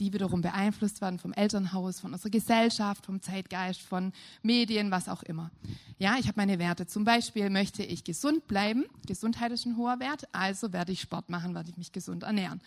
die 0.00 0.12
wiederum 0.12 0.40
beeinflusst 0.40 1.00
werden 1.00 1.18
vom 1.18 1.32
Elternhaus, 1.32 2.00
von 2.00 2.12
unserer 2.12 2.30
Gesellschaft, 2.30 3.06
vom 3.06 3.22
Zeitgeist, 3.22 3.80
von 3.80 4.12
Medien, 4.42 4.90
was 4.90 5.08
auch 5.08 5.22
immer. 5.22 5.50
Ja, 5.98 6.16
ich 6.18 6.26
habe 6.26 6.36
meine 6.36 6.58
Werte. 6.58 6.86
Zum 6.86 7.04
Beispiel 7.04 7.50
möchte 7.50 7.82
ich 7.82 8.04
gesund 8.04 8.46
bleiben. 8.46 8.84
Gesundheit 9.06 9.52
ist 9.52 9.66
ein 9.66 9.76
hoher 9.76 10.00
Wert, 10.00 10.28
also 10.32 10.72
werde 10.72 10.92
ich 10.92 11.00
Sport 11.00 11.30
machen, 11.30 11.54
werde 11.54 11.70
ich 11.70 11.76
mich 11.76 11.92
gesund 11.92 12.24
ernähren. 12.24 12.60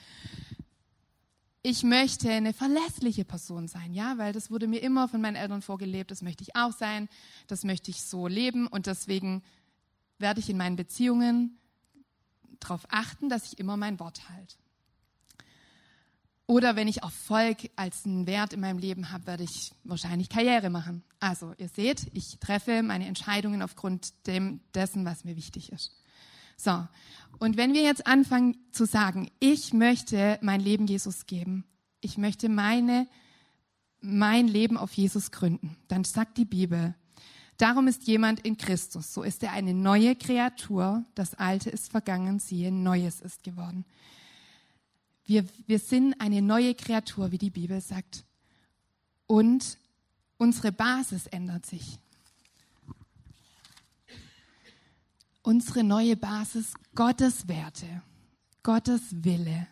Ich 1.63 1.84
möchte 1.84 2.30
eine 2.32 2.54
verlässliche 2.54 3.26
Person 3.26 3.68
sein, 3.68 3.94
ja, 3.94 4.18
weil 4.18 4.32
das 4.32 4.50
wurde 4.50 4.68
mir 4.68 4.82
immer 4.82 5.10
von 5.10 5.20
meinen 5.20 5.36
Eltern 5.36 5.62
vorgelebt. 5.62 6.12
Das 6.12 6.22
möchte 6.22 6.44
ich 6.44 6.56
auch 6.56 6.72
sein. 6.72 7.10
Das 7.48 7.66
möchte 7.66 7.92
ich 7.92 8.04
so 8.04 8.28
leben 8.28 8.68
und 8.68 8.86
deswegen 8.86 9.44
werde 10.18 10.40
ich 10.40 10.50
in 10.50 10.58
meinen 10.58 10.78
Beziehungen 10.78 11.58
darauf 12.60 12.86
achten, 12.90 13.28
dass 13.28 13.52
ich 13.52 13.60
immer 13.60 13.76
mein 13.76 14.00
Wort 14.00 14.30
halte. 14.30 14.56
Oder 16.47 16.77
wenn 16.77 16.88
ich 16.88 17.03
Erfolg 17.03 17.69
als 17.75 18.05
einen 18.05 18.25
Wert 18.25 18.53
in 18.53 18.62
meinem 18.62 18.79
Leben 18.79 19.12
habe, 19.12 19.27
werde 19.27 19.43
ich 19.43 19.73
wahrscheinlich 19.83 20.29
Karriere 20.29 20.69
machen. 20.69 21.03
Also 21.19 21.53
ihr 21.57 21.67
seht, 21.67 22.07
ich 22.13 22.39
treffe 22.39 22.83
meine 22.83 23.05
Entscheidungen 23.05 23.62
aufgrund 23.62 24.13
dem, 24.27 24.62
dessen, 24.73 25.03
was 25.03 25.25
mir 25.25 25.36
wichtig 25.36 25.73
ist. 25.73 25.91
So, 26.55 26.88
und 27.38 27.57
wenn 27.57 27.73
wir 27.73 27.83
jetzt 27.83 28.07
anfangen 28.07 28.57
zu 28.71 28.86
sagen, 28.86 29.29
ich 29.39 29.73
möchte 29.73 30.39
mein 30.41 30.62
Leben 30.62 30.88
Jesus 30.88 31.25
geben, 31.25 31.65
ich 31.99 32.17
möchte 32.17 32.47
meine, 32.47 33.07
mein 33.99 34.47
Leben 34.47 34.77
auf 34.77 34.93
Jesus 34.93 35.31
gründen, 35.31 35.75
dann 35.89 36.05
sagt 36.05 36.38
die 36.38 36.45
Bibel, 36.45 36.95
Darum 37.57 37.88
ist 37.88 38.05
jemand 38.05 38.41
in 38.41 38.55
Christus, 38.55 39.15
so 39.15 39.23
ist 39.23 39.41
er 39.41 39.51
eine 39.51 39.73
neue 39.73 40.15
Kreatur, 40.15 41.03
das 41.15 41.33
Alte 41.33 41.71
ist 41.71 41.89
vergangen, 41.89 42.38
siehe, 42.38 42.71
Neues 42.71 43.19
ist 43.19 43.43
geworden. 43.43 43.83
Wir, 45.28 45.46
wir 45.68 45.78
sind 45.78 46.20
eine 46.22 46.42
neue 46.42 46.74
Kreatur, 46.74 47.34
wie 47.34 47.38
die 47.38 47.50
Bibel 47.50 47.82
sagt. 47.82 48.24
Und 49.28 49.78
unsere 50.38 50.72
Basis 50.72 51.28
ändert 51.28 51.66
sich. 51.66 52.00
Unsere 55.44 55.84
neue 55.84 56.16
Basis, 56.16 56.74
Gottes 56.96 57.50
Werte, 57.50 58.02
Gottes 58.63 59.02
Wille. 59.12 59.68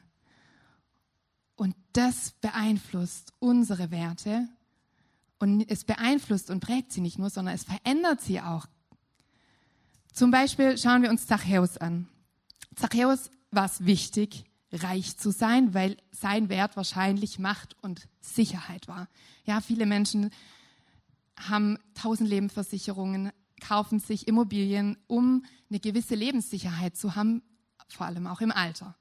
Und 1.56 1.74
das 1.94 2.32
beeinflusst 2.42 3.32
unsere 3.40 3.92
Werte 3.92 4.50
und 5.40 5.70
es 5.70 5.86
beeinflusst 5.86 6.50
und 6.50 6.60
prägt 6.60 6.92
sie 6.92 7.00
nicht 7.00 7.18
nur, 7.18 7.30
sondern 7.30 7.56
es 7.56 7.64
verändert 7.64 8.20
sie 8.20 8.42
auch. 8.42 8.66
Zum 10.12 10.32
Beispiel 10.32 10.78
schauen 10.78 11.02
wir 11.02 11.10
uns 11.10 11.28
Zachäus 11.28 11.78
an. 11.78 12.10
Zachäus 12.76 13.32
war 13.52 13.66
es 13.66 13.86
wichtig, 13.86 14.44
reich 14.72 15.18
zu 15.18 15.32
sein, 15.32 15.74
weil 15.74 15.98
sein 16.12 16.50
Wert 16.50 16.76
wahrscheinlich 16.76 17.40
Macht 17.40 17.76
und 17.82 18.08
Sicherheit 18.20 18.88
war. 18.88 19.08
Ja, 19.46 19.62
viele 19.62 19.86
Menschen 19.86 20.32
haben 21.38 21.78
tausend 21.94 22.30
Lebensversicherungen, 22.30 23.32
kaufen 23.62 24.00
sich 24.00 24.28
Immobilien, 24.28 24.98
um 25.08 25.46
eine 25.70 25.80
gewisse 25.80 26.16
Lebenssicherheit 26.16 26.98
zu 26.98 27.16
haben, 27.16 27.42
vor 27.88 28.06
allem 28.06 28.28
auch 28.28 28.42
im 28.42 28.52
Alter. 28.52 28.96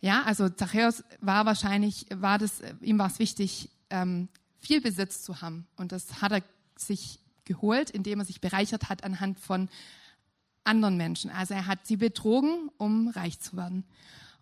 Ja, 0.00 0.22
also 0.24 0.48
Zachäus 0.48 1.02
war 1.20 1.46
wahrscheinlich, 1.46 2.06
war 2.10 2.38
das, 2.38 2.60
ihm 2.80 2.98
war 2.98 3.06
es 3.06 3.18
wichtig, 3.18 3.70
ähm, 3.90 4.28
viel 4.58 4.80
Besitz 4.80 5.22
zu 5.22 5.40
haben. 5.40 5.66
Und 5.76 5.92
das 5.92 6.20
hat 6.20 6.32
er 6.32 6.42
sich 6.76 7.20
geholt, 7.44 7.90
indem 7.90 8.20
er 8.20 8.24
sich 8.24 8.40
bereichert 8.40 8.88
hat 8.88 9.04
anhand 9.04 9.38
von 9.38 9.68
anderen 10.64 10.96
Menschen. 10.96 11.30
Also 11.30 11.54
er 11.54 11.66
hat 11.66 11.86
sie 11.86 11.96
betrogen, 11.96 12.70
um 12.78 13.08
reich 13.08 13.38
zu 13.40 13.56
werden. 13.56 13.84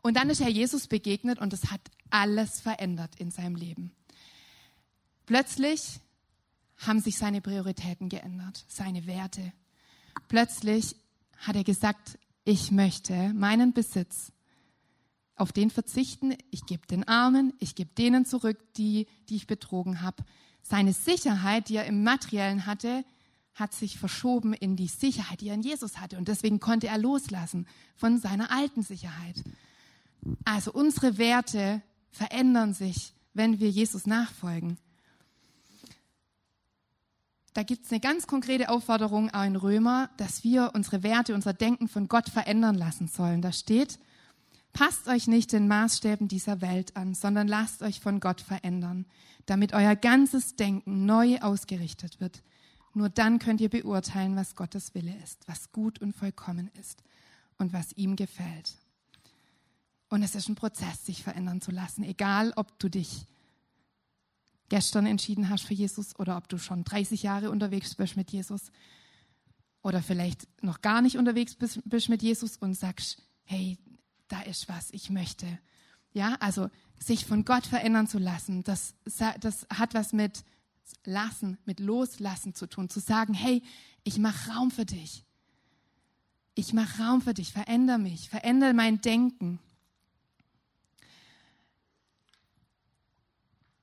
Und 0.03 0.17
dann 0.17 0.31
ist 0.31 0.41
er 0.41 0.49
Jesus 0.49 0.88
begegnet 0.88 1.38
und 1.38 1.53
das 1.53 1.71
hat 1.71 1.81
alles 2.11 2.61
verändert 2.61 3.15
in 3.17 3.31
seinem 3.31 3.55
Leben. 3.55 3.93
Plötzlich 5.27 6.01
haben 6.79 7.01
sich 7.01 7.17
seine 7.17 7.41
Prioritäten 7.41 8.09
geändert, 8.09 8.65
seine 8.69 9.07
Werte. 9.07 9.53
Plötzlich 10.29 10.97
hat 11.38 11.57
er 11.57 11.65
gesagt, 11.65 12.19
ich 12.45 12.73
möchte 12.73 13.33
meinen 13.35 13.73
Besitz 13.73 14.33
auf 15.37 15.53
den 15.53 15.71
verzichten, 15.71 16.37
ich 16.51 16.67
gebe 16.67 16.87
den 16.87 17.07
Armen, 17.07 17.53
ich 17.61 17.75
gebe 17.75 17.91
denen 17.95 18.27
zurück, 18.27 18.59
die, 18.75 19.07
die 19.29 19.37
ich 19.37 19.47
betrogen 19.47 20.03
habe. 20.03 20.25
Seine 20.62 20.93
Sicherheit, 20.93 21.69
die 21.69 21.77
er 21.77 21.87
im 21.87 22.03
Materiellen 22.03 22.67
hatte, 22.67 23.05
hat 23.55 23.73
sich 23.73 23.99
verschoben 23.99 24.55
in 24.55 24.77
die 24.77 24.88
Sicherheit, 24.88 25.41
die 25.41 25.49
er 25.49 25.55
in 25.55 25.62
Jesus 25.62 25.99
hatte. 25.99 26.17
Und 26.19 26.29
deswegen 26.29 26.61
konnte 26.61 26.88
er 26.88 26.99
loslassen 26.99 27.67
von 27.97 28.19
seiner 28.19 28.51
alten 28.51 28.83
Sicherheit. 28.83 29.43
Also 30.45 30.73
unsere 30.73 31.19
Werte 31.19 31.83
verändern 32.11 32.75
sich, 32.75 33.13
wenn 33.35 33.61
wir 33.61 33.71
Jesus 33.71 34.07
nachfolgen. 34.07 34.79
Da 37.55 37.63
gibt 37.63 37.85
es 37.85 37.91
eine 37.91 38.01
ganz 38.01 38.27
konkrete 38.27 38.71
Aufforderung 38.71 39.31
auch 39.31 39.45
in 39.45 39.57
Römer, 39.57 40.11
dass 40.17 40.43
wir 40.43 40.73
unsere 40.75 41.03
Werte, 41.03 41.35
unser 41.35 41.53
Denken 41.53 41.89
von 41.89 42.09
Gott 42.09 42.31
verändern 42.31 42.77
lassen 42.77 43.09
sollen. 43.09 43.43
Da 43.43 43.53
steht, 43.53 43.99
Passt 44.73 45.07
euch 45.07 45.27
nicht 45.27 45.53
den 45.53 45.69
Maßstäben 45.69 46.29
dieser 46.29 46.63
Welt 46.63 46.97
an, 46.97 47.15
sondern 47.15 47.47
lasst 47.47 47.83
euch 47.83 48.01
von 48.01 48.21
Gott 48.21 48.41
verändern, 48.41 49.05
damit 49.45 49.75
euer 49.75 49.97
ganzes 49.97 50.57
Denken 50.57 51.05
neu 51.05 51.39
ausgerichtet 51.41 52.21
wird. 52.21 52.43
Nur 52.95 53.11
dann 53.11 53.39
könnt 53.39 53.61
ihr 53.61 53.69
beurteilen, 53.69 54.35
was 54.35 54.57
Gottes 54.57 54.95
Wille 54.95 55.15
ist, 55.23 55.47
was 55.47 55.73
gut 55.73 56.01
und 56.01 56.15
vollkommen 56.15 56.71
ist 56.81 57.03
und 57.59 57.73
was 57.73 57.93
ihm 57.93 58.17
gefällt. 58.17 58.75
Und 60.12 60.22
es 60.22 60.35
ist 60.35 60.46
ein 60.51 60.57
Prozess, 60.57 61.07
sich 61.07 61.22
verändern 61.22 61.62
zu 61.62 61.70
lassen, 61.70 62.05
egal 62.05 62.53
ob 62.57 62.79
du 62.79 62.90
dich 62.90 63.27
gestern 64.68 65.07
entschieden 65.07 65.48
hast 65.48 65.64
für 65.64 65.72
Jesus 65.72 66.14
oder 66.20 66.37
ob 66.37 66.51
du 66.51 66.59
schon 66.59 66.85
30 66.85 67.22
Jahre 67.22 67.51
unterwegs 67.51 67.94
bist 67.94 68.18
mit 68.18 68.31
Jesus 68.31 68.70
oder 69.81 70.03
vielleicht 70.03 70.46
noch 70.62 70.83
gar 70.83 71.01
nicht 71.01 71.16
unterwegs 71.16 71.55
bist, 71.55 72.11
mit 72.11 72.22
Jesus 72.22 72.59
und 72.59 72.75
sagst, 72.75 73.22
hey, 73.44 73.79
da 74.29 74.42
ist 74.42 74.68
was, 74.68 74.90
ich 74.90 75.09
möchte. 75.09 75.46
Ja, 76.12 76.37
also 76.40 76.68
sich 76.98 77.25
von 77.25 77.46
Gott 77.46 77.64
verändern 77.64 78.07
zu 78.07 78.18
lassen, 78.18 78.64
das, 78.64 78.94
das 79.40 79.66
hat 79.72 79.94
was 79.94 80.12
mit 80.12 80.44
Lassen, 81.07 81.57
mit 81.64 81.81
Loslassen 81.81 82.55
zu 82.55 82.66
tun. 82.66 82.90
Zu 82.90 83.01
sagen, 83.01 83.33
hey, 83.33 83.62
ich 84.05 84.18
mache 84.18 84.51
Raum 84.51 84.70
für 84.70 84.85
dich. 84.85 85.25
Ich 86.55 86.75
mache 86.75 87.03
Raum 87.03 87.22
für 87.22 87.33
dich, 87.33 87.51
verändere 87.51 87.98
mich, 87.98 88.29
verändere 88.29 88.75
mein 88.75 89.01
Denken. 89.01 89.59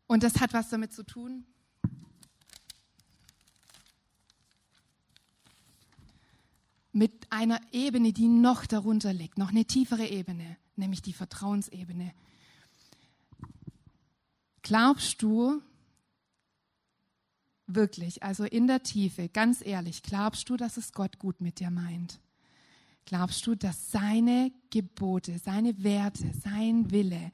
Und 0.10 0.24
das 0.24 0.42
hat 0.42 0.54
was 0.54 0.70
damit 0.70 0.92
zu 0.92 1.04
tun, 1.04 1.46
mit 6.92 7.28
einer 7.30 7.62
Ebene, 7.72 8.12
die 8.12 8.28
noch 8.28 8.66
darunter 8.66 9.14
liegt, 9.14 9.38
noch 9.38 9.50
eine 9.50 9.66
tiefere 9.66 10.08
Ebene, 10.08 10.58
nämlich 10.76 11.04
die 11.04 11.14
Vertrauensebene. 11.14 12.12
Glaubst 14.64 15.22
du 15.22 15.62
wirklich, 17.68 18.24
also 18.24 18.46
in 18.46 18.66
der 18.66 18.82
Tiefe, 18.82 19.30
ganz 19.30 19.64
ehrlich, 19.64 20.02
glaubst 20.02 20.50
du, 20.50 20.58
dass 20.58 20.78
es 20.78 20.92
Gott 20.92 21.20
gut 21.20 21.40
mit 21.40 21.60
dir 21.60 21.70
meint? 21.70 22.20
Glaubst 23.06 23.46
du, 23.46 23.54
dass 23.54 23.92
seine 23.92 24.52
Gebote, 24.72 25.38
seine 25.38 25.84
Werte, 25.84 26.34
sein 26.34 26.90
Wille 26.90 27.32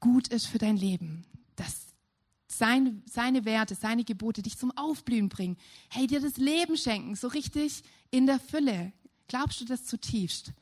gut 0.00 0.28
ist 0.28 0.48
für 0.48 0.58
dein 0.58 0.76
Leben? 0.76 1.24
Dass 1.56 1.86
seine, 2.48 3.02
seine 3.06 3.44
Werte, 3.44 3.74
seine 3.74 4.04
Gebote 4.04 4.42
dich 4.42 4.58
zum 4.58 4.76
Aufblühen 4.76 5.28
bringen. 5.28 5.56
Hey, 5.90 6.06
dir 6.06 6.20
das 6.20 6.36
Leben 6.36 6.76
schenken, 6.76 7.14
so 7.16 7.28
richtig 7.28 7.82
in 8.10 8.26
der 8.26 8.40
Fülle. 8.40 8.92
Glaubst 9.28 9.60
du 9.60 9.64
das 9.64 9.84
zutiefst? 9.84 10.52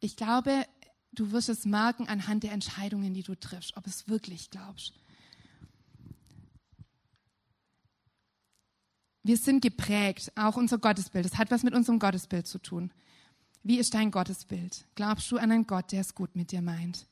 Ich 0.00 0.16
glaube, 0.16 0.66
du 1.12 1.32
wirst 1.32 1.48
es 1.48 1.64
merken 1.64 2.08
anhand 2.08 2.42
der 2.42 2.52
Entscheidungen, 2.52 3.14
die 3.14 3.22
du 3.22 3.34
triffst, 3.34 3.76
ob 3.76 3.86
es 3.86 4.08
wirklich 4.08 4.50
glaubst. 4.50 4.94
Wir 9.22 9.36
sind 9.36 9.60
geprägt, 9.60 10.32
auch 10.34 10.56
unser 10.56 10.78
Gottesbild. 10.78 11.26
Das 11.26 11.36
hat 11.36 11.50
was 11.50 11.62
mit 11.62 11.74
unserem 11.74 11.98
Gottesbild 11.98 12.46
zu 12.46 12.58
tun. 12.58 12.90
Wie 13.62 13.78
ist 13.78 13.92
dein 13.92 14.10
Gottesbild? 14.10 14.86
Glaubst 14.94 15.30
du 15.30 15.36
an 15.36 15.52
einen 15.52 15.66
Gott, 15.66 15.92
der 15.92 16.00
es 16.00 16.14
gut 16.14 16.34
mit 16.34 16.52
dir 16.52 16.62
meint? 16.62 17.06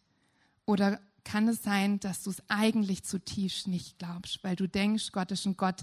Oder 0.65 1.01
kann 1.29 1.47
es 1.47 1.63
sein, 1.63 2.01
dass 2.01 2.23
du 2.23 2.31
es 2.31 2.43
eigentlich 2.49 3.05
zutiefst 3.05 3.69
nicht 3.69 3.99
glaubst, 3.99 4.43
weil 4.43 4.57
du 4.57 4.67
denkst, 4.67 5.13
Gott 5.13 5.31
ist 5.31 5.45
ein 5.45 5.59
Gott, 5.59 5.83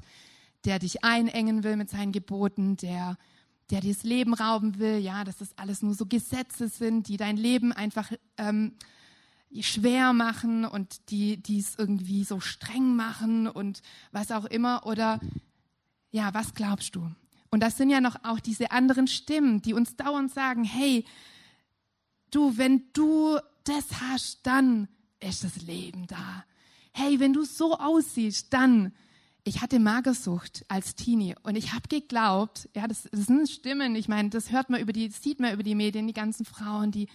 der 0.66 0.80
dich 0.80 1.04
einengen 1.04 1.64
will 1.64 1.76
mit 1.76 1.92
seinen 1.92 2.12
Geboten, 2.12 2.78
der, 2.78 3.16
der 3.70 3.82
dir 3.82 3.94
das 3.94 4.04
Leben 4.04 4.34
rauben 4.34 4.80
will, 4.80 4.98
ja, 4.98 5.24
dass 5.24 5.38
das 5.38 5.56
alles 5.56 5.84
nur 5.84 5.94
so 5.94 6.08
Gesetze 6.08 6.68
sind, 6.68 7.08
die 7.10 7.18
dein 7.18 7.38
Leben 7.38 7.72
einfach 7.72 8.12
ähm, 8.38 8.74
schwer 9.62 10.14
machen 10.14 10.66
und 10.66 11.12
die 11.12 11.40
es 11.48 11.76
irgendwie 11.78 12.24
so 12.24 12.40
streng 12.40 12.96
machen 12.96 13.48
und 13.48 13.84
was 14.12 14.32
auch 14.32 14.46
immer. 14.46 14.88
Oder 14.88 15.20
ja, 16.10 16.34
was 16.34 16.56
glaubst 16.56 16.96
du? 16.96 17.12
Und 17.52 17.60
das 17.60 17.78
sind 17.78 17.92
ja 17.92 18.02
noch 18.02 18.16
auch 18.24 18.40
diese 18.40 18.72
anderen 18.72 19.06
Stimmen, 19.06 19.62
die 19.62 19.76
uns 19.76 19.96
dauernd 19.96 20.34
sagen, 20.34 20.64
hey, 20.64 21.06
du, 22.32 22.58
wenn 22.58 22.86
du 22.94 23.38
das 23.64 24.02
hast, 24.02 24.40
dann 24.48 24.88
ist 25.30 25.44
das 25.44 25.62
Leben 25.64 26.08
da. 26.08 26.44
Hey, 26.92 27.20
wenn 27.20 27.34
du 27.34 27.44
so 27.44 27.78
aussiehst, 27.78 28.54
dann. 28.54 28.94
Ich 29.48 29.62
hatte 29.62 29.78
Magersucht 29.80 30.66
als 30.70 30.96
Teenie 30.96 31.36
und 31.44 31.56
ich 31.56 31.74
habe 31.74 31.88
geglaubt, 31.88 32.68
ja, 32.76 32.88
das, 32.88 33.04
das 33.12 33.28
sind 33.28 33.48
Stimmen. 33.48 33.96
Ich 33.96 34.08
meine, 34.08 34.30
das 34.32 34.52
hört 34.52 34.72
man 34.72 34.82
über 34.82 34.92
die, 34.92 35.10
sieht 35.10 35.40
man 35.40 35.54
über 35.54 35.62
die 35.62 35.76
Medien, 35.76 36.08
die 36.08 36.14
ganzen 36.14 36.46
Frauen, 36.46 36.90
die 36.90 37.08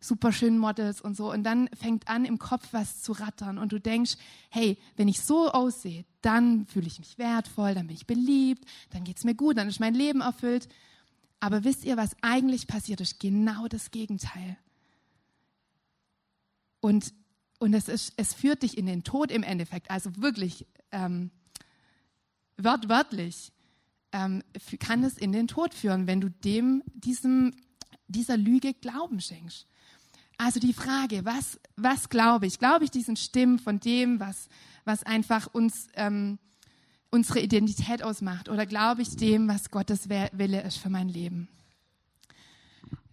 super 0.00 0.32
schönen 0.32 0.58
Models 0.58 1.00
und 1.00 1.16
so. 1.16 1.32
Und 1.32 1.44
dann 1.44 1.68
fängt 1.68 2.08
an, 2.08 2.24
im 2.24 2.38
Kopf 2.38 2.68
was 2.72 3.02
zu 3.02 3.12
rattern. 3.12 3.58
Und 3.58 3.72
du 3.72 3.80
denkst, 3.80 4.16
hey, 4.50 4.78
wenn 4.96 5.08
ich 5.08 5.20
so 5.22 5.50
aussehe, 5.50 6.04
dann 6.20 6.66
fühle 6.66 6.86
ich 6.86 6.98
mich 6.98 7.18
wertvoll, 7.18 7.74
dann 7.74 7.86
bin 7.86 7.96
ich 7.96 8.06
beliebt, 8.06 8.64
dann 8.90 9.04
geht 9.04 9.16
es 9.16 9.24
mir 9.24 9.34
gut, 9.34 9.56
dann 9.56 9.68
ist 9.68 9.80
mein 9.80 9.94
Leben 9.94 10.20
erfüllt. 10.20 10.68
Aber 11.40 11.64
wisst 11.64 11.84
ihr, 11.84 11.96
was 11.96 12.16
eigentlich 12.20 12.66
passiert 12.66 13.00
ist? 13.00 13.20
Genau 13.20 13.66
das 13.68 13.90
Gegenteil. 13.90 14.56
Und 16.80 17.12
und 17.58 17.74
es, 17.74 17.88
ist, 17.88 18.12
es 18.16 18.34
führt 18.34 18.62
dich 18.62 18.78
in 18.78 18.86
den 18.86 19.04
Tod 19.04 19.30
im 19.30 19.42
Endeffekt, 19.42 19.90
also 19.90 20.10
wirklich 20.16 20.66
ähm, 20.92 21.30
wörtlich 22.56 23.52
ähm, 24.12 24.42
kann 24.80 25.04
es 25.04 25.18
in 25.18 25.32
den 25.32 25.48
Tod 25.48 25.74
führen, 25.74 26.06
wenn 26.06 26.20
du 26.20 26.30
dem, 26.30 26.82
diesem, 26.94 27.54
dieser 28.06 28.36
Lüge 28.36 28.74
Glauben 28.74 29.20
schenkst. 29.20 29.66
Also 30.38 30.60
die 30.60 30.72
Frage, 30.72 31.24
was, 31.24 31.58
was 31.76 32.08
glaube 32.08 32.46
ich? 32.46 32.58
Glaube 32.58 32.84
ich 32.84 32.90
diesen 32.90 33.16
Stimmen 33.16 33.58
von 33.58 33.80
dem, 33.80 34.20
was, 34.20 34.48
was 34.84 35.02
einfach 35.02 35.48
uns, 35.52 35.88
ähm, 35.94 36.38
unsere 37.10 37.40
Identität 37.40 38.02
ausmacht? 38.02 38.48
Oder 38.48 38.64
glaube 38.64 39.02
ich 39.02 39.16
dem, 39.16 39.48
was 39.48 39.70
Gottes 39.70 40.08
Wille 40.08 40.62
ist 40.62 40.78
für 40.78 40.90
mein 40.90 41.08
Leben? 41.08 41.48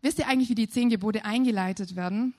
Wisst 0.02 0.20
ihr 0.20 0.28
eigentlich, 0.28 0.50
wie 0.50 0.56
die 0.56 0.70
zehn 0.70 0.90
Gebote 0.90 1.26
eingeleitet 1.26 1.96
werden? 1.96 2.36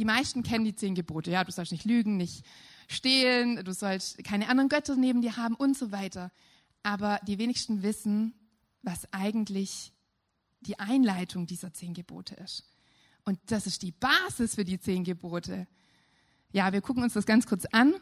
Die 0.00 0.06
meisten 0.06 0.42
kennen 0.42 0.64
die 0.64 0.74
zehn 0.74 0.94
Gebote. 0.94 1.30
Ja, 1.30 1.44
du 1.44 1.52
sollst 1.52 1.72
nicht 1.72 1.84
lügen, 1.84 2.16
nicht 2.16 2.46
stehlen, 2.88 3.62
du 3.62 3.74
sollst 3.74 4.24
keine 4.24 4.48
anderen 4.48 4.70
Götter 4.70 4.96
neben 4.96 5.20
dir 5.20 5.36
haben 5.36 5.54
und 5.54 5.76
so 5.76 5.92
weiter. 5.92 6.32
Aber 6.82 7.20
die 7.26 7.36
wenigsten 7.36 7.82
wissen, 7.82 8.32
was 8.80 9.12
eigentlich 9.12 9.92
die 10.62 10.78
Einleitung 10.78 11.46
dieser 11.46 11.74
zehn 11.74 11.92
Gebote 11.92 12.34
ist. 12.36 12.64
Und 13.26 13.38
das 13.44 13.66
ist 13.66 13.82
die 13.82 13.92
Basis 13.92 14.54
für 14.54 14.64
die 14.64 14.80
zehn 14.80 15.04
Gebote. 15.04 15.66
Ja, 16.50 16.72
wir 16.72 16.80
gucken 16.80 17.02
uns 17.02 17.12
das 17.12 17.26
ganz 17.26 17.46
kurz 17.46 17.66
an. 17.66 17.92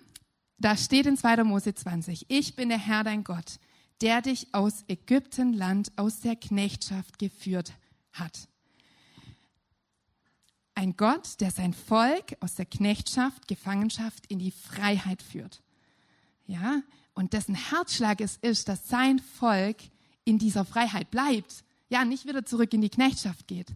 Da 0.56 0.76
steht 0.76 1.06
in 1.06 1.16
2. 1.16 1.42
Mose 1.42 1.74
20, 1.74 2.26
ich 2.28 2.54
bin 2.54 2.68
der 2.68 2.78
Herr 2.78 3.02
dein 3.02 3.24
Gott, 3.24 3.58
der 4.02 4.22
dich 4.22 4.54
aus 4.54 4.84
Ägyptenland, 4.86 5.90
aus 5.96 6.20
der 6.20 6.36
Knechtschaft 6.36 7.18
geführt 7.18 7.72
hat. 8.12 8.46
Ein 10.78 10.96
Gott, 10.96 11.40
der 11.40 11.50
sein 11.50 11.74
Volk 11.74 12.36
aus 12.38 12.54
der 12.54 12.64
Knechtschaft, 12.64 13.48
Gefangenschaft 13.48 14.26
in 14.28 14.38
die 14.38 14.52
Freiheit 14.52 15.24
führt. 15.24 15.60
Ja, 16.46 16.82
und 17.14 17.32
dessen 17.32 17.56
Herzschlag 17.56 18.20
es 18.20 18.36
ist, 18.36 18.68
dass 18.68 18.86
sein 18.86 19.18
Volk 19.18 19.78
in 20.22 20.38
dieser 20.38 20.64
Freiheit 20.64 21.10
bleibt. 21.10 21.64
Ja, 21.88 22.04
nicht 22.04 22.28
wieder 22.28 22.46
zurück 22.46 22.72
in 22.74 22.80
die 22.80 22.90
Knechtschaft 22.90 23.48
geht. 23.48 23.74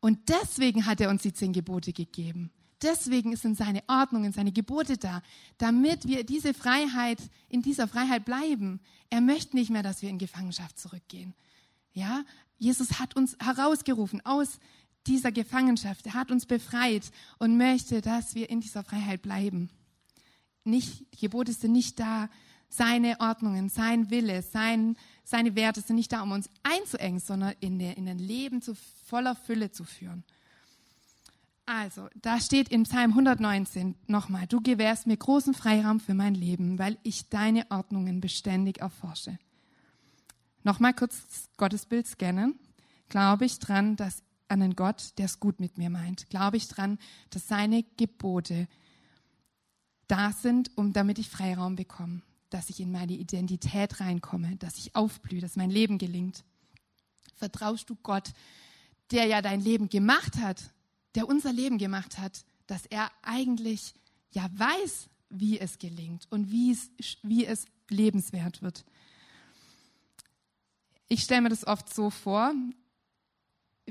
Und 0.00 0.30
deswegen 0.30 0.86
hat 0.86 1.02
er 1.02 1.10
uns 1.10 1.20
die 1.20 1.34
zehn 1.34 1.52
Gebote 1.52 1.92
gegeben. 1.92 2.50
Deswegen 2.80 3.36
sind 3.36 3.58
seine 3.58 3.82
Ordnungen, 3.86 4.32
seine 4.32 4.52
Gebote 4.52 4.96
da, 4.96 5.20
damit 5.58 6.08
wir 6.08 6.24
diese 6.24 6.54
Freiheit, 6.54 7.18
in 7.50 7.60
dieser 7.60 7.86
Freiheit 7.86 8.24
bleiben. 8.24 8.80
Er 9.10 9.20
möchte 9.20 9.54
nicht 9.54 9.68
mehr, 9.68 9.82
dass 9.82 10.00
wir 10.00 10.08
in 10.08 10.16
Gefangenschaft 10.16 10.78
zurückgehen. 10.78 11.34
Ja, 11.92 12.24
Jesus 12.56 12.98
hat 12.98 13.16
uns 13.16 13.36
herausgerufen 13.38 14.24
aus 14.24 14.60
dieser 15.06 15.32
Gefangenschaft. 15.32 16.06
Er 16.06 16.14
hat 16.14 16.30
uns 16.30 16.46
befreit 16.46 17.10
und 17.38 17.56
möchte, 17.56 18.00
dass 18.00 18.34
wir 18.34 18.50
in 18.50 18.60
dieser 18.60 18.84
Freiheit 18.84 19.22
bleiben. 19.22 19.70
Nicht, 20.64 21.06
die 21.14 21.20
Gebote 21.20 21.52
sind 21.52 21.72
nicht 21.72 21.98
da, 21.98 22.28
seine 22.68 23.18
Ordnungen, 23.20 23.68
sein 23.68 24.10
Wille, 24.10 24.42
sein, 24.42 24.96
seine 25.24 25.56
Werte 25.56 25.80
sind 25.80 25.96
nicht 25.96 26.12
da, 26.12 26.22
um 26.22 26.32
uns 26.32 26.48
einzuengen, 26.62 27.18
sondern 27.18 27.54
in, 27.60 27.78
der, 27.78 27.96
in 27.96 28.08
ein 28.08 28.18
Leben 28.18 28.62
zu 28.62 28.76
voller 29.06 29.34
Fülle 29.34 29.72
zu 29.72 29.84
führen. 29.84 30.22
Also, 31.66 32.08
da 32.20 32.40
steht 32.40 32.68
in 32.68 32.84
Psalm 32.84 33.10
119 33.10 33.94
nochmal, 34.06 34.46
du 34.46 34.60
gewährst 34.60 35.06
mir 35.06 35.16
großen 35.16 35.54
Freiraum 35.54 36.00
für 36.00 36.14
mein 36.14 36.34
Leben, 36.34 36.78
weil 36.78 36.98
ich 37.02 37.28
deine 37.28 37.70
Ordnungen 37.70 38.20
beständig 38.20 38.78
erforsche. 38.78 39.38
Nochmal 40.62 40.94
kurz 40.94 41.26
das 41.26 41.48
Gottesbild 41.56 42.06
scannen. 42.06 42.58
Glaube 43.08 43.44
ich 43.44 43.58
dran, 43.58 43.96
dass 43.96 44.22
an 44.50 44.62
einen 44.62 44.76
Gott, 44.76 45.12
der 45.18 45.26
es 45.26 45.40
gut 45.40 45.60
mit 45.60 45.78
mir 45.78 45.90
meint? 45.90 46.28
Glaube 46.30 46.56
ich 46.56 46.68
dran, 46.68 46.98
dass 47.30 47.48
seine 47.48 47.84
Gebote 47.96 48.68
da 50.08 50.32
sind, 50.32 50.76
um 50.76 50.92
damit 50.92 51.18
ich 51.18 51.28
Freiraum 51.28 51.76
bekomme, 51.76 52.22
dass 52.50 52.68
ich 52.68 52.80
in 52.80 52.90
meine 52.90 53.12
Identität 53.12 54.00
reinkomme, 54.00 54.56
dass 54.56 54.76
ich 54.78 54.96
aufblühe, 54.96 55.40
dass 55.40 55.56
mein 55.56 55.70
Leben 55.70 55.98
gelingt? 55.98 56.44
Vertraust 57.36 57.88
du 57.88 57.96
Gott, 57.96 58.32
der 59.12 59.26
ja 59.26 59.40
dein 59.40 59.60
Leben 59.60 59.88
gemacht 59.88 60.36
hat, 60.38 60.72
der 61.14 61.28
unser 61.28 61.52
Leben 61.52 61.78
gemacht 61.78 62.18
hat, 62.18 62.44
dass 62.66 62.86
er 62.86 63.10
eigentlich 63.22 63.94
ja 64.32 64.48
weiß, 64.52 65.08
wie 65.30 65.58
es 65.58 65.78
gelingt 65.78 66.26
und 66.30 66.50
wie 66.50 66.72
es, 66.72 66.90
wie 67.22 67.46
es 67.46 67.66
lebenswert 67.88 68.62
wird? 68.62 68.84
Ich 71.08 71.22
stelle 71.22 71.42
mir 71.42 71.48
das 71.48 71.66
oft 71.66 71.92
so 71.92 72.10
vor, 72.10 72.52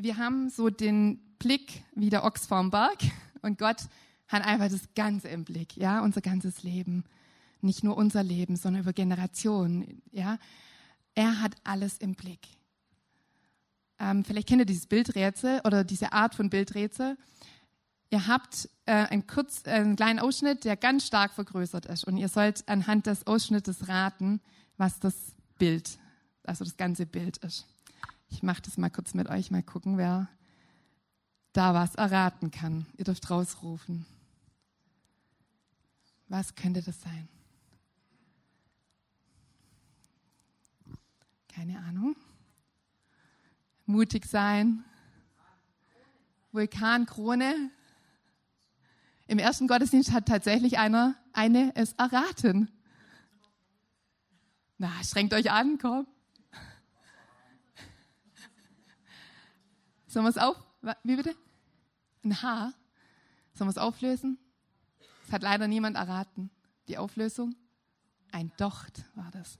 wir 0.04 0.18
haben 0.18 0.50
so 0.50 0.70
den 0.70 1.20
Blick 1.40 1.84
wie 1.96 2.10
der 2.10 2.24
Ochs 2.24 2.46
vorm 2.46 2.70
Berg 2.70 3.00
und 3.42 3.58
Gott 3.58 3.84
hat 4.28 4.46
einfach 4.46 4.70
das 4.70 4.94
Ganze 4.96 5.28
im 5.30 5.44
Blick, 5.44 5.76
ja, 5.76 6.02
unser 6.02 6.22
ganzes 6.22 6.64
Leben. 6.64 7.04
Nicht 7.62 7.84
nur 7.84 7.98
unser 7.98 8.24
Leben, 8.24 8.56
sondern 8.56 8.84
über 8.84 8.94
Generationen, 8.94 10.02
ja. 10.12 10.38
Er 11.16 11.42
hat 11.42 11.56
alles 11.64 11.98
im 11.98 12.16
Blick. 12.16 12.48
Ähm, 14.00 14.24
vielleicht 14.24 14.48
kennt 14.48 14.62
ihr 14.62 14.66
dieses 14.66 14.86
Bildrätsel 14.86 15.60
oder 15.66 15.84
diese 15.84 16.14
Art 16.14 16.36
von 16.36 16.50
Bildrätsel. 16.50 17.18
Ihr 18.12 18.28
habt 18.28 18.70
äh, 18.86 18.94
einen, 18.94 19.28
kurz, 19.28 19.64
äh, 19.66 19.72
einen 19.72 19.98
kleinen 19.98 20.20
Ausschnitt, 20.20 20.64
der 20.64 20.78
ganz 20.78 21.06
stark 21.06 21.34
vergrößert 21.34 21.88
ist. 21.88 22.06
Und 22.06 22.16
ihr 22.16 22.30
sollt 22.30 22.68
anhand 22.70 23.08
des 23.08 23.28
Ausschnittes 23.28 23.90
raten, 23.90 24.40
was 24.78 25.00
das 25.00 25.16
Bild, 25.58 26.00
also 26.44 26.64
das 26.64 26.78
ganze 26.78 27.06
Bild 27.06 27.38
ist. 27.38 27.66
Ich 28.30 28.44
mache 28.44 28.62
das 28.62 28.78
mal 28.78 28.90
kurz 28.90 29.14
mit 29.14 29.28
euch, 29.30 29.52
mal 29.52 29.64
gucken, 29.64 29.98
wer 29.98 30.30
da 31.54 31.74
was 31.74 31.96
erraten 31.96 32.52
kann. 32.52 32.86
Ihr 32.98 33.06
dürft 33.06 33.30
rausrufen. 33.30 34.06
Was 36.28 36.56
könnte 36.56 36.82
das 36.82 37.02
sein? 37.02 37.28
Keine 41.48 41.80
Ahnung. 41.80 42.16
Mutig 43.86 44.26
sein. 44.28 44.84
Vulkankrone. 46.52 47.72
Im 49.28 49.40
ersten 49.40 49.68
Gottesdienst 49.68 50.12
hat 50.12 50.28
tatsächlich 50.28 50.78
einer 50.78 51.16
eine 51.34 51.76
es 51.76 51.94
erraten. 51.94 52.70
Na, 54.78 54.92
strengt 55.04 55.34
euch 55.34 55.52
an, 55.52 55.78
komm. 55.80 56.08
Sollen 60.10 60.26
wir 60.26 60.30
es 60.30 60.38
auf? 60.38 60.58
Wie 61.04 61.16
bitte? 61.16 61.34
Ein 62.26 62.42
Haar? 62.42 62.74
Sollen 63.54 63.70
wir 63.70 63.72
es 63.72 63.78
auflösen? 63.78 64.38
Das 65.24 65.32
hat 65.36 65.44
leider 65.44 65.70
niemand 65.70 65.96
erraten. 65.96 66.50
Die 66.90 66.98
Auflösung? 66.98 67.56
ein 68.32 68.52
Docht 68.58 69.06
war 69.16 69.30
das. 69.32 69.58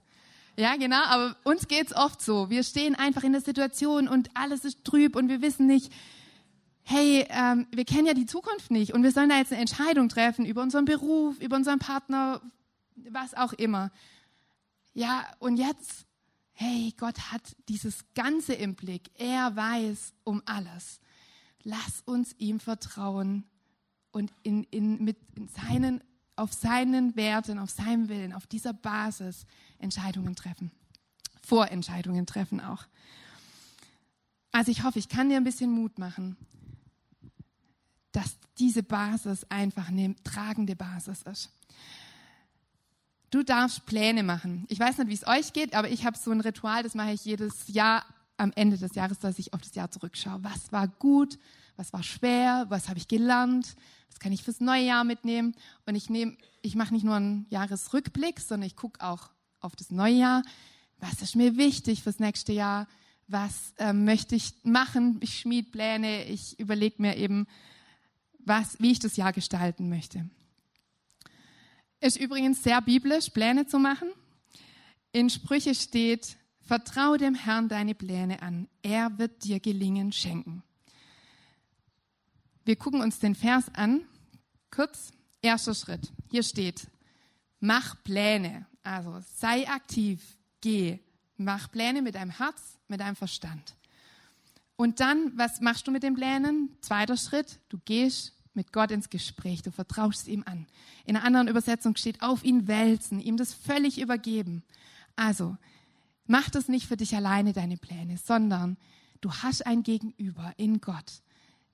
Ja, 0.56 0.76
genau, 0.76 1.02
aber 1.04 1.36
uns 1.44 1.68
geht's 1.68 1.94
oft 1.94 2.20
so. 2.20 2.50
Wir 2.50 2.62
stehen 2.62 2.94
einfach 2.94 3.22
in 3.22 3.32
der 3.32 3.40
Situation 3.40 4.08
und 4.08 4.30
alles 4.34 4.64
ist 4.64 4.84
trüb 4.84 5.16
und 5.16 5.28
wir 5.28 5.40
wissen 5.40 5.66
nicht, 5.66 5.92
hey, 6.82 7.26
ähm, 7.30 7.66
wir 7.72 7.84
kennen 7.84 8.06
ja 8.06 8.14
die 8.14 8.26
Zukunft 8.26 8.70
nicht 8.70 8.92
und 8.92 9.02
wir 9.02 9.12
sollen 9.12 9.28
da 9.28 9.38
jetzt 9.38 9.52
eine 9.52 9.60
Entscheidung 9.60 10.08
treffen 10.08 10.44
über 10.44 10.62
unseren 10.62 10.84
Beruf, 10.84 11.38
über 11.38 11.56
unseren 11.56 11.78
Partner, 11.78 12.40
was 13.10 13.34
auch 13.34 13.52
immer. 13.54 13.90
Ja, 14.92 15.24
und 15.38 15.56
jetzt, 15.56 16.04
hey, 16.60 16.92
Gott 16.98 17.32
hat 17.32 17.56
dieses 17.70 18.04
Ganze 18.14 18.52
im 18.52 18.74
Blick. 18.74 19.10
Er 19.14 19.56
weiß 19.56 20.12
um 20.24 20.42
alles. 20.44 21.00
Lass 21.62 22.02
uns 22.04 22.34
ihm 22.36 22.60
vertrauen 22.60 23.44
und 24.10 24.30
in, 24.42 24.64
in, 24.64 25.02
mit 25.02 25.16
in 25.36 25.48
seinen, 25.48 26.04
auf 26.36 26.52
seinen 26.52 27.16
Werten, 27.16 27.58
auf 27.58 27.70
seinem 27.70 28.10
Willen, 28.10 28.34
auf 28.34 28.46
dieser 28.46 28.74
Basis 28.74 29.46
Entscheidungen 29.78 30.36
treffen. 30.36 30.70
Vorentscheidungen 31.42 32.26
treffen 32.26 32.60
auch. 32.60 32.84
Also 34.52 34.70
ich 34.70 34.82
hoffe, 34.82 34.98
ich 34.98 35.08
kann 35.08 35.30
dir 35.30 35.38
ein 35.38 35.44
bisschen 35.44 35.70
Mut 35.70 35.98
machen, 35.98 36.36
dass 38.12 38.36
diese 38.58 38.82
Basis 38.82 39.46
einfach 39.48 39.88
eine 39.88 40.14
tragende 40.24 40.76
Basis 40.76 41.22
ist. 41.22 41.50
Du 43.30 43.44
darfst 43.44 43.86
Pläne 43.86 44.24
machen. 44.24 44.66
Ich 44.68 44.80
weiß 44.80 44.98
nicht, 44.98 45.08
wie 45.08 45.14
es 45.14 45.26
euch 45.26 45.52
geht, 45.52 45.74
aber 45.74 45.88
ich 45.88 46.04
habe 46.04 46.18
so 46.18 46.32
ein 46.32 46.40
Ritual, 46.40 46.82
das 46.82 46.94
mache 46.94 47.12
ich 47.12 47.24
jedes 47.24 47.68
Jahr 47.68 48.04
am 48.36 48.52
Ende 48.56 48.76
des 48.76 48.94
Jahres, 48.94 49.18
dass 49.20 49.38
ich 49.38 49.54
auf 49.54 49.60
das 49.60 49.74
Jahr 49.74 49.90
zurückschaue. 49.90 50.42
Was 50.42 50.72
war 50.72 50.88
gut? 50.88 51.38
Was 51.76 51.92
war 51.92 52.02
schwer? 52.02 52.66
Was 52.70 52.88
habe 52.88 52.98
ich 52.98 53.06
gelernt? 53.06 53.76
Was 54.08 54.18
kann 54.18 54.32
ich 54.32 54.42
fürs 54.42 54.60
neue 54.60 54.82
Jahr 54.82 55.04
mitnehmen? 55.04 55.54
Und 55.86 55.94
ich 55.94 56.10
nehme, 56.10 56.36
ich 56.60 56.74
mache 56.74 56.92
nicht 56.92 57.04
nur 57.04 57.14
einen 57.14 57.46
Jahresrückblick, 57.50 58.40
sondern 58.40 58.66
ich 58.66 58.76
gucke 58.76 59.00
auch 59.00 59.30
auf 59.60 59.76
das 59.76 59.90
neue 59.90 60.14
Jahr. 60.14 60.42
Was 60.98 61.22
ist 61.22 61.36
mir 61.36 61.56
wichtig 61.56 62.02
fürs 62.02 62.18
nächste 62.18 62.52
Jahr? 62.52 62.88
Was 63.28 63.74
äh, 63.78 63.92
möchte 63.92 64.34
ich 64.34 64.54
machen? 64.64 65.18
Ich 65.20 65.38
schmied 65.38 65.70
Pläne. 65.70 66.24
Ich 66.24 66.58
überlege 66.58 67.00
mir 67.00 67.16
eben, 67.16 67.46
was, 68.40 68.80
wie 68.80 68.90
ich 68.90 68.98
das 68.98 69.16
Jahr 69.16 69.32
gestalten 69.32 69.88
möchte. 69.88 70.28
Ist 72.00 72.18
übrigens 72.18 72.62
sehr 72.62 72.80
biblisch, 72.80 73.28
Pläne 73.28 73.66
zu 73.66 73.78
machen. 73.78 74.08
In 75.12 75.28
Sprüche 75.28 75.74
steht, 75.74 76.36
vertraue 76.62 77.18
dem 77.18 77.34
Herrn 77.34 77.68
deine 77.68 77.94
Pläne 77.94 78.40
an. 78.42 78.68
Er 78.82 79.18
wird 79.18 79.44
dir 79.44 79.60
Gelingen 79.60 80.12
schenken. 80.12 80.62
Wir 82.64 82.76
gucken 82.76 83.02
uns 83.02 83.18
den 83.18 83.34
Vers 83.34 83.64
an. 83.74 84.02
Kurz, 84.70 85.12
erster 85.42 85.74
Schritt. 85.74 86.12
Hier 86.30 86.42
steht, 86.42 86.86
mach 87.58 88.02
Pläne. 88.02 88.66
Also 88.82 89.20
sei 89.36 89.68
aktiv, 89.68 90.22
geh, 90.60 91.00
mach 91.36 91.70
Pläne 91.70 92.00
mit 92.00 92.14
deinem 92.14 92.30
Herz, 92.30 92.78
mit 92.88 93.00
deinem 93.00 93.16
Verstand. 93.16 93.74
Und 94.76 95.00
dann, 95.00 95.36
was 95.36 95.60
machst 95.60 95.86
du 95.86 95.90
mit 95.90 96.02
den 96.02 96.14
Plänen? 96.14 96.70
Zweiter 96.80 97.18
Schritt, 97.18 97.58
du 97.68 97.78
gehst 97.84 98.39
mit 98.54 98.72
Gott 98.72 98.90
ins 98.90 99.10
Gespräch, 99.10 99.62
du 99.62 99.70
vertraust 99.70 100.28
ihm 100.28 100.42
an. 100.46 100.66
In 101.04 101.16
einer 101.16 101.24
anderen 101.24 101.48
Übersetzung 101.48 101.96
steht, 101.96 102.22
auf 102.22 102.44
ihn 102.44 102.66
wälzen, 102.66 103.20
ihm 103.20 103.36
das 103.36 103.54
völlig 103.54 104.00
übergeben. 104.00 104.62
Also, 105.16 105.56
mach 106.26 106.50
das 106.50 106.68
nicht 106.68 106.86
für 106.86 106.96
dich 106.96 107.14
alleine, 107.14 107.52
deine 107.52 107.76
Pläne, 107.76 108.16
sondern 108.16 108.76
du 109.20 109.32
hast 109.32 109.66
ein 109.66 109.82
Gegenüber 109.82 110.52
in 110.56 110.80
Gott, 110.80 111.22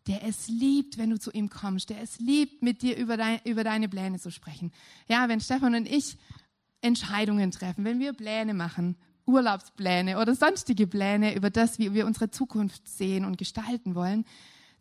der 0.06 0.24
es 0.24 0.48
liebt, 0.48 0.98
wenn 0.98 1.10
du 1.10 1.18
zu 1.18 1.30
ihm 1.32 1.50
kommst, 1.50 1.90
der 1.90 2.00
es 2.00 2.18
liebt, 2.18 2.62
mit 2.62 2.82
dir 2.82 2.96
über, 2.96 3.16
dein, 3.16 3.40
über 3.44 3.64
deine 3.64 3.88
Pläne 3.88 4.18
zu 4.18 4.30
sprechen. 4.30 4.72
Ja, 5.08 5.28
wenn 5.28 5.40
Stefan 5.40 5.74
und 5.74 5.86
ich 5.86 6.16
Entscheidungen 6.82 7.50
treffen, 7.50 7.84
wenn 7.84 7.98
wir 7.98 8.12
Pläne 8.12 8.54
machen, 8.54 8.96
Urlaubspläne 9.26 10.18
oder 10.18 10.34
sonstige 10.34 10.86
Pläne 10.86 11.34
über 11.34 11.50
das, 11.50 11.78
wie 11.78 11.92
wir 11.94 12.06
unsere 12.06 12.30
Zukunft 12.30 12.86
sehen 12.88 13.24
und 13.24 13.38
gestalten 13.38 13.94
wollen, 13.94 14.24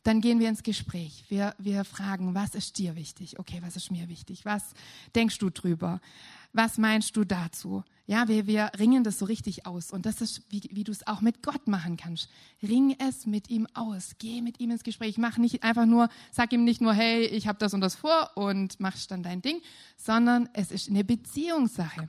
dann 0.06 0.22
gehen 0.22 0.40
wir 0.40 0.50
ins 0.50 0.62
Gespräch. 0.62 1.26
Wir, 1.30 1.56
wir 1.58 1.84
fragen, 1.84 2.36
was 2.36 2.54
ist 2.54 2.78
dir 2.78 2.96
wichtig? 2.96 3.40
Okay, 3.40 3.58
was 3.62 3.76
ist 3.76 3.90
mir 3.90 4.08
wichtig? 4.08 4.46
Was 4.46 4.64
denkst 5.16 5.40
du 5.40 5.50
drüber? 5.50 6.00
Was 6.54 6.78
meinst 6.78 7.18
du 7.18 7.24
dazu? 7.24 7.84
Ja, 8.06 8.28
wir, 8.28 8.46
wir 8.46 8.72
ringen 8.78 9.04
das 9.04 9.18
so 9.18 9.26
richtig 9.26 9.66
aus. 9.66 9.92
Und 9.92 10.06
das 10.06 10.22
ist, 10.22 10.44
wie, 10.50 10.62
wie 10.72 10.84
du 10.84 10.92
es 10.92 11.08
auch 11.08 11.22
mit 11.22 11.42
Gott 11.42 11.68
machen 11.68 11.98
kannst. 11.98 12.30
Ring 12.62 12.96
es 13.00 13.26
mit 13.26 13.50
ihm 13.50 13.68
aus. 13.74 14.12
Geh 14.20 14.44
mit 14.44 14.60
ihm 14.60 14.70
ins 14.70 14.84
Gespräch. 14.84 15.18
Mach 15.18 15.40
nicht 15.40 15.64
einfach 15.64 15.88
nur, 15.88 16.08
sag 16.32 16.54
ihm 16.54 16.64
nicht 16.64 16.82
nur, 16.82 16.94
hey, 16.94 17.26
ich 17.26 17.48
habe 17.48 17.58
das 17.58 17.74
und 17.74 17.82
das 17.82 17.96
vor 17.96 18.30
und 18.36 18.80
machst 18.80 19.10
dann 19.10 19.24
dein 19.24 19.42
Ding, 19.42 19.60
sondern 19.98 20.50
es 20.54 20.70
ist 20.70 20.88
eine 20.88 21.04
Beziehungssache. 21.04 22.08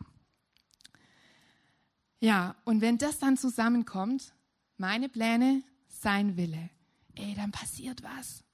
Ja, 2.20 2.56
und 2.64 2.82
wenn 2.82 2.98
das 2.98 3.18
dann 3.18 3.38
zusammenkommt, 3.38 4.34
meine 4.76 5.08
Pläne, 5.08 5.62
sein 5.88 6.36
Wille, 6.36 6.68
ey, 7.16 7.34
dann 7.34 7.52
passiert 7.52 8.02
was. 8.02 8.44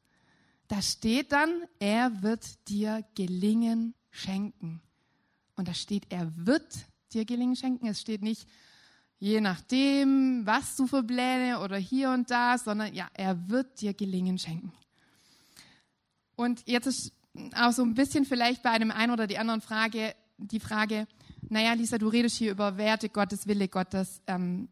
Da 0.68 0.80
steht 0.80 1.32
dann, 1.32 1.50
er 1.78 2.22
wird 2.22 2.68
dir 2.68 3.04
Gelingen 3.14 3.94
schenken. 4.10 4.80
Und 5.56 5.68
da 5.68 5.74
steht, 5.74 6.06
er 6.10 6.32
wird 6.34 6.86
dir 7.12 7.24
Gelingen 7.24 7.56
schenken. 7.56 7.86
Es 7.86 8.00
steht 8.00 8.22
nicht, 8.22 8.48
je 9.18 9.40
nachdem, 9.40 10.46
was 10.46 10.76
du 10.76 10.86
für 10.86 11.02
Pläne 11.02 11.60
oder 11.60 11.76
hier 11.76 12.10
und 12.10 12.30
da, 12.30 12.58
sondern 12.58 12.94
ja, 12.94 13.08
er 13.14 13.48
wird 13.48 13.80
dir 13.80 13.94
Gelingen 13.94 14.38
schenken. 14.38 14.72
Und 16.36 16.66
jetzt 16.66 16.86
ist 16.86 17.12
auch 17.54 17.72
so 17.72 17.82
ein 17.82 17.94
bisschen 17.94 18.24
vielleicht 18.24 18.62
bei 18.62 18.70
einem 18.70 18.90
einen 18.90 19.12
oder 19.12 19.26
die 19.26 19.38
anderen 19.38 19.60
Frage, 19.60 20.14
die 20.38 20.60
Frage, 20.60 21.06
naja, 21.48 21.74
Lisa, 21.74 21.98
du 21.98 22.08
redest 22.08 22.36
hier 22.36 22.52
über 22.52 22.76
Werte 22.76 23.08
Gottes, 23.08 23.46
Wille 23.46 23.68
Gottes. 23.68 24.22
Ähm, 24.26 24.68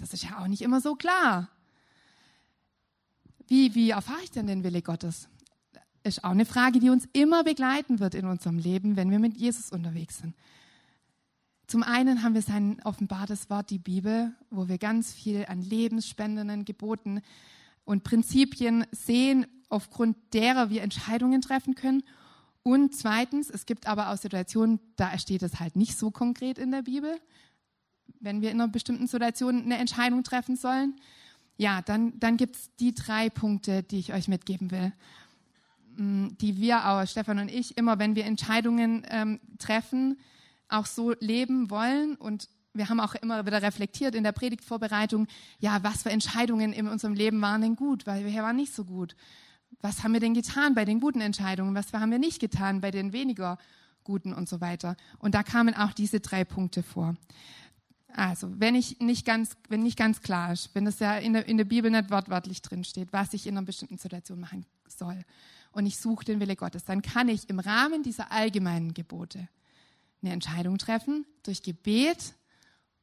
das 0.00 0.14
ist 0.14 0.24
ja 0.24 0.38
auch 0.38 0.46
nicht 0.46 0.62
immer 0.62 0.80
so 0.80 0.96
klar. 0.96 1.48
Wie, 3.50 3.74
wie 3.74 3.90
erfahre 3.90 4.22
ich 4.22 4.30
denn 4.30 4.46
den 4.46 4.62
Wille 4.62 4.80
Gottes? 4.80 5.28
Ist 6.04 6.22
auch 6.22 6.30
eine 6.30 6.44
Frage, 6.44 6.78
die 6.78 6.88
uns 6.88 7.08
immer 7.12 7.42
begleiten 7.42 7.98
wird 7.98 8.14
in 8.14 8.26
unserem 8.26 8.58
Leben, 8.58 8.94
wenn 8.94 9.10
wir 9.10 9.18
mit 9.18 9.36
Jesus 9.36 9.72
unterwegs 9.72 10.18
sind. 10.18 10.36
Zum 11.66 11.82
einen 11.82 12.22
haben 12.22 12.34
wir 12.34 12.42
sein 12.42 12.80
offenbartes 12.84 13.50
Wort, 13.50 13.70
die 13.70 13.80
Bibel, 13.80 14.32
wo 14.50 14.68
wir 14.68 14.78
ganz 14.78 15.12
viel 15.12 15.46
an 15.48 15.62
lebensspendenden 15.62 16.64
Geboten 16.64 17.22
und 17.84 18.04
Prinzipien 18.04 18.86
sehen, 18.92 19.46
aufgrund 19.68 20.16
derer 20.32 20.70
wir 20.70 20.82
Entscheidungen 20.82 21.40
treffen 21.40 21.74
können. 21.74 22.04
Und 22.62 22.94
zweitens, 22.94 23.50
es 23.50 23.66
gibt 23.66 23.88
aber 23.88 24.10
auch 24.10 24.16
Situationen, 24.16 24.78
da 24.94 25.18
steht 25.18 25.42
es 25.42 25.58
halt 25.58 25.74
nicht 25.74 25.98
so 25.98 26.12
konkret 26.12 26.56
in 26.56 26.70
der 26.70 26.82
Bibel, 26.82 27.18
wenn 28.20 28.42
wir 28.42 28.52
in 28.52 28.60
einer 28.60 28.70
bestimmten 28.70 29.08
Situation 29.08 29.64
eine 29.64 29.78
Entscheidung 29.78 30.22
treffen 30.22 30.54
sollen. 30.54 30.94
Ja, 31.60 31.82
dann, 31.82 32.18
dann 32.18 32.36
gibt 32.36 32.56
es 32.56 32.70
die 32.76 32.94
drei 32.94 33.28
Punkte, 33.28 33.82
die 33.82 33.98
ich 33.98 34.14
euch 34.14 34.28
mitgeben 34.28 34.70
will, 34.70 34.92
mm, 35.96 36.28
die 36.40 36.56
wir 36.56 36.88
auch, 36.88 37.06
Stefan 37.06 37.38
und 37.38 37.50
ich, 37.50 37.76
immer, 37.76 37.98
wenn 37.98 38.14
wir 38.14 38.24
Entscheidungen 38.24 39.06
ähm, 39.10 39.40
treffen, 39.58 40.18
auch 40.68 40.86
so 40.86 41.12
leben 41.20 41.70
wollen. 41.70 42.16
Und 42.16 42.48
wir 42.72 42.88
haben 42.88 43.00
auch 43.00 43.14
immer 43.14 43.44
wieder 43.44 43.60
reflektiert 43.60 44.14
in 44.14 44.24
der 44.24 44.32
Predigtvorbereitung, 44.32 45.26
ja, 45.58 45.82
was 45.82 46.04
für 46.04 46.10
Entscheidungen 46.10 46.72
in 46.72 46.88
unserem 46.88 47.14
Leben 47.14 47.42
waren 47.42 47.60
denn 47.60 47.76
gut, 47.76 48.06
weil 48.06 48.24
wir 48.24 48.42
waren 48.42 48.56
nicht 48.56 48.74
so 48.74 48.84
gut 48.84 49.14
was 49.80 50.02
haben 50.02 50.12
wir 50.12 50.20
denn 50.20 50.34
getan 50.34 50.74
bei 50.74 50.84
den 50.84 51.00
guten 51.00 51.20
Entscheidungen, 51.20 51.74
was 51.74 51.92
haben 51.92 52.10
wir 52.10 52.18
nicht 52.18 52.40
getan 52.40 52.80
bei 52.80 52.90
den 52.90 53.12
weniger 53.12 53.58
guten 54.04 54.32
und 54.32 54.48
so 54.48 54.60
weiter. 54.60 54.96
Und 55.18 55.34
da 55.34 55.42
kamen 55.42 55.74
auch 55.74 55.92
diese 55.92 56.20
drei 56.20 56.44
Punkte 56.44 56.82
vor. 56.82 57.16
Also, 58.14 58.48
wenn 58.58 58.74
ich 58.74 59.00
nicht 59.00 59.24
ganz, 59.24 59.56
wenn 59.68 59.82
nicht 59.82 59.98
ganz 59.98 60.20
klar 60.22 60.52
ist, 60.52 60.74
wenn 60.74 60.84
das 60.84 60.98
ja 60.98 61.16
in 61.16 61.32
der, 61.32 61.46
in 61.46 61.56
der 61.56 61.64
Bibel 61.64 61.90
nicht 61.90 62.10
wortwörtlich 62.10 62.62
drin 62.62 62.84
steht, 62.84 63.12
was 63.12 63.32
ich 63.34 63.46
in 63.46 63.56
einer 63.56 63.66
bestimmten 63.66 63.98
Situation 63.98 64.40
machen 64.40 64.66
soll, 64.88 65.24
und 65.72 65.86
ich 65.86 65.98
suche 65.98 66.24
den 66.24 66.40
Wille 66.40 66.56
Gottes, 66.56 66.84
dann 66.84 67.02
kann 67.02 67.28
ich 67.28 67.48
im 67.48 67.60
Rahmen 67.60 68.02
dieser 68.02 68.32
allgemeinen 68.32 68.94
Gebote 68.94 69.48
eine 70.22 70.32
Entscheidung 70.32 70.78
treffen 70.78 71.24
durch 71.42 71.62
Gebet 71.62 72.34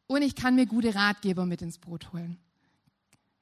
und 0.08 0.22
ich 0.22 0.36
kann 0.36 0.56
mir 0.56 0.66
gute 0.66 0.94
Ratgeber 0.94 1.46
mit 1.46 1.62
ins 1.62 1.78
Boot 1.78 2.12
holen. 2.14 2.38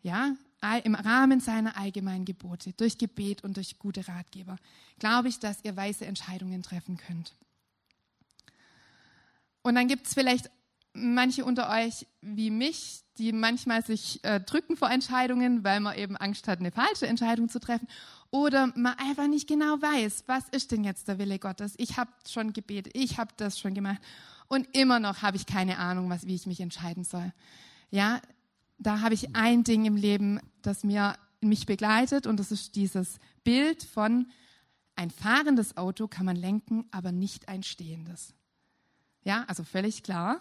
Ja, 0.01 0.36
im 0.84 0.95
Rahmen 0.95 1.39
seiner 1.39 1.78
allgemeinen 1.78 2.26
Gebote, 2.26 2.74
durch 2.74 2.97
Gebet 2.97 3.43
und 3.43 3.57
durch 3.57 3.78
gute 3.78 4.07
Ratgeber, 4.07 4.57
glaube 4.99 5.28
ich, 5.28 5.39
dass 5.39 5.63
ihr 5.63 5.76
weise 5.76 6.05
Entscheidungen 6.05 6.63
treffen 6.63 6.97
könnt. 6.97 7.36
Und 9.61 9.76
dann 9.76 9.88
gibt 9.88 10.07
es 10.07 10.13
vielleicht 10.13 10.49
manche 10.96 11.46
unter 11.46 11.70
euch 11.70 12.08
wie 12.22 12.50
mich, 12.50 13.04
die 13.18 13.32
manchmal 13.32 13.84
sich 13.84 14.24
äh, 14.24 14.39
drücken 14.39 14.76
vor 14.78 14.89
Entscheidungen, 14.89 15.64
weil 15.64 15.80
man 15.80 15.98
eben 15.98 16.18
Angst 16.18 16.48
hat, 16.48 16.60
eine 16.60 16.72
falsche 16.72 17.08
Entscheidung 17.08 17.50
zu 17.50 17.60
treffen. 17.60 17.88
Oder 18.32 18.68
man 18.76 18.98
einfach 18.98 19.28
nicht 19.28 19.48
genau 19.48 19.82
weiß, 19.82 20.24
was 20.28 20.50
ist 20.50 20.72
denn 20.72 20.84
jetzt 20.84 21.08
der 21.08 21.20
Wille 21.20 21.39
Gottes? 21.39 21.76
Ich 21.78 21.98
habe 21.98 22.12
schon 22.28 22.52
gebetet, 22.52 22.93
ich 22.96 23.18
habe 23.18 23.32
das 23.38 23.60
schon 23.60 23.74
gemacht 23.74 24.02
und 24.48 24.68
immer 24.76 25.00
noch 25.00 25.22
habe 25.22 25.38
ich 25.38 25.46
keine 25.46 25.78
Ahnung, 25.78 26.10
was, 26.10 26.28
wie 26.28 26.36
ich 26.36 26.46
mich 26.46 26.60
entscheiden 26.60 27.04
soll. 27.04 27.32
Ja, 27.91 28.22
da 28.78 29.02
habe 29.02 29.14
ich 29.14 29.36
ein 29.36 29.64
Ding 29.64 29.86
im 29.86 29.96
Leben, 29.96 30.39
das 30.62 30.84
mir 30.84 31.16
mich 31.39 31.66
begleitet 31.66 32.28
und 32.28 32.39
das 32.39 32.52
ist 32.52 32.76
dieses 32.76 33.20
Bild 33.43 33.84
von 33.84 34.28
ein 34.96 35.12
fahrendes 35.12 35.78
Auto 35.78 36.08
kann 36.08 36.26
man 36.26 36.36
lenken, 36.36 36.86
aber 36.91 37.12
nicht 37.12 37.50
ein 37.50 37.64
stehendes. 37.64 38.34
Ja, 39.24 39.43
also 39.48 39.64
völlig 39.64 40.04
klar. 40.04 40.39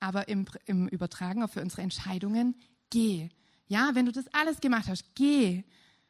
Aber 0.00 0.28
im, 0.28 0.46
im 0.66 0.88
Übertragen 0.88 1.42
auch 1.42 1.50
für 1.50 1.62
unsere 1.62 1.82
Entscheidungen, 1.82 2.54
geh. 2.90 3.28
Ja, 3.68 3.90
wenn 3.94 4.06
du 4.06 4.12
das 4.12 4.26
alles 4.32 4.60
gemacht 4.60 4.88
hast, 4.88 5.14
geh. 5.14 5.64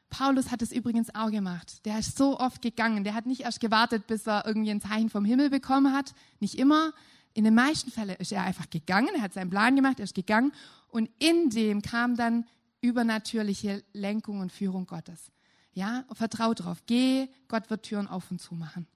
Paulus 0.09 0.51
hat 0.51 0.63
es 0.63 0.73
übrigens 0.73 1.15
auch 1.15 1.31
gemacht. 1.31 1.85
Der 1.85 1.99
ist 1.99 2.17
so 2.17 2.39
oft 2.39 2.63
gegangen. 2.63 3.05
Der 3.05 3.15
hat 3.15 3.27
nicht 3.27 3.43
erst 3.43 3.61
gewartet, 3.61 4.07
bis 4.07 4.27
er 4.27 4.47
irgendwie 4.47 4.71
ein 4.71 4.81
Zeichen 4.81 5.11
vom 5.11 5.25
Himmel 5.25 5.51
bekommen 5.51 5.93
hat. 5.93 6.15
Nicht 6.41 6.59
immer. 6.59 6.93
In 7.35 7.45
den 7.45 7.55
meisten 7.55 7.91
Fällen 7.91 8.17
ist 8.17 8.33
er 8.33 8.43
einfach 8.43 8.71
gegangen. 8.71 9.11
Er 9.15 9.23
hat 9.23 9.35
seinen 9.35 9.51
Plan 9.51 9.77
gemacht, 9.77 9.99
er 9.99 10.05
ist 10.05 10.15
gegangen. 10.15 10.53
Und 10.89 11.11
in 11.19 11.51
dem 11.51 11.83
kam 11.83 12.17
dann 12.17 12.47
übernatürliche 12.81 13.85
Lenkung 13.93 14.41
und 14.41 14.53
Führung 14.53 14.87
Gottes. 14.87 15.33
Ja, 15.73 16.05
vertrau 16.13 16.55
drauf. 16.55 16.83
Geh, 16.87 17.29
Gott 17.49 17.69
wird 17.69 17.83
Türen 17.83 18.07
auf 18.07 18.31
und 18.31 18.41
zu 18.41 18.55
machen. 18.55 18.87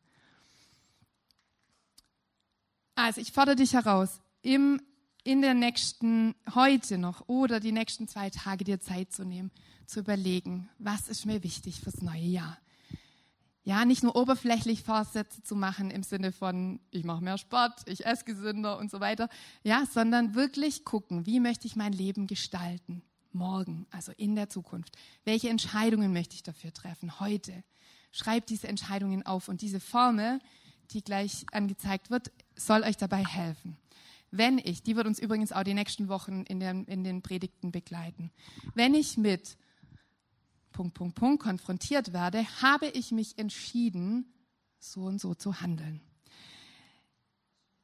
Also, 2.95 3.21
ich 3.21 3.33
fordere 3.33 3.57
dich 3.57 3.75
heraus, 3.75 4.21
im, 4.43 4.81
in 5.25 5.43
der 5.43 5.55
nächsten, 5.55 6.35
heute 6.55 6.99
noch 6.99 7.29
oder 7.29 7.61
die 7.61 7.73
nächsten 7.73 8.09
zwei 8.09 8.31
Tage 8.31 8.65
dir 8.65 8.81
Zeit 8.81 9.13
zu 9.13 9.25
nehmen, 9.25 9.51
zu 9.87 10.01
überlegen, 10.01 10.69
was 10.79 11.09
ist 11.09 11.27
mir 11.27 11.43
wichtig 11.43 11.81
fürs 11.81 12.01
neue 12.01 12.21
Jahr. 12.21 12.59
Ja, 13.63 13.85
nicht 13.85 14.03
nur 14.03 14.17
oberflächlich 14.17 14.83
Vorsätze 14.83 15.43
zu 15.43 15.55
machen 15.55 15.91
im 15.91 16.03
Sinne 16.03 16.33
von, 16.33 16.81
ich 16.91 17.05
mache 17.05 17.23
mehr 17.23 17.37
Sport, 17.37 17.83
ich 17.87 18.07
esse 18.07 18.25
gesünder 18.25 18.79
und 18.79 18.91
so 18.91 19.01
weiter, 19.01 19.29
ja, 19.63 19.85
sondern 19.93 20.35
wirklich 20.35 20.85
gucken, 20.85 21.27
wie 21.27 21.41
möchte 21.41 21.67
ich 21.67 21.77
mein 21.77 21.93
Leben 21.93 22.27
gestalten, 22.27 23.03
morgen, 23.33 23.87
also 23.91 24.13
in 24.17 24.35
der 24.35 24.49
Zukunft. 24.49 24.97
Welche 25.25 25.51
Entscheidungen 25.51 26.13
möchte 26.13 26.35
ich 26.35 26.43
dafür 26.43 26.73
treffen, 26.73 27.21
heute? 27.21 27.63
Schreibt 28.13 28.49
diese 28.49 28.67
Entscheidungen 28.67 29.27
auf 29.27 29.49
und 29.49 29.61
diese 29.61 29.79
Formel, 29.79 30.41
die 30.91 31.05
gleich 31.05 31.45
angezeigt 31.53 32.11
wird, 32.11 32.33
soll 32.57 32.83
euch 32.83 32.97
dabei 32.97 33.25
helfen. 33.25 33.77
Wenn 34.31 34.59
ich, 34.59 34.83
die 34.83 34.97
wird 34.97 35.07
uns 35.07 35.19
übrigens 35.19 35.53
auch 35.53 35.65
die 35.65 35.75
nächsten 35.75 36.09
Wochen 36.09 36.43
in 36.43 36.61
den, 36.61 36.85
in 36.85 37.03
den 37.03 37.23
Predigten 37.23 37.73
begleiten, 37.73 38.31
wenn 38.75 38.95
ich 38.95 39.17
mit 39.17 39.57
Punkt, 40.73 40.95
Punkt, 40.95 41.17
Punkt 41.17 41.43
konfrontiert 41.43 42.13
werde, 42.13 42.45
habe 42.63 42.87
ich 42.87 43.11
mich 43.11 43.39
entschieden, 43.39 44.33
so 44.79 45.03
und 45.03 45.21
so 45.21 45.35
zu 45.35 45.61
handeln. 45.61 46.01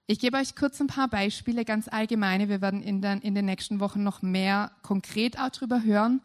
Ich 0.06 0.20
gebe 0.20 0.36
euch 0.36 0.54
kurz 0.54 0.80
ein 0.80 0.86
paar 0.86 1.08
Beispiele, 1.08 1.64
ganz 1.64 1.88
allgemeine. 1.88 2.48
Wir 2.48 2.60
werden 2.60 2.80
in 2.80 3.02
den, 3.02 3.20
in 3.20 3.34
den 3.34 3.44
nächsten 3.44 3.80
Wochen 3.80 4.04
noch 4.04 4.22
mehr 4.22 4.70
konkret 4.82 5.36
auch 5.36 5.50
darüber 5.50 5.82
hören. 5.82 6.22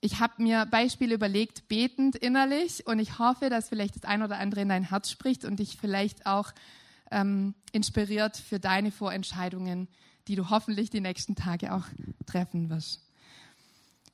Ich 0.00 0.18
habe 0.18 0.42
mir 0.42 0.66
Beispiele 0.66 1.14
überlegt, 1.14 1.68
betend 1.68 2.16
innerlich, 2.16 2.86
und 2.86 2.98
ich 2.98 3.20
hoffe, 3.20 3.48
dass 3.48 3.68
vielleicht 3.68 3.94
das 3.94 4.04
ein 4.04 4.22
oder 4.22 4.38
andere 4.38 4.62
in 4.62 4.68
dein 4.68 4.88
Herz 4.88 5.10
spricht 5.10 5.44
und 5.44 5.60
dich 5.60 5.76
vielleicht 5.80 6.26
auch 6.26 6.52
ähm, 7.10 7.54
inspiriert 7.72 8.36
für 8.36 8.58
deine 8.58 8.90
Vorentscheidungen, 8.90 9.88
die 10.28 10.36
du 10.36 10.50
hoffentlich 10.50 10.90
die 10.90 11.00
nächsten 11.00 11.34
Tage 11.34 11.72
auch 11.72 11.84
treffen 12.26 12.68
wirst. 12.70 13.02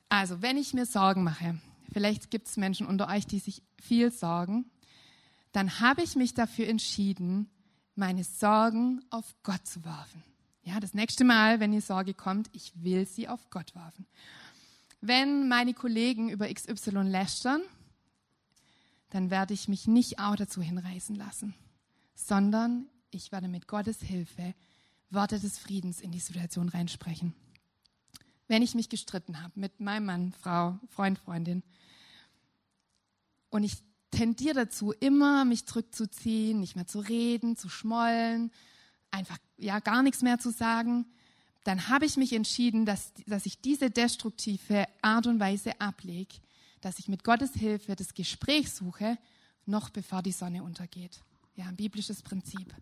Also, 0.09 0.43
wenn 0.43 0.57
ich 0.57 0.75
mir 0.75 0.85
Sorgen 0.85 1.23
mache, 1.23 1.59
vielleicht 1.93 2.31
gibt 2.31 2.49
es 2.49 2.57
Menschen 2.57 2.87
unter 2.87 3.09
euch, 3.09 3.27
die 3.27 3.39
sich 3.39 3.63
viel 3.81 4.11
sorgen, 4.11 4.67
dann 5.53 5.81
habe 5.81 6.03
ich 6.03 6.17
mich 6.17 6.35
dafür 6.35 6.69
entschieden, 6.69 7.49
meine 7.95 8.25
Sorgen 8.25 9.03
auf 9.11 9.35
Gott 9.43 9.67
zu 9.67 9.85
werfen. 9.85 10.23
Ja, 10.65 10.81
das 10.81 10.95
nächste 10.95 11.25
Mal, 11.25 11.61
wenn 11.61 11.73
die 11.73 11.81
Sorge 11.81 12.15
kommt, 12.15 12.49
ich 12.53 12.73
will 12.77 13.07
sie 13.07 13.29
auf 13.29 13.51
Gott 13.51 13.75
werfen. 13.75 14.07
Wenn 15.01 15.49
meine 15.49 15.75
Kollegen 15.75 16.29
über 16.29 16.53
XY 16.53 17.03
lästern, 17.03 17.63
dann 19.11 19.31
werde 19.31 19.53
ich 19.53 19.69
mich 19.69 19.87
nicht 19.89 20.21
auch 20.21 20.37
dazu 20.37 20.63
hinreißen 20.63 21.17
lassen, 21.17 21.55
sondern 22.15 22.87
ich 23.11 23.33
werde 23.33 23.49
mit 23.49 23.67
Gottes 23.69 24.01
Hilfe 24.01 24.55
Worte 25.11 25.39
des 25.39 25.59
Friedens 25.59 26.01
in 26.01 26.11
die 26.11 26.21
Situation 26.21 26.69
reinsprechen 26.69 27.35
wenn 28.53 28.63
ich 28.63 28.75
mich 28.75 28.91
gestritten 28.91 29.43
habe 29.43 29.53
mit 29.59 29.81
meinem 29.81 30.05
Mann, 30.05 30.33
Frau, 30.43 30.79
Freund, 30.91 31.19
Freundin. 31.19 31.63
Und 33.49 33.65
ich 33.65 33.79
tendiere 34.11 34.67
dazu, 34.67 34.93
immer 34.93 35.47
mich 35.47 35.67
zurückzuziehen, 35.67 36.61
nicht 36.61 36.77
mehr 36.77 36.87
zu 36.87 37.01
reden, 37.01 37.57
zu 37.57 37.71
schmollen, 37.71 38.53
einfach 39.11 39.39
ja 39.57 39.79
gar 39.81 40.03
nichts 40.03 40.21
mehr 40.21 40.39
zu 40.39 40.51
sagen. 40.51 41.07
Dann 41.65 41.89
habe 41.89 42.05
ich 42.05 42.19
mich 42.19 42.35
entschieden, 42.35 42.85
dass, 42.85 43.15
dass 43.27 43.47
ich 43.47 43.63
diese 43.63 43.91
destruktive 43.91 44.87
Art 45.01 45.27
und 45.27 45.41
Weise 45.41 45.81
ablege, 45.81 46.35
dass 46.83 46.99
ich 46.99 47.09
mit 47.09 47.25
Gottes 47.25 47.55
Hilfe 47.55 47.97
das 47.97 48.13
Gespräch 48.13 48.71
suche, 48.71 49.17
noch 49.65 49.89
bevor 49.89 50.21
die 50.21 50.33
Sonne 50.33 50.63
untergeht. 50.63 51.23
Ja, 51.55 51.67
ein 51.67 51.77
biblisches 51.77 52.23
Prinzip. 52.23 52.75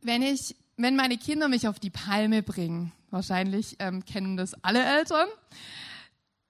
Wenn 0.00 0.22
ich 0.22 0.56
wenn 0.76 0.96
meine 0.96 1.18
Kinder 1.18 1.48
mich 1.48 1.68
auf 1.68 1.78
die 1.78 1.90
Palme 1.90 2.42
bringen, 2.42 2.92
wahrscheinlich 3.10 3.76
ähm, 3.78 4.04
kennen 4.04 4.36
das 4.36 4.54
alle 4.64 4.82
Eltern, 4.82 5.28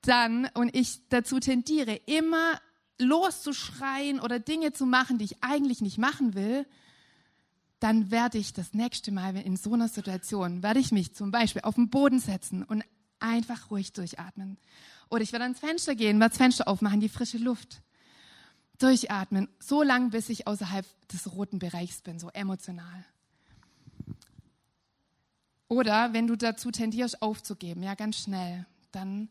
dann 0.02 0.48
und 0.54 0.74
ich 0.74 1.08
dazu 1.08 1.38
tendiere, 1.38 1.94
immer 2.06 2.58
loszuschreien 2.98 4.20
oder 4.20 4.38
Dinge 4.38 4.72
zu 4.72 4.86
machen, 4.86 5.18
die 5.18 5.24
ich 5.24 5.42
eigentlich 5.42 5.80
nicht 5.80 5.98
machen 5.98 6.34
will, 6.34 6.66
dann 7.80 8.10
werde 8.10 8.38
ich 8.38 8.52
das 8.52 8.74
nächste 8.74 9.10
Mal 9.10 9.36
in 9.36 9.56
so 9.56 9.74
einer 9.74 9.88
Situation, 9.88 10.62
werde 10.62 10.80
ich 10.80 10.92
mich 10.92 11.14
zum 11.14 11.30
Beispiel 11.30 11.62
auf 11.62 11.74
den 11.74 11.90
Boden 11.90 12.20
setzen 12.20 12.62
und 12.62 12.84
einfach 13.18 13.70
ruhig 13.70 13.92
durchatmen. 13.92 14.56
Oder 15.10 15.22
ich 15.22 15.32
werde 15.32 15.44
ans 15.44 15.58
Fenster 15.58 15.94
gehen, 15.94 16.20
werde 16.20 16.30
das 16.30 16.38
Fenster 16.38 16.68
aufmachen, 16.68 17.00
die 17.00 17.08
frische 17.08 17.38
Luft. 17.38 17.82
Durchatmen, 18.82 19.48
so 19.60 19.82
lange, 19.82 20.10
bis 20.10 20.28
ich 20.28 20.46
außerhalb 20.46 20.84
des 21.08 21.32
roten 21.32 21.58
Bereichs 21.58 22.02
bin, 22.02 22.18
so 22.18 22.30
emotional. 22.30 23.04
Oder 25.68 26.12
wenn 26.12 26.26
du 26.26 26.36
dazu 26.36 26.70
tendierst, 26.70 27.22
aufzugeben, 27.22 27.82
ja, 27.82 27.94
ganz 27.94 28.18
schnell, 28.18 28.66
dann 28.90 29.28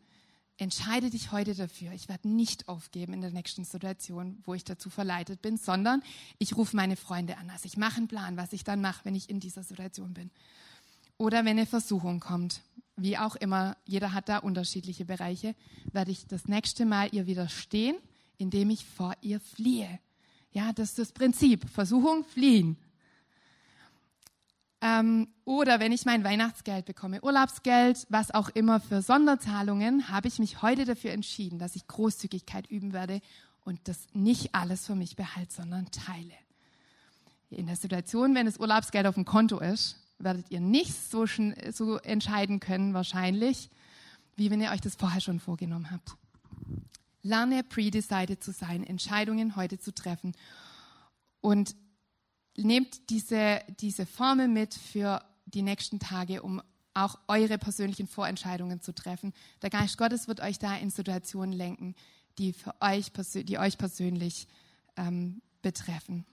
entscheide 0.57 1.09
dich 1.09 1.31
heute 1.31 1.53
dafür. 1.53 1.91
Ich 1.91 2.07
werde 2.07 2.29
nicht 2.29 2.69
aufgeben 2.69 3.13
in 3.13 3.21
der 3.21 3.31
nächsten 3.31 3.65
Situation, 3.65 4.41
wo 4.45 4.53
ich 4.53 4.63
dazu 4.63 4.89
verleitet 4.89 5.41
bin, 5.41 5.57
sondern 5.57 6.01
ich 6.37 6.55
rufe 6.55 6.75
meine 6.75 6.95
Freunde 6.95 7.37
an. 7.37 7.49
Also 7.49 7.65
ich 7.65 7.77
mache 7.77 7.97
einen 7.97 8.07
Plan, 8.07 8.37
was 8.37 8.53
ich 8.53 8.63
dann 8.63 8.79
mache, 8.79 9.03
wenn 9.03 9.15
ich 9.15 9.29
in 9.29 9.39
dieser 9.39 9.63
Situation 9.63 10.13
bin. 10.13 10.31
Oder 11.17 11.39
wenn 11.39 11.57
eine 11.57 11.65
Versuchung 11.65 12.19
kommt, 12.19 12.61
wie 12.95 13.17
auch 13.17 13.35
immer, 13.35 13.75
jeder 13.85 14.13
hat 14.13 14.29
da 14.29 14.37
unterschiedliche 14.37 15.03
Bereiche, 15.03 15.55
werde 15.91 16.11
ich 16.11 16.25
das 16.27 16.47
nächste 16.47 16.85
Mal 16.85 17.09
ihr 17.11 17.27
widerstehen, 17.27 17.97
indem 18.41 18.71
ich 18.71 18.83
vor 18.83 19.13
ihr 19.21 19.39
fliehe. 19.39 19.99
Ja, 20.51 20.73
das 20.73 20.89
ist 20.89 20.99
das 20.99 21.11
Prinzip. 21.11 21.69
Versuchung, 21.69 22.25
fliehen. 22.25 22.75
Ähm, 24.81 25.27
oder 25.45 25.79
wenn 25.79 25.91
ich 25.91 26.05
mein 26.05 26.23
Weihnachtsgeld 26.23 26.85
bekomme, 26.85 27.21
Urlaubsgeld, 27.21 28.07
was 28.09 28.31
auch 28.31 28.49
immer 28.49 28.79
für 28.79 29.03
Sonderzahlungen, 29.03 30.09
habe 30.09 30.27
ich 30.27 30.39
mich 30.39 30.63
heute 30.63 30.85
dafür 30.85 31.11
entschieden, 31.11 31.59
dass 31.59 31.75
ich 31.75 31.87
Großzügigkeit 31.87 32.65
üben 32.65 32.93
werde 32.93 33.21
und 33.63 33.79
das 33.83 34.07
nicht 34.13 34.55
alles 34.55 34.87
für 34.87 34.95
mich 34.95 35.15
behalte, 35.15 35.53
sondern 35.53 35.91
teile. 35.91 36.33
In 37.51 37.67
der 37.67 37.75
Situation, 37.75 38.33
wenn 38.33 38.47
das 38.47 38.57
Urlaubsgeld 38.57 39.05
auf 39.05 39.15
dem 39.15 39.25
Konto 39.25 39.59
ist, 39.59 39.97
werdet 40.17 40.49
ihr 40.49 40.61
nicht 40.61 40.93
so, 41.11 41.27
so 41.71 41.97
entscheiden 41.97 42.59
können, 42.59 42.95
wahrscheinlich, 42.95 43.69
wie 44.35 44.49
wenn 44.49 44.61
ihr 44.61 44.71
euch 44.71 44.81
das 44.81 44.95
vorher 44.95 45.21
schon 45.21 45.39
vorgenommen 45.39 45.91
habt. 45.91 46.15
Lerne 47.21 47.63
pre-decided 47.63 48.43
zu 48.43 48.51
sein, 48.51 48.83
Entscheidungen 48.83 49.55
heute 49.55 49.79
zu 49.79 49.93
treffen. 49.93 50.33
Und 51.39 51.75
nehmt 52.57 53.09
diese, 53.09 53.61
diese 53.79 54.05
Formel 54.05 54.47
mit 54.47 54.73
für 54.73 55.23
die 55.45 55.61
nächsten 55.61 55.99
Tage, 55.99 56.41
um 56.41 56.61
auch 56.93 57.17
eure 57.27 57.57
persönlichen 57.57 58.07
Vorentscheidungen 58.07 58.81
zu 58.81 58.93
treffen. 58.93 59.33
Der 59.61 59.69
Geist 59.69 59.97
Gottes 59.97 60.27
wird 60.27 60.41
euch 60.41 60.59
da 60.59 60.75
in 60.75 60.89
Situationen 60.89 61.53
lenken, 61.53 61.95
die, 62.37 62.53
für 62.53 62.73
euch, 62.81 63.11
die 63.33 63.57
euch 63.57 63.77
persönlich 63.77 64.47
ähm, 64.97 65.41
betreffen. 65.61 66.25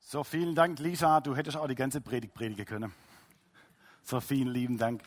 So, 0.00 0.22
vielen 0.24 0.54
Dank, 0.54 0.78
Lisa. 0.78 1.20
Du 1.20 1.36
hättest 1.36 1.56
auch 1.56 1.66
die 1.66 1.74
ganze 1.74 2.00
Predigt 2.00 2.32
predigen 2.34 2.64
können. 2.64 2.92
So, 4.04 4.20
vielen 4.20 4.48
lieben 4.48 4.78
Dank. 4.78 5.02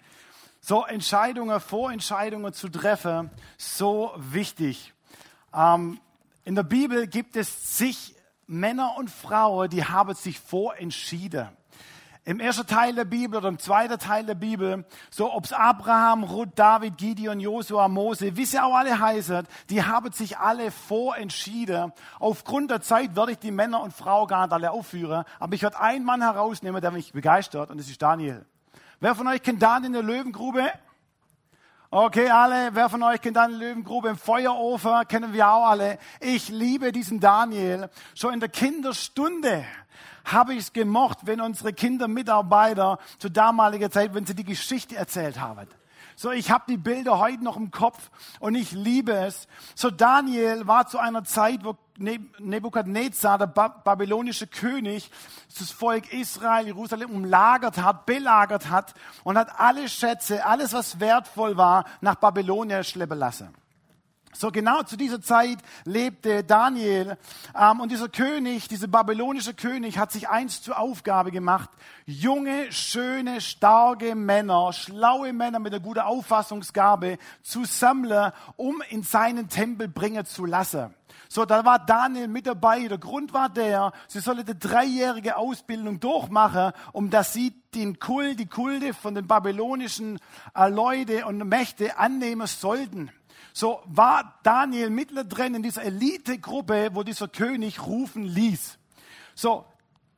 So, 0.62 0.86
Entscheidungen, 0.86 1.60
Vorentscheidungen 1.60 2.54
zu 2.54 2.70
treffen, 2.70 3.30
so 3.58 4.12
wichtig. 4.18 4.94
Ähm, 5.54 6.00
in 6.44 6.56
der 6.56 6.64
Bibel 6.64 7.08
gibt 7.08 7.36
es 7.36 7.76
zig 7.76 8.16
Männer 8.46 8.96
und 8.98 9.10
Frauen, 9.10 9.70
die 9.70 9.86
haben 9.86 10.14
sich 10.16 10.40
vorentschieden. 10.40 11.50
Im 12.26 12.40
ersten 12.40 12.68
Teil 12.68 12.94
der 12.94 13.06
Bibel 13.06 13.38
oder 13.38 13.48
im 13.48 13.58
zweiten 13.58 13.98
Teil 13.98 14.26
der 14.26 14.36
Bibel, 14.36 14.86
so 15.10 15.34
ob 15.34 15.46
es 15.46 15.54
Abraham, 15.54 16.24
Ruth, 16.26 16.50
David, 16.56 16.98
Gideon, 16.98 17.40
Josua, 17.40 17.88
Mose, 17.88 18.36
wie 18.36 18.46
sie 18.46 18.60
auch 18.60 18.76
alle 18.76 19.00
heißen, 19.00 19.48
die 19.70 19.84
haben 19.84 20.12
sich 20.12 20.38
alle 20.38 20.72
vorentschieden. 20.72 21.94
Aufgrund 22.20 22.70
der 22.70 22.82
Zeit 22.82 23.16
werde 23.16 23.32
ich 23.32 23.40
die 23.40 23.52
Männer 23.52 23.82
und 23.82 23.94
Frauen 23.94 24.28
gar 24.28 24.46
nicht 24.46 24.54
alle 24.54 24.72
aufführen, 24.72 25.24
aber 25.40 25.56
ich 25.56 25.62
werde 25.62 25.80
einen 25.80 26.04
Mann 26.04 26.22
herausnehmen, 26.22 26.82
der 26.82 26.92
mich 26.92 27.14
begeistert, 27.14 27.72
und 27.72 27.80
das 27.80 27.90
ist 27.90 28.02
Daniel. 28.02 28.46
Wer 29.02 29.16
von 29.16 29.30
euch 29.30 29.42
kennt 29.42 29.62
Daniel 29.62 29.86
in 29.86 29.94
der 29.94 30.04
Löwengrube? 30.04 30.74
Okay, 31.90 32.30
alle, 32.30 32.76
wer 32.76 32.90
von 32.90 33.02
euch 33.02 33.22
kennt 33.22 33.38
dann 33.38 33.54
Löwengrube 33.54 34.10
im 34.10 34.18
Feuerofen? 34.18 35.08
Kennen 35.08 35.32
wir 35.32 35.50
auch 35.50 35.70
alle. 35.70 35.98
Ich 36.20 36.50
liebe 36.50 36.92
diesen 36.92 37.22
Daniel. 37.22 37.90
Schon 38.14 38.34
in 38.34 38.42
der 38.42 38.50
Kinderstunde 38.50 39.64
habe 40.26 40.54
ich 40.54 40.60
es 40.60 40.74
gemocht, 40.74 41.20
wenn 41.24 41.40
unsere 41.40 41.72
Kindermitarbeiter 41.72 43.00
zu 43.20 43.30
damaliger 43.30 43.90
Zeit, 43.90 44.14
wenn 44.14 44.26
sie 44.26 44.36
die 44.36 44.44
Geschichte 44.44 44.98
erzählt 44.98 45.40
haben. 45.40 45.70
So, 46.18 46.32
ich 46.32 46.52
habe 46.52 46.66
die 46.68 46.76
Bilder 46.76 47.20
heute 47.20 47.42
noch 47.42 47.56
im 47.56 47.72
Kopf 47.72 48.12
und 48.42 48.56
ich 48.56 48.74
liebe 48.74 49.14
es. 49.14 49.48
So, 49.76 49.90
Daniel 49.90 50.68
war 50.68 50.88
zu 50.88 50.98
einer 50.98 51.24
Zeit, 51.24 51.64
wo 51.64 51.78
Nebukadnezar, 52.00 53.38
der 53.38 53.48
babylonische 53.48 54.48
König, 54.48 55.12
das 55.58 55.72
Volk 55.72 56.12
Israel, 56.14 56.66
Jerusalem 56.66 57.10
umlagert 57.12 57.78
hat, 57.78 58.06
belagert 58.06 58.70
hat 58.70 58.94
und 59.24 59.38
hat 59.38 59.60
alle 59.60 59.90
Schätze, 59.90 60.46
alles 60.46 60.74
was 60.74 61.00
wertvoll 61.00 61.58
war, 61.58 61.86
nach 62.02 62.16
Babylonien 62.16 62.84
schleppen 62.84 63.20
lassen. 63.20 63.54
So 64.32 64.52
genau 64.52 64.84
zu 64.84 64.96
dieser 64.96 65.22
Zeit 65.22 65.58
lebte 65.86 66.44
Daniel 66.44 67.18
ähm, 67.60 67.80
und 67.80 67.92
dieser 67.92 68.10
König, 68.10 68.68
dieser 68.68 68.88
babylonische 68.88 69.56
König, 69.56 69.98
hat 69.98 70.12
sich 70.12 70.30
eins 70.30 70.62
zur 70.62 70.78
Aufgabe 70.78 71.32
gemacht, 71.32 71.70
junge, 72.06 72.72
schöne, 72.72 73.42
starke 73.42 74.14
Männer, 74.14 74.72
schlaue 74.72 75.34
Männer 75.34 75.60
mit 75.60 75.74
einer 75.74 75.82
guten 75.82 76.02
Auffassungsgabe 76.02 77.18
zu 77.42 77.66
sammeln, 77.66 78.32
um 78.56 78.84
in 78.90 79.02
seinen 79.02 79.50
Tempel 79.50 79.88
bringen 79.88 80.26
zu 80.26 80.46
lassen. 80.46 80.94
So, 81.28 81.46
da 81.46 81.66
war 81.66 81.80
Daniel 81.80 82.28
mit 82.28 82.46
dabei. 82.48 82.88
Der 82.88 82.98
Grund 82.98 83.34
war 83.34 83.50
der, 83.50 83.94
sie 84.08 84.20
sollte 84.20 84.42
eine 84.42 84.56
dreijährige 84.56 85.38
Ausbildung 85.38 86.00
durchmachen, 86.00 86.72
um 86.92 87.10
dass 87.10 87.34
sie 87.34 87.54
den 87.76 88.00
Kult, 88.00 88.40
die 88.40 88.48
Kulte 88.48 88.94
von 88.94 89.16
den 89.16 89.28
babylonischen 89.28 90.20
äh, 90.56 90.70
Leute 90.70 91.26
und 91.26 91.38
Mächte 91.48 91.98
annehmen 91.98 92.48
sollten. 92.48 93.12
So 93.54 93.82
war 93.86 94.40
Daniel 94.44 94.90
mittendrin 94.90 95.56
in 95.56 95.64
dieser 95.64 95.84
Elitegruppe, 95.84 96.90
wo 96.94 97.04
dieser 97.04 97.28
König 97.28 97.86
rufen 97.86 98.24
ließ. 98.24 98.78
So, 99.36 99.66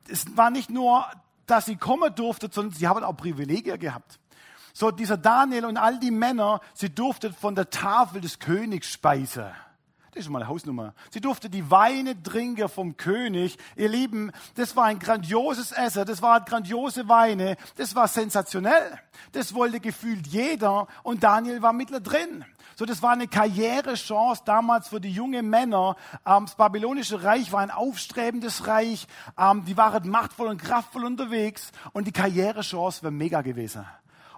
es 0.08 0.36
war 0.36 0.50
nicht 0.50 0.70
nur, 0.70 1.06
dass 1.46 1.66
sie 1.66 1.76
kommen 1.76 2.14
durfte, 2.14 2.48
sondern 2.50 2.74
sie 2.74 2.88
haben 2.88 3.04
auch 3.04 3.16
Privilegien 3.16 3.78
gehabt. 3.78 4.18
So, 4.72 4.90
dieser 4.90 5.16
Daniel 5.16 5.66
und 5.66 5.76
all 5.76 5.98
die 5.98 6.10
Männer, 6.10 6.60
sie 6.72 6.90
durften 6.90 7.34
von 7.34 7.54
der 7.54 7.70
Tafel 7.70 8.20
des 8.20 8.38
Königs 8.38 8.88
speisen. 8.88 9.50
Das 10.14 10.24
ist 10.24 10.30
mal 10.30 10.40
eine 10.40 10.48
Hausnummer. 10.48 10.92
Sie 11.10 11.22
durfte 11.22 11.48
die 11.48 11.70
Weine 11.70 12.22
trinken 12.22 12.68
vom 12.68 12.98
König. 12.98 13.56
Ihr 13.76 13.88
Lieben, 13.88 14.30
das 14.56 14.76
war 14.76 14.84
ein 14.84 14.98
grandioses 14.98 15.72
Essen, 15.72 16.04
das 16.04 16.20
war 16.20 16.42
grandiose 16.42 17.08
Weine, 17.08 17.56
das 17.76 17.94
war 17.94 18.08
sensationell. 18.08 18.98
Das 19.32 19.54
wollte 19.54 19.80
gefühlt 19.80 20.26
jeder 20.26 20.86
und 21.02 21.22
Daniel 21.22 21.62
war 21.62 21.72
mittendrin. 21.72 22.44
So, 22.82 22.86
das 22.86 23.00
war 23.00 23.12
eine 23.12 23.28
Karrierechance 23.28 24.42
damals 24.44 24.88
für 24.88 25.00
die 25.00 25.12
jungen 25.12 25.48
Männer. 25.48 25.94
Ähm, 26.26 26.46
das 26.46 26.56
babylonische 26.56 27.22
Reich 27.22 27.52
war 27.52 27.60
ein 27.60 27.70
aufstrebendes 27.70 28.66
Reich. 28.66 29.06
Ähm, 29.38 29.64
die 29.64 29.76
waren 29.76 30.08
machtvoll 30.10 30.48
und 30.48 30.60
kraftvoll 30.60 31.04
unterwegs 31.04 31.70
und 31.92 32.08
die 32.08 32.12
Karrierechance 32.12 33.04
wäre 33.04 33.12
mega 33.12 33.40
gewesen. 33.42 33.86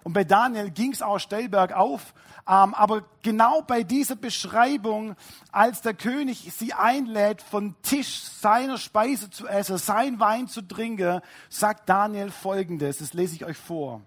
Und 0.03 0.13
bei 0.13 0.25
Daniel 0.25 0.71
ging 0.71 0.93
es 0.93 1.01
auch 1.01 1.19
Stellberg 1.19 1.73
auf. 1.73 2.13
Ähm, 2.47 2.75
aber 2.75 3.05
genau 3.23 3.63
bei 3.63 3.83
dieser 3.83 4.17
Beschreibung, 4.17 5.17
als 5.51 5.81
der 5.81 5.95
König 5.95 6.53
sie 6.53 6.75
einlädt, 6.75 7.41
von 7.41 7.75
Tisch 7.81 8.25
seiner 8.25 8.77
Speise 8.77 9.31
zu 9.31 9.49
essen, 9.49 9.79
sein 9.79 10.21
Wein 10.21 10.49
zu 10.49 10.61
trinken, 10.61 11.23
sagt 11.49 11.89
Daniel 11.89 12.31
Folgendes. 12.31 12.99
Das 12.99 13.15
lese 13.15 13.37
ich 13.37 13.47
euch 13.47 13.57
vor. 13.57 14.03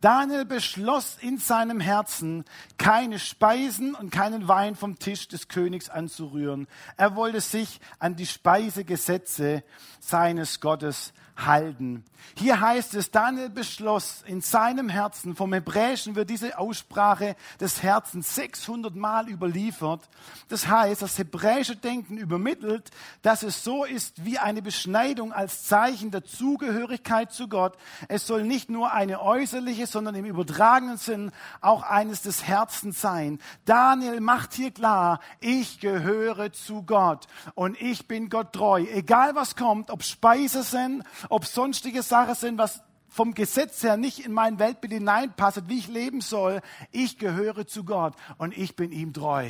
Daniel 0.00 0.44
beschloss 0.44 1.16
in 1.20 1.38
seinem 1.38 1.80
Herzen, 1.80 2.44
keine 2.76 3.18
Speisen 3.18 3.96
und 3.96 4.10
keinen 4.10 4.46
Wein 4.46 4.76
vom 4.76 4.98
Tisch 5.00 5.26
des 5.26 5.48
Königs 5.48 5.88
anzurühren. 5.88 6.68
Er 6.96 7.16
wollte 7.16 7.40
sich 7.40 7.80
an 7.98 8.14
die 8.14 8.26
Speisegesetze 8.26 9.64
seines 9.98 10.60
Gottes 10.60 11.12
halten. 11.46 12.04
Hier 12.36 12.60
heißt 12.60 12.94
es, 12.94 13.10
Daniel 13.10 13.48
beschloss 13.48 14.22
in 14.26 14.40
seinem 14.40 14.88
Herzen, 14.88 15.34
vom 15.36 15.52
Hebräischen 15.52 16.14
wird 16.14 16.30
diese 16.30 16.58
Aussprache 16.58 17.36
des 17.60 17.82
Herzens 17.82 18.34
600 18.34 18.94
Mal 18.94 19.28
überliefert. 19.28 20.08
Das 20.48 20.68
heißt, 20.68 21.02
das 21.02 21.18
hebräische 21.18 21.76
Denken 21.76 22.16
übermittelt, 22.16 22.90
dass 23.22 23.42
es 23.42 23.64
so 23.64 23.84
ist 23.84 24.24
wie 24.24 24.38
eine 24.38 24.62
Beschneidung 24.62 25.32
als 25.32 25.64
Zeichen 25.64 26.10
der 26.10 26.24
Zugehörigkeit 26.24 27.32
zu 27.32 27.48
Gott. 27.48 27.76
Es 28.08 28.26
soll 28.26 28.42
nicht 28.42 28.68
nur 28.68 28.92
eine 28.92 29.20
äußerliche, 29.22 29.86
sondern 29.86 30.14
im 30.14 30.24
übertragenen 30.24 30.96
Sinn 30.96 31.30
auch 31.60 31.82
eines 31.82 32.22
des 32.22 32.44
Herzens 32.44 33.00
sein. 33.00 33.38
Daniel 33.64 34.20
macht 34.20 34.54
hier 34.54 34.70
klar, 34.70 35.20
ich 35.40 35.80
gehöre 35.80 36.52
zu 36.52 36.82
Gott 36.82 37.26
und 37.54 37.80
ich 37.80 38.08
bin 38.08 38.28
Gott 38.28 38.52
treu. 38.52 38.84
Egal 38.92 39.34
was 39.34 39.56
kommt, 39.56 39.90
ob 39.90 40.02
Speise 40.02 40.62
sind, 40.62 41.04
ob 41.28 41.44
sonstige 41.46 42.02
Sachen 42.02 42.34
sind, 42.34 42.58
was 42.58 42.82
vom 43.08 43.34
Gesetz 43.34 43.82
her 43.82 43.96
nicht 43.96 44.24
in 44.24 44.32
mein 44.32 44.58
Weltbild 44.58 44.92
hineinpasst, 44.92 45.68
wie 45.68 45.78
ich 45.78 45.88
leben 45.88 46.20
soll. 46.20 46.60
Ich 46.90 47.18
gehöre 47.18 47.66
zu 47.66 47.84
Gott 47.84 48.14
und 48.36 48.56
ich 48.56 48.76
bin 48.76 48.92
ihm 48.92 49.12
treu. 49.12 49.48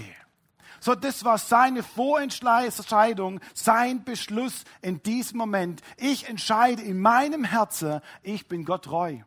So, 0.80 0.94
das 0.94 1.24
war 1.24 1.38
seine 1.38 1.82
Vorentscheidung, 1.82 3.40
sein 3.52 4.04
Beschluss 4.04 4.64
in 4.80 5.02
diesem 5.02 5.38
Moment. 5.38 5.82
Ich 5.96 6.28
entscheide 6.28 6.82
in 6.82 7.00
meinem 7.00 7.44
Herzen, 7.44 8.00
ich 8.22 8.46
bin 8.46 8.64
Gott 8.64 8.84
treu. 8.84 9.18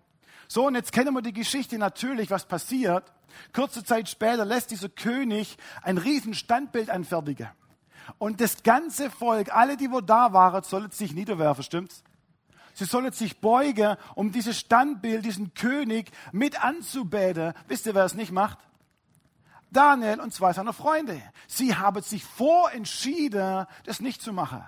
So, 0.48 0.68
und 0.68 0.76
jetzt 0.76 0.94
kennen 0.94 1.14
wir 1.14 1.22
die 1.22 1.34
Geschichte 1.34 1.78
natürlich, 1.78 2.30
was 2.30 2.46
passiert. 2.46 3.12
Kurze 3.54 3.84
Zeit 3.84 4.10
später 4.10 4.46
lässt 4.46 4.72
dieser 4.72 4.90
König 4.90 5.58
ein 5.82 5.98
riesen 5.98 6.34
Standbild 6.34 6.90
anfertigen. 6.90 7.50
Und 8.18 8.42
das 8.42 8.64
ganze 8.64 9.10
Volk, 9.10 9.54
alle, 9.54 9.78
die 9.78 9.92
wo 9.92 10.02
da 10.02 10.34
waren, 10.34 10.64
sollen 10.64 10.92
sich 10.92 11.14
niederwerfen, 11.14 11.64
stimmt's? 11.64 12.04
Sie 12.74 12.86
sollen 12.86 13.12
sich 13.12 13.40
beugen, 13.40 13.98
um 14.16 14.32
dieses 14.32 14.60
Standbild, 14.60 15.26
diesen 15.26 15.54
König 15.54 16.12
mit 16.32 16.64
anzubeten. 16.64 17.54
Wisst 17.68 17.86
ihr, 17.86 17.96
wer 17.96 18.06
es 18.06 18.16
nicht 18.16 18.32
macht? 18.32 18.58
Daniel 19.72 20.20
und 20.20 20.34
zwei 20.34 20.52
seiner 20.54 20.74
Freunde. 20.74 21.22
Sie 21.48 21.76
haben 21.76 22.02
sich 22.02 22.24
vorentschieden, 22.26 23.66
das 23.86 24.02
nicht 24.02 24.22
zu 24.22 24.34
machen. 24.34 24.64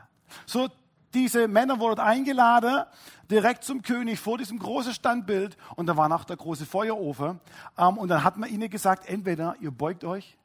So, 0.45 0.70
diese 1.14 1.47
Männer 1.47 1.80
wurden 1.80 1.99
eingeladen, 1.99 2.86
direkt 3.30 3.64
zum 3.64 3.82
König 3.82 4.20
vor 4.20 4.38
diesem 4.38 4.58
großen 4.58 4.93
Standbild. 4.93 5.58
Und 5.76 5.88
da 5.88 5.97
war 5.97 6.10
noch 6.10 6.24
der 6.24 6.38
große 6.38 6.66
Feuerofen. 6.66 7.39
Ähm, 7.78 7.97
und 7.97 8.10
dann 8.10 8.24
hat 8.24 8.38
man 8.38 8.49
ihnen 8.49 8.70
gesagt, 8.70 9.08
entweder 9.08 9.56
ihr 9.60 9.72
beugt 9.72 10.04
euch 10.04 10.38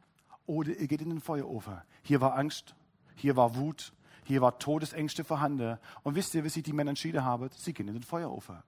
oder 0.46 0.70
ihr 0.70 0.88
geht 0.88 1.00
in 1.00 1.10
den 1.10 1.20
Feuerofen. 1.20 1.80
Hier 2.02 2.20
war 2.20 2.36
Angst, 2.36 2.74
hier 3.14 3.36
war 3.36 3.54
Wut, 3.56 3.92
hier 4.28 4.42
war 4.42 4.58
Todesängste 4.58 5.24
vorhanden. 5.24 5.78
Und 6.02 6.14
wisst 6.14 6.34
ihr, 6.34 6.44
wie 6.44 6.50
sich 6.50 6.62
die 6.62 6.74
Männer 6.74 6.90
entschieden 6.90 7.24
haben? 7.24 7.48
Sie 7.56 7.72
gehen 7.72 7.88
in 7.88 7.94
den 7.94 8.02
Feuerofen. 8.02 8.58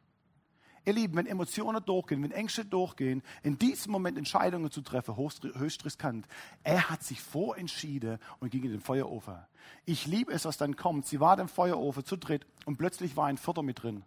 Ihr 0.86 0.94
Lieben, 0.94 1.14
wenn 1.16 1.26
Emotionen 1.26 1.84
durchgehen, 1.84 2.22
wenn 2.22 2.30
Ängste 2.30 2.64
durchgehen, 2.64 3.22
in 3.42 3.58
diesem 3.58 3.92
Moment 3.92 4.16
Entscheidungen 4.16 4.70
zu 4.70 4.80
treffen, 4.80 5.14
höchst 5.18 5.84
riskant. 5.84 6.26
Er 6.64 6.88
hat 6.88 7.02
sich 7.02 7.20
vorentschieden 7.20 8.18
und 8.38 8.50
ging 8.50 8.64
in 8.64 8.70
den 8.70 8.80
Feuerofen. 8.80 9.36
Ich 9.84 10.06
liebe 10.06 10.32
es, 10.32 10.46
was 10.46 10.56
dann 10.56 10.76
kommt. 10.76 11.06
Sie 11.06 11.20
war 11.20 11.38
im 11.38 11.48
Feuerofen 11.48 12.06
zu 12.06 12.16
dritt 12.16 12.46
und 12.64 12.78
plötzlich 12.78 13.14
war 13.18 13.26
ein 13.26 13.36
Vierter 13.36 13.62
mit 13.62 13.82
drin 13.82 14.02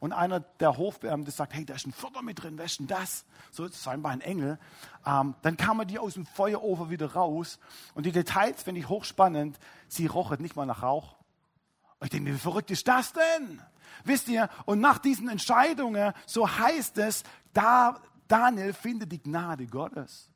und 0.00 0.12
einer 0.12 0.40
der 0.40 0.76
Hofbeamte 0.76 1.30
sagt, 1.30 1.54
hey, 1.54 1.64
da 1.64 1.74
ist 1.74 1.86
ein 1.86 1.92
Vierter 1.92 2.22
mit 2.22 2.42
drin, 2.42 2.54
wer 2.56 2.64
ist 2.64 2.78
denn 2.78 2.86
das? 2.86 3.24
So, 3.50 3.66
das 3.66 3.76
ist 3.76 3.84
scheinbar 3.84 4.12
ein 4.12 4.20
Engel. 4.20 4.58
Ähm, 5.06 5.34
dann 5.42 5.56
kamen 5.56 5.86
die 5.86 5.98
aus 5.98 6.14
dem 6.14 6.26
Feuerofen 6.26 6.90
wieder 6.90 7.12
raus 7.12 7.58
und 7.94 8.06
die 8.06 8.12
Details 8.12 8.62
finde 8.62 8.80
ich 8.80 8.88
hochspannend. 8.88 9.58
Sie 9.88 10.06
rochen 10.06 10.40
nicht 10.42 10.56
mal 10.56 10.66
nach 10.66 10.82
Rauch. 10.82 11.16
Und 12.00 12.06
ich 12.06 12.10
denke 12.10 12.30
mir, 12.30 12.36
wie 12.36 12.40
verrückt 12.40 12.70
ist 12.70 12.86
das 12.86 13.12
denn? 13.12 13.60
Wisst 14.04 14.28
ihr, 14.28 14.48
und 14.64 14.80
nach 14.80 14.98
diesen 14.98 15.28
Entscheidungen, 15.28 16.12
so 16.26 16.48
heißt 16.48 16.98
es, 16.98 17.24
da 17.52 18.00
Daniel 18.28 18.72
findet 18.72 19.10
die 19.10 19.22
Gnade 19.22 19.66
Gottes. 19.66 20.30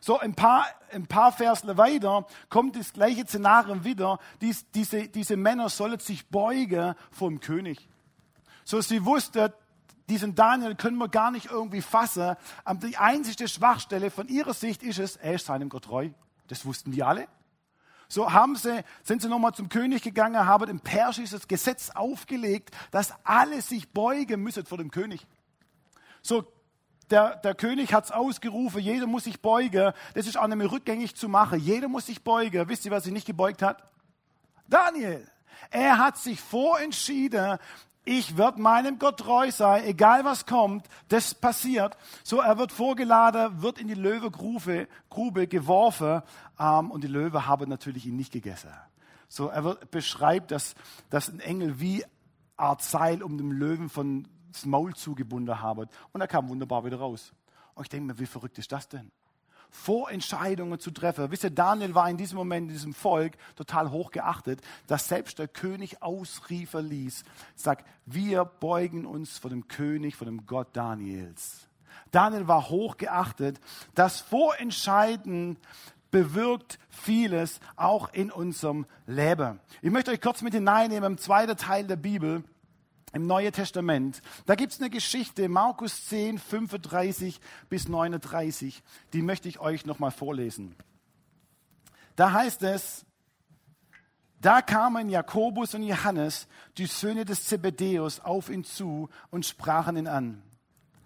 So, 0.00 0.18
ein 0.18 0.34
paar, 0.34 0.66
ein 0.92 1.06
paar 1.06 1.32
Versle 1.32 1.76
weiter 1.76 2.26
kommt 2.48 2.76
das 2.76 2.92
gleiche 2.92 3.26
Szenario 3.26 3.84
wieder. 3.84 4.18
Dies, 4.40 4.70
diese, 4.70 5.08
diese 5.08 5.36
Männer 5.36 5.68
sollen 5.68 5.98
sich 5.98 6.28
beugen 6.28 6.94
vor 7.10 7.28
dem 7.28 7.40
König. 7.40 7.88
So 8.64 8.80
sie 8.80 9.04
wusste, 9.04 9.54
diesen 10.08 10.34
Daniel 10.34 10.74
können 10.74 10.98
wir 10.98 11.08
gar 11.08 11.30
nicht 11.30 11.50
irgendwie 11.50 11.82
fassen. 11.82 12.36
Aber 12.64 12.86
die 12.86 12.96
einzige 12.96 13.48
Schwachstelle 13.48 14.10
von 14.10 14.28
ihrer 14.28 14.54
Sicht 14.54 14.82
ist 14.82 14.98
es, 14.98 15.16
er 15.16 15.34
ist 15.34 15.46
seinem 15.46 15.68
Gott 15.68 15.84
treu. 15.84 16.10
Das 16.48 16.64
wussten 16.64 16.92
die 16.92 17.02
alle. 17.02 17.28
So 18.08 18.30
haben 18.30 18.56
sie, 18.56 18.84
sind 19.04 19.22
sie 19.22 19.28
nochmal 19.28 19.54
zum 19.54 19.70
König 19.70 20.02
gegangen, 20.02 20.46
haben 20.46 20.68
ein 20.68 20.80
persisches 20.80 21.48
Gesetz 21.48 21.88
aufgelegt, 21.90 22.70
dass 22.90 23.14
alle 23.24 23.62
sich 23.62 23.90
beugen 23.90 24.42
müssen 24.42 24.66
vor 24.66 24.76
dem 24.76 24.90
König. 24.90 25.26
So, 26.20 26.44
der, 27.10 27.36
der 27.36 27.54
König 27.54 27.94
hat 27.94 28.04
es 28.04 28.10
ausgerufen, 28.10 28.80
jeder 28.80 29.06
muss 29.06 29.24
sich 29.24 29.40
beugen. 29.40 29.92
Das 30.12 30.26
ist 30.26 30.36
auch 30.36 30.46
nicht 30.46 30.56
mehr 30.56 30.70
rückgängig 30.70 31.14
zu 31.16 31.28
machen. 31.28 31.58
Jeder 31.58 31.88
muss 31.88 32.06
sich 32.06 32.22
beugen. 32.22 32.68
Wisst 32.68 32.84
ihr, 32.84 32.90
wer 32.90 33.00
sich 33.00 33.12
nicht 33.12 33.26
gebeugt 33.26 33.62
hat? 33.62 33.82
Daniel. 34.68 35.26
Er 35.70 35.98
hat 35.98 36.18
sich 36.18 36.40
vorentschieden, 36.40 37.58
ich 38.04 38.36
werde 38.36 38.60
meinem 38.60 38.98
Gott 38.98 39.18
treu 39.18 39.50
sein, 39.50 39.84
egal 39.84 40.24
was 40.24 40.46
kommt, 40.46 40.88
das 41.08 41.34
passiert. 41.34 41.96
So, 42.24 42.40
er 42.40 42.58
wird 42.58 42.72
vorgeladen, 42.72 43.62
wird 43.62 43.78
in 43.78 43.88
die 43.88 43.94
Löwegrube 43.94 44.88
Grube 45.08 45.46
geworfen 45.46 46.22
ähm, 46.58 46.90
und 46.90 47.04
die 47.04 47.08
Löwe 47.08 47.46
haben 47.46 47.68
natürlich 47.68 48.06
ihn 48.06 48.16
nicht 48.16 48.32
gegessen. 48.32 48.70
So, 49.28 49.48
er 49.48 49.64
wird, 49.64 49.90
beschreibt, 49.90 50.50
dass, 50.50 50.74
dass 51.10 51.28
ein 51.28 51.40
Engel 51.40 51.80
wie 51.80 52.04
Art 52.56 52.82
Seil 52.82 53.22
um 53.22 53.38
den 53.38 53.50
Löwen 53.50 53.88
von 53.88 54.26
das 54.50 54.66
Maul 54.66 54.94
zugebunden 54.94 55.60
haben 55.60 55.88
und 56.12 56.20
er 56.20 56.28
kam 56.28 56.48
wunderbar 56.48 56.84
wieder 56.84 56.98
raus. 56.98 57.32
Und 57.74 57.84
ich 57.84 57.88
denke 57.88 58.12
mir, 58.12 58.18
wie 58.18 58.26
verrückt 58.26 58.58
ist 58.58 58.70
das 58.72 58.88
denn? 58.88 59.10
Vorentscheidungen 59.72 60.78
zu 60.78 60.90
treffen. 60.90 61.30
Wisst 61.30 61.44
ihr, 61.44 61.50
Daniel 61.50 61.94
war 61.94 62.08
in 62.08 62.18
diesem 62.18 62.36
Moment 62.36 62.68
in 62.68 62.74
diesem 62.74 62.94
Volk 62.94 63.32
total 63.56 63.90
hoch 63.90 64.10
geachtet, 64.12 64.60
dass 64.86 65.08
selbst 65.08 65.38
der 65.38 65.48
König 65.48 66.02
Ausriefer 66.02 66.82
ließ, 66.82 67.24
sagt, 67.56 67.88
wir 68.06 68.44
beugen 68.44 69.06
uns 69.06 69.38
vor 69.38 69.50
dem 69.50 69.66
König, 69.68 70.14
vor 70.14 70.26
dem 70.26 70.46
Gott 70.46 70.68
Daniels. 70.74 71.66
Daniel 72.10 72.46
war 72.46 72.68
hoch 72.68 72.98
geachtet. 72.98 73.58
Das 73.94 74.20
Vorentscheiden 74.20 75.56
bewirkt 76.10 76.78
vieles 76.90 77.58
auch 77.74 78.12
in 78.12 78.30
unserem 78.30 78.86
Leben. 79.06 79.58
Ich 79.80 79.90
möchte 79.90 80.10
euch 80.10 80.20
kurz 80.20 80.42
mit 80.42 80.52
hineinnehmen 80.52 81.12
im 81.12 81.18
zweiten 81.18 81.56
Teil 81.56 81.86
der 81.86 81.96
Bibel 81.96 82.44
im 83.12 83.26
Neuen 83.26 83.52
Testament. 83.52 84.22
Da 84.46 84.54
gibt 84.54 84.72
es 84.72 84.80
eine 84.80 84.90
Geschichte, 84.90 85.48
Markus 85.48 86.06
10, 86.06 86.38
35 86.38 87.40
bis 87.68 87.88
39, 87.88 88.82
die 89.12 89.22
möchte 89.22 89.48
ich 89.48 89.60
euch 89.60 89.86
nochmal 89.86 90.10
vorlesen. 90.10 90.74
Da 92.16 92.32
heißt 92.32 92.62
es, 92.62 93.04
da 94.40 94.60
kamen 94.60 95.08
Jakobus 95.08 95.74
und 95.74 95.84
Johannes, 95.84 96.48
die 96.76 96.86
Söhne 96.86 97.24
des 97.24 97.46
Zebedäus, 97.46 98.20
auf 98.20 98.50
ihn 98.50 98.64
zu 98.64 99.08
und 99.30 99.46
sprachen 99.46 99.96
ihn 99.96 100.08
an. 100.08 100.42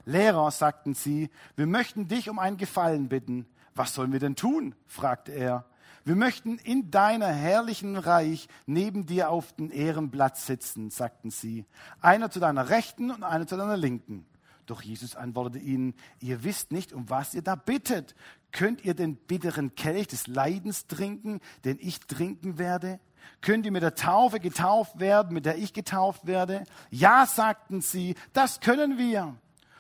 Lehrer, 0.07 0.51
sagten 0.51 0.95
sie, 0.95 1.29
wir 1.55 1.67
möchten 1.67 2.09
dich 2.09 2.31
um 2.31 2.39
einen 2.39 2.57
Gefallen 2.57 3.09
bitten. 3.09 3.47
Was 3.75 3.93
sollen 3.93 4.13
wir 4.13 4.21
denn 4.21 4.37
tun? 4.37 4.75
fragte 4.87 5.33
er. 5.33 5.67
Wir 6.07 6.15
möchten 6.15 6.59
in 6.59 6.93
deiner 6.93 7.27
herrlichen 7.27 7.97
Reich 7.97 8.47
neben 8.65 9.07
dir 9.07 9.29
auf 9.29 9.53
den 9.55 9.73
Ehrenplatz 9.73 10.47
sitzen, 10.47 10.89
sagten 10.91 11.33
sie. 11.33 11.65
Einer 12.01 12.31
zu 12.31 12.39
deiner 12.39 12.71
Rechten 12.71 13.11
und 13.11 13.25
einer 13.25 13.49
zu 13.49 13.57
deiner 13.57 13.77
Linken. 13.77 14.25
Doch 14.67 14.83
Jesus 14.83 15.17
antwortete 15.17 15.59
ihnen, 15.59 15.95
ihr 16.21 16.45
wisst 16.45 16.71
nicht, 16.71 16.93
um 16.93 17.11
was 17.11 17.35
ihr 17.35 17.43
da 17.43 17.57
bittet. 17.57 18.15
Könnt 18.53 18.85
ihr 18.85 18.95
den 18.95 19.17
bitteren 19.17 19.75
Kelch 19.75 20.07
des 20.07 20.29
Leidens 20.29 20.87
trinken, 20.87 21.41
den 21.65 21.77
ich 21.81 21.99
trinken 21.99 22.57
werde? 22.57 23.01
Könnt 23.41 23.67
ihr 23.67 23.73
mit 23.73 23.83
der 23.83 23.97
Taufe 23.97 24.39
getauft 24.39 25.01
werden, 25.01 25.35
mit 25.35 25.45
der 25.45 25.59
ich 25.59 25.73
getauft 25.73 26.25
werde? 26.29 26.63
Ja, 26.89 27.27
sagten 27.27 27.81
sie, 27.81 28.15
das 28.33 28.61
können 28.61 28.97
wir. 28.97 29.35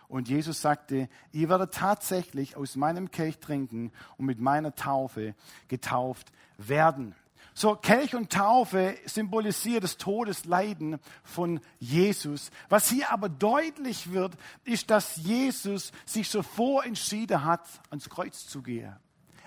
Und 0.08 0.28
Jesus 0.28 0.60
sagte, 0.60 1.08
ihr 1.32 1.48
werdet 1.48 1.74
tatsächlich 1.74 2.56
aus 2.56 2.76
meinem 2.76 3.10
Kelch 3.10 3.38
trinken 3.38 3.92
und 4.18 4.26
mit 4.26 4.40
meiner 4.40 4.74
Taufe 4.74 5.34
getauft 5.68 6.32
werden. 6.58 7.14
So, 7.58 7.74
Kelch 7.74 8.14
und 8.14 8.30
Taufe 8.30 8.96
symbolisiert 9.06 9.82
das 9.82 9.96
Todesleiden 9.96 10.98
von 11.24 11.60
Jesus. 11.78 12.50
Was 12.68 12.90
hier 12.90 13.10
aber 13.10 13.30
deutlich 13.30 14.12
wird, 14.12 14.34
ist, 14.64 14.90
dass 14.90 15.16
Jesus 15.16 15.90
sich 16.04 16.28
schon 16.28 16.42
vorentschieden 16.42 17.44
hat, 17.44 17.66
ans 17.88 18.10
Kreuz 18.10 18.46
zu 18.46 18.60
gehen. 18.60 18.94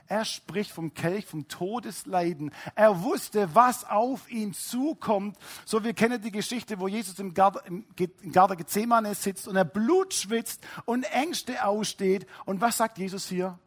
Er 0.09 0.25
spricht 0.25 0.71
vom 0.71 0.95
Kelch, 0.95 1.27
vom 1.27 1.47
Todesleiden. 1.47 2.51
Er 2.73 3.03
wusste, 3.03 3.53
was 3.53 3.87
auf 3.87 4.29
ihn 4.31 4.53
zukommt. 4.53 5.37
So, 5.65 5.83
wir 5.83 5.93
kennen 5.93 6.19
die 6.19 6.31
Geschichte, 6.31 6.79
wo 6.79 6.87
Jesus 6.87 7.19
im 7.19 7.35
Garten, 7.35 7.85
im 7.95 8.31
Garten 8.31 8.57
Gethsemane 8.57 9.13
sitzt 9.13 9.47
und 9.47 9.55
er 9.55 9.65
Blut 9.65 10.15
schwitzt 10.15 10.65
und 10.85 11.03
Ängste 11.03 11.63
aussteht. 11.63 12.25
Und 12.45 12.59
was 12.59 12.77
sagt 12.77 12.97
Jesus 12.97 13.29
hier? 13.29 13.59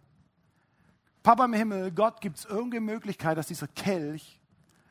Papa 1.23 1.45
im 1.45 1.53
Himmel, 1.53 1.93
Gott, 1.93 2.21
gibt 2.21 2.39
es 2.39 2.45
irgendeine 2.45 2.81
Möglichkeit, 2.81 3.39
dass 3.39 3.47
dieser 3.47 3.69
Kelch, 3.69 4.41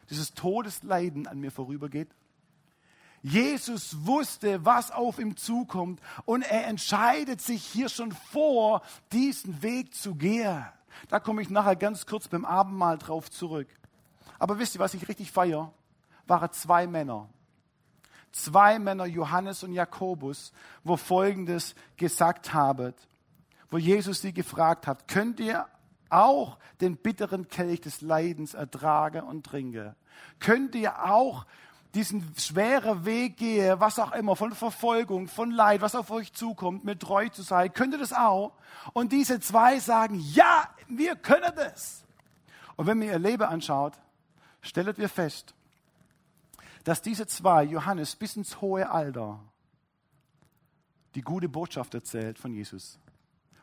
dieses 0.10 0.34
Todesleiden 0.34 1.28
an 1.28 1.42
mir 1.42 1.52
vorübergeht? 1.52 2.08
Jesus 3.24 4.06
wusste, 4.06 4.64
was 4.64 4.90
auf 4.90 5.20
ihm 5.20 5.36
zukommt 5.36 6.00
und 6.24 6.44
er 6.44 6.68
entscheidet 6.68 7.42
sich 7.42 7.62
hier 7.62 7.90
schon 7.90 8.14
vor, 8.14 8.84
diesen 9.12 9.62
Weg 9.62 9.94
zu 9.94 10.16
gehen. 10.16 10.66
Da 11.10 11.20
komme 11.20 11.42
ich 11.42 11.50
nachher 11.50 11.76
ganz 11.76 12.06
kurz 12.06 12.28
beim 12.28 12.46
Abendmahl 12.46 12.98
drauf 12.98 13.30
zurück. 13.30 13.68
Aber 14.40 14.60
wisst 14.60 14.76
ihr, 14.76 14.80
was 14.80 14.94
ich 14.94 15.08
richtig 15.08 15.32
feiere? 15.32 15.74
Waren 16.28 16.52
zwei 16.52 16.88
Männer. 16.88 17.30
Zwei 18.32 18.80
Männer, 18.80 19.06
Johannes 19.06 19.64
und 19.64 19.74
Jakobus, 19.74 20.54
wo 20.84 20.96
Folgendes 20.96 21.76
gesagt 21.98 22.54
haben, 22.54 22.94
wo 23.70 23.78
Jesus 23.78 24.22
sie 24.22 24.34
gefragt 24.34 24.88
hat, 24.88 25.08
könnt 25.08 25.40
ihr 25.40 25.66
auch 26.10 26.58
den 26.80 26.98
bitteren 26.98 27.48
Kelch 27.48 27.82
des 27.82 28.02
Leidens 28.02 28.54
ertragen 28.54 29.24
und 29.24 29.46
trinken? 29.46 29.96
Könnt 30.40 30.76
ihr 30.76 31.04
auch 31.06 31.46
diesen 31.94 32.34
schweren 32.38 33.06
Weg 33.06 33.38
gehe, 33.38 33.80
was 33.80 34.00
auch 34.00 34.14
immer, 34.14 34.36
von 34.36 34.54
Verfolgung, 34.54 35.28
von 35.28 35.52
Leid, 35.52 35.82
was 35.82 35.96
auf 35.96 36.10
euch 36.12 36.32
zukommt, 36.34 36.86
mit 36.86 37.02
treu 37.02 37.28
zu 37.30 37.42
sein, 37.42 37.74
könnt 37.74 37.94
ihr 37.94 38.00
das 38.00 38.14
auch? 38.14 38.54
Und 38.94 39.12
diese 39.12 39.40
zwei 39.40 39.80
sagen, 39.80 40.20
ja, 40.20 40.70
wir 40.98 41.16
können 41.16 41.52
das. 41.56 42.04
Und 42.76 42.88
wenn 42.88 43.02
ihr 43.02 43.12
ihr 43.12 43.20
Leben 43.20 43.44
anschaut, 43.44 43.94
stellt 44.62 44.98
wir 44.98 45.10
fest, 45.10 45.54
dass 46.84 47.02
diese 47.02 47.28
zwei, 47.28 47.64
Johannes 47.64 48.16
bis 48.16 48.36
ins 48.36 48.62
hohe 48.62 48.90
Alter, 48.90 49.40
die 51.16 51.22
gute 51.22 51.50
Botschaft 51.50 51.94
erzählt 51.94 52.40
von 52.40 52.54
Jesus 52.54 53.00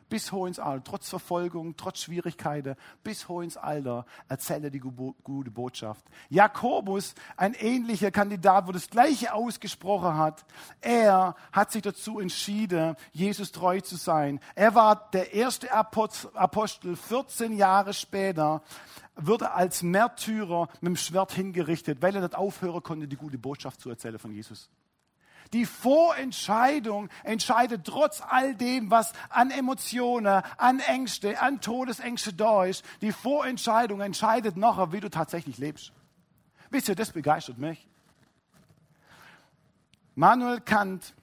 bis 0.09 0.31
hoch 0.31 0.47
ins 0.47 0.59
Alter, 0.59 0.83
trotz 0.83 1.09
Verfolgung, 1.09 1.75
trotz 1.77 2.01
Schwierigkeiten, 2.01 2.75
bis 3.03 3.27
hoch 3.27 3.41
ins 3.41 3.57
Alter 3.57 4.05
erzählt 4.27 4.63
er 4.63 4.69
die 4.69 4.79
gute 4.79 5.51
Botschaft. 5.51 6.03
Jakobus, 6.29 7.15
ein 7.37 7.53
ähnlicher 7.53 8.11
Kandidat, 8.11 8.67
wo 8.67 8.71
das 8.71 8.89
Gleiche 8.89 9.33
ausgesprochen 9.33 10.17
hat, 10.17 10.45
er 10.81 11.35
hat 11.51 11.71
sich 11.71 11.81
dazu 11.81 12.19
entschieden, 12.19 12.95
Jesus 13.11 13.51
treu 13.51 13.79
zu 13.81 13.95
sein. 13.95 14.39
Er 14.55 14.75
war 14.75 15.09
der 15.11 15.33
erste 15.33 15.71
Apostel, 15.71 16.95
14 16.95 17.53
Jahre 17.53 17.93
später 17.93 18.61
wird 19.15 19.41
er 19.41 19.55
als 19.55 19.83
Märtyrer 19.83 20.69
mit 20.81 20.89
dem 20.89 20.95
Schwert 20.95 21.33
hingerichtet, 21.33 22.01
weil 22.01 22.15
er 22.15 22.21
nicht 22.21 22.35
aufhören 22.35 22.81
konnte, 22.81 23.07
die 23.07 23.17
gute 23.17 23.37
Botschaft 23.37 23.81
zu 23.81 23.89
erzählen 23.89 24.17
von 24.17 24.31
Jesus. 24.31 24.69
Die 25.53 25.65
Vorentscheidung 25.65 27.09
entscheidet 27.23 27.85
trotz 27.85 28.21
all 28.21 28.53
dem, 28.55 28.91
was 28.91 29.13
an 29.29 29.49
Emotionen, 29.49 30.43
an 30.57 30.79
Ängste, 30.79 31.41
an 31.41 31.59
Todesängste 31.59 32.33
da 32.33 32.65
ist. 32.65 32.85
Die 33.01 33.11
Vorentscheidung 33.11 34.01
entscheidet 34.01 34.57
nachher, 34.57 34.91
wie 34.91 34.99
du 34.99 35.09
tatsächlich 35.09 35.57
lebst. 35.57 35.91
Wisst 36.69 36.89
ihr, 36.89 36.95
das 36.95 37.11
begeistert 37.11 37.57
mich. 37.57 37.87
Manuel 40.13 40.61
Kant 40.61 41.15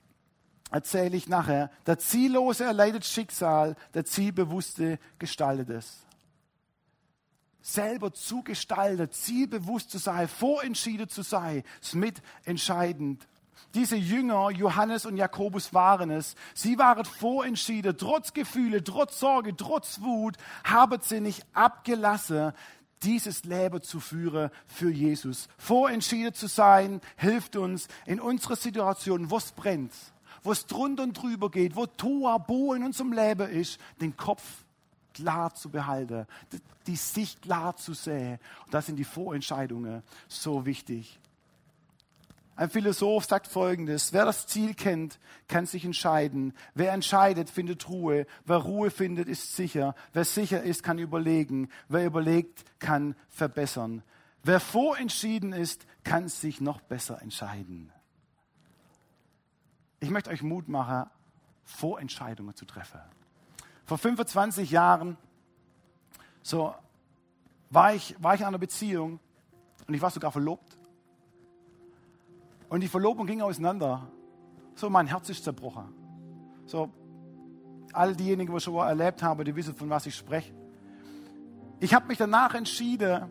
erzähle 0.70 1.16
ich 1.16 1.28
nachher. 1.28 1.70
Der 1.86 1.98
Ziellose 1.98 2.64
erleidet 2.64 3.04
Schicksal, 3.04 3.76
der 3.94 4.04
Zielbewusste 4.04 4.98
gestaltet 5.18 5.70
es. 5.70 6.04
Selber 7.60 8.12
zu 8.12 8.42
gestalten, 8.42 9.10
zielbewusst 9.10 9.90
zu 9.90 9.98
sein, 9.98 10.28
vorentschieden 10.28 11.08
zu 11.08 11.22
sein, 11.22 11.62
ist 11.80 11.94
mitentscheidend 11.94 13.26
diese 13.74 13.96
Jünger, 13.96 14.50
Johannes 14.50 15.06
und 15.06 15.16
Jakobus 15.16 15.74
waren 15.74 16.10
es. 16.10 16.34
Sie 16.54 16.78
waren 16.78 17.04
vorentschieden, 17.04 17.96
trotz 17.98 18.32
Gefühle, 18.32 18.82
trotz 18.82 19.20
Sorge, 19.20 19.54
trotz 19.56 20.00
Wut, 20.00 20.36
haben 20.64 20.98
sie 21.02 21.20
nicht 21.20 21.44
abgelassen, 21.52 22.52
dieses 23.02 23.44
Leben 23.44 23.82
zu 23.82 24.00
führen 24.00 24.50
für 24.66 24.90
Jesus. 24.90 25.48
Vorentschieden 25.58 26.34
zu 26.34 26.46
sein, 26.46 27.00
hilft 27.16 27.56
uns 27.56 27.88
in 28.06 28.20
unserer 28.20 28.56
Situation, 28.56 29.30
wo 29.30 29.36
es 29.36 29.52
brennt, 29.52 29.92
wo 30.42 30.52
es 30.52 30.66
drunter 30.66 31.02
und 31.02 31.12
drüber 31.12 31.50
geht, 31.50 31.76
wo 31.76 31.86
Toa 31.86 32.38
Bo 32.38 32.72
in 32.74 32.82
unserem 32.82 33.12
Leben 33.12 33.48
ist, 33.48 33.78
den 34.00 34.16
Kopf 34.16 34.42
klar 35.12 35.54
zu 35.54 35.70
behalten, 35.70 36.26
die 36.86 36.96
Sicht 36.96 37.42
klar 37.42 37.76
zu 37.76 37.94
sehen. 37.94 38.38
Und 38.64 38.74
das 38.74 38.86
sind 38.86 38.96
die 38.96 39.04
Vorentscheidungen 39.04 40.02
so 40.28 40.66
wichtig. 40.66 41.18
Ein 42.56 42.70
Philosoph 42.70 43.26
sagt 43.26 43.48
Folgendes, 43.48 44.14
wer 44.14 44.24
das 44.24 44.46
Ziel 44.46 44.72
kennt, 44.72 45.18
kann 45.46 45.66
sich 45.66 45.84
entscheiden. 45.84 46.54
Wer 46.74 46.92
entscheidet, 46.92 47.50
findet 47.50 47.88
Ruhe. 47.90 48.26
Wer 48.46 48.56
Ruhe 48.56 48.90
findet, 48.90 49.28
ist 49.28 49.54
sicher. 49.54 49.94
Wer 50.14 50.24
sicher 50.24 50.62
ist, 50.62 50.82
kann 50.82 50.98
überlegen. 50.98 51.68
Wer 51.88 52.06
überlegt, 52.06 52.64
kann 52.78 53.14
verbessern. 53.28 54.02
Wer 54.42 54.58
vorentschieden 54.58 55.52
ist, 55.52 55.86
kann 56.02 56.28
sich 56.28 56.62
noch 56.62 56.80
besser 56.80 57.20
entscheiden. 57.20 57.92
Ich 60.00 60.08
möchte 60.08 60.30
euch 60.30 60.42
Mut 60.42 60.68
machen, 60.68 61.10
Vorentscheidungen 61.64 62.54
zu 62.54 62.64
treffen. 62.64 63.00
Vor 63.84 63.98
25 63.98 64.70
Jahren 64.70 65.18
so, 66.42 66.74
war, 67.70 67.94
ich, 67.94 68.16
war 68.22 68.34
ich 68.34 68.40
in 68.40 68.46
einer 68.46 68.58
Beziehung 68.58 69.20
und 69.86 69.94
ich 69.94 70.00
war 70.00 70.10
sogar 70.10 70.32
verlobt. 70.32 70.75
Und 72.68 72.82
die 72.82 72.88
Verlobung 72.88 73.26
ging 73.26 73.42
auseinander. 73.42 74.08
So, 74.74 74.90
mein 74.90 75.06
Herz 75.06 75.28
ist 75.28 75.44
zerbrochen. 75.44 75.94
So, 76.66 76.90
all 77.92 78.14
diejenigen, 78.14 78.52
die 78.52 78.60
schon 78.60 78.74
mal 78.74 78.88
erlebt 78.88 79.22
haben, 79.22 79.44
die 79.44 79.54
wissen, 79.54 79.74
von 79.74 79.88
was 79.88 80.06
ich 80.06 80.14
spreche. 80.14 80.52
Ich 81.80 81.94
habe 81.94 82.06
mich 82.06 82.18
danach 82.18 82.54
entschieden, 82.54 83.26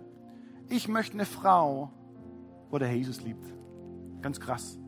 ich 0.69 0.87
möchte 0.87 1.13
eine 1.13 1.25
Frau, 1.25 1.91
wo 2.69 2.77
der 2.77 2.93
Jesus 2.95 3.21
liebt. 3.21 3.45
Ganz 4.21 4.39
krass. 4.39 4.79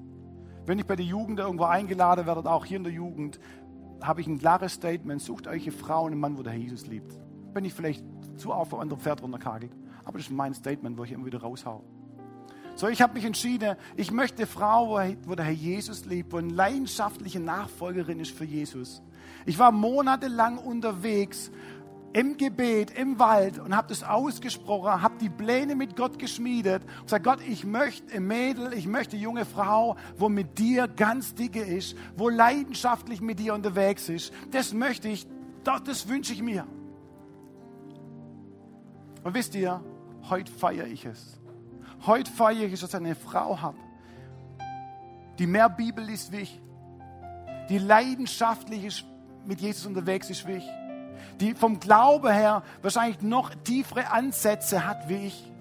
Wenn 0.65 0.79
ich 0.79 0.85
bei 0.85 0.95
der 0.95 1.05
Jugend 1.05 1.39
irgendwo 1.39 1.65
eingeladen 1.65 2.25
werde, 2.25 2.49
auch 2.49 2.65
hier 2.65 2.77
in 2.77 2.83
der 2.83 2.93
Jugend, 2.93 3.39
habe 4.01 4.21
ich 4.21 4.27
ein 4.27 4.37
klares 4.37 4.73
Statement, 4.73 5.21
sucht 5.21 5.47
euch 5.47 5.63
eine 5.63 5.71
Frau 5.71 6.05
und 6.05 6.11
einen 6.11 6.21
Mann, 6.21 6.37
wo 6.37 6.43
der 6.43 6.53
Jesus 6.53 6.87
liebt. 6.87 7.19
Bin 7.53 7.65
ich 7.65 7.73
vielleicht 7.73 8.03
zu 8.37 8.51
auf 8.53 8.73
ein 8.73 8.81
anderes 8.81 9.01
Pferd 9.01 9.21
runterkagelt, 9.23 9.71
aber 10.03 10.17
das 10.17 10.27
ist 10.27 10.33
mein 10.33 10.53
Statement, 10.53 10.97
wo 10.97 11.03
ich 11.03 11.11
immer 11.11 11.25
wieder 11.25 11.41
raushau. 11.41 11.83
So, 12.77 12.87
ich 12.87 13.01
habe 13.01 13.15
mich 13.15 13.25
entschieden, 13.25 13.75
ich 13.95 14.11
möchte 14.11 14.45
Frau, 14.45 14.99
wo 15.25 15.33
der 15.33 15.45
Herr 15.45 15.51
Jesus 15.51 16.05
liebt, 16.05 16.31
wo 16.31 16.37
eine 16.37 16.53
leidenschaftliche 16.53 17.39
Nachfolgerin 17.39 18.19
ist 18.19 18.29
für 18.29 18.45
Jesus. 18.45 19.01
Ich 19.47 19.57
war 19.57 19.71
monatelang 19.71 20.59
unterwegs 20.59 21.49
im 22.13 22.37
Gebet, 22.37 22.91
im 22.91 23.17
Wald 23.17 23.57
und 23.57 23.75
habe 23.75 23.87
das 23.87 24.03
ausgesprochen, 24.03 25.01
habe 25.01 25.15
die 25.19 25.29
Pläne 25.29 25.73
mit 25.73 25.95
Gott 25.95 26.19
geschmiedet 26.19 26.83
und 26.83 27.05
gesagt, 27.05 27.25
Gott, 27.25 27.39
ich 27.47 27.65
möchte 27.65 28.13
ein 28.13 28.27
Mädel, 28.27 28.71
ich 28.73 28.85
möchte 28.85 29.15
eine 29.15 29.23
junge 29.23 29.45
Frau, 29.45 29.95
wo 30.15 30.29
mit 30.29 30.59
dir 30.59 30.87
ganz 30.87 31.33
dicke 31.33 31.61
ist, 31.61 31.97
wo 32.15 32.29
leidenschaftlich 32.29 33.21
mit 33.21 33.39
dir 33.39 33.55
unterwegs 33.55 34.07
ist. 34.07 34.31
Das 34.51 34.75
möchte 34.75 35.09
ich, 35.09 35.25
das 35.63 36.09
wünsche 36.09 36.31
ich 36.31 36.43
mir. 36.43 36.67
Und 39.23 39.33
wisst 39.33 39.55
ihr, 39.55 39.83
heute 40.29 40.51
feiere 40.51 40.85
ich 40.85 41.05
es. 41.05 41.36
Heute 42.05 42.31
feiere 42.31 42.65
ich 42.65 42.79
dass 42.79 42.89
ich 42.89 42.95
eine 42.95 43.15
Frau 43.15 43.61
habe, 43.61 43.77
die 45.39 45.47
mehr 45.47 45.69
Bibel 45.69 46.03
liest 46.03 46.31
wie 46.31 46.37
ich, 46.37 46.61
die 47.69 47.79
leidenschaftlich 47.79 49.05
mit 49.45 49.59
Jesus 49.59 49.85
unterwegs 49.85 50.29
ist 50.29 50.47
wie 50.47 50.53
ich 50.53 50.69
die 51.39 51.53
vom 51.53 51.79
Glaube 51.79 52.33
her 52.33 52.63
wahrscheinlich 52.81 53.21
noch 53.21 53.53
tiefere 53.63 54.11
Ansätze 54.11 54.85
hat 54.85 55.09
wie 55.09 55.27
ich. 55.27 55.51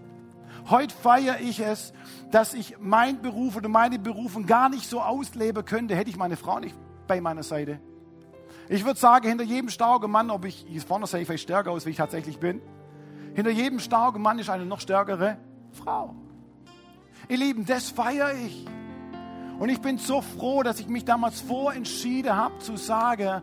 Heute 0.69 0.95
feiere 0.95 1.41
ich 1.41 1.61
es, 1.61 1.93
dass 2.31 2.55
ich 2.55 2.77
mein 2.81 3.23
Beruf 3.23 3.57
oder 3.57 3.69
meine 3.69 3.99
Berufung 3.99 4.47
gar 4.47 4.69
nicht 4.69 4.89
so 4.89 5.01
ausleben 5.01 5.65
könnte, 5.65 5.95
hätte 5.95 6.11
ich 6.11 6.17
meine 6.17 6.37
Frau 6.37 6.59
nicht 6.59 6.77
bei 7.07 7.21
meiner 7.21 7.45
Seite. 7.45 7.79
Ich 8.69 8.85
würde 8.85 8.99
sagen, 8.99 9.29
hinter 9.29 9.45
jedem 9.45 9.69
starken 9.69 10.11
Mann, 10.11 10.29
ob 10.29 10.45
ich, 10.45 10.67
hier 10.69 10.83
vorne 10.83 11.07
sehe 11.07 11.21
ich 11.21 11.27
vielleicht 11.27 11.45
stärker 11.45 11.71
aus, 11.71 11.87
wie 11.87 11.91
ich 11.91 11.97
tatsächlich 11.97 12.39
bin, 12.39 12.61
hinter 13.35 13.51
jedem 13.51 13.79
starken 13.79 14.23
Mann 14.23 14.41
ist 14.41 14.51
eine 14.51 14.67
noch 14.67 14.81
stärkere 14.81 15.37
Frau. 15.71 16.17
Ihr 17.29 17.39
Lieben, 17.39 17.67
das 17.67 17.91
feiere 17.91 18.35
ich. 18.35 18.67
Und 19.59 19.69
ich 19.69 19.81
bin 19.81 19.99
so 19.99 20.21
froh, 20.21 20.63
dass 20.63 20.81
ich 20.81 20.89
mich 20.89 21.05
damals 21.05 21.41
vorentschieden 21.41 22.37
habe 22.37 22.59
zu 22.59 22.77
sagen, 22.77 23.43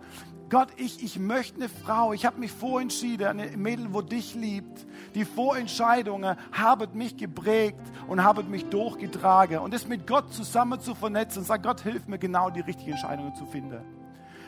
Gott, 0.49 0.67
ich, 0.77 1.03
ich 1.03 1.17
möchte 1.17 1.55
eine 1.55 1.67
Frau, 1.67 2.13
ich 2.13 2.25
habe 2.25 2.39
mich 2.39 2.51
vorentschieden, 2.51 3.25
eine 3.25 3.57
Mädel, 3.57 3.91
wo 3.91 4.01
dich 4.01 4.36
liebt. 4.36 4.86
Die 5.15 5.25
Vorentscheidungen 5.25 6.38
haben 6.51 6.95
mich 6.95 7.17
geprägt 7.17 7.81
und 8.07 8.23
haben 8.23 8.51
mich 8.51 8.65
durchgetragen. 8.65 9.57
Und 9.59 9.73
das 9.73 9.88
mit 9.88 10.05
Gott 10.05 10.31
zusammen 10.31 10.79
zu 10.79 10.93
vernetzen 10.93 11.39
und 11.39 11.45
sagen, 11.45 11.63
Gott, 11.63 11.81
hilf 11.81 12.07
mir 12.07 12.19
genau 12.19 12.51
die 12.51 12.61
richtigen 12.61 12.91
Entscheidungen 12.91 13.34
zu 13.34 13.47
finden. 13.47 13.81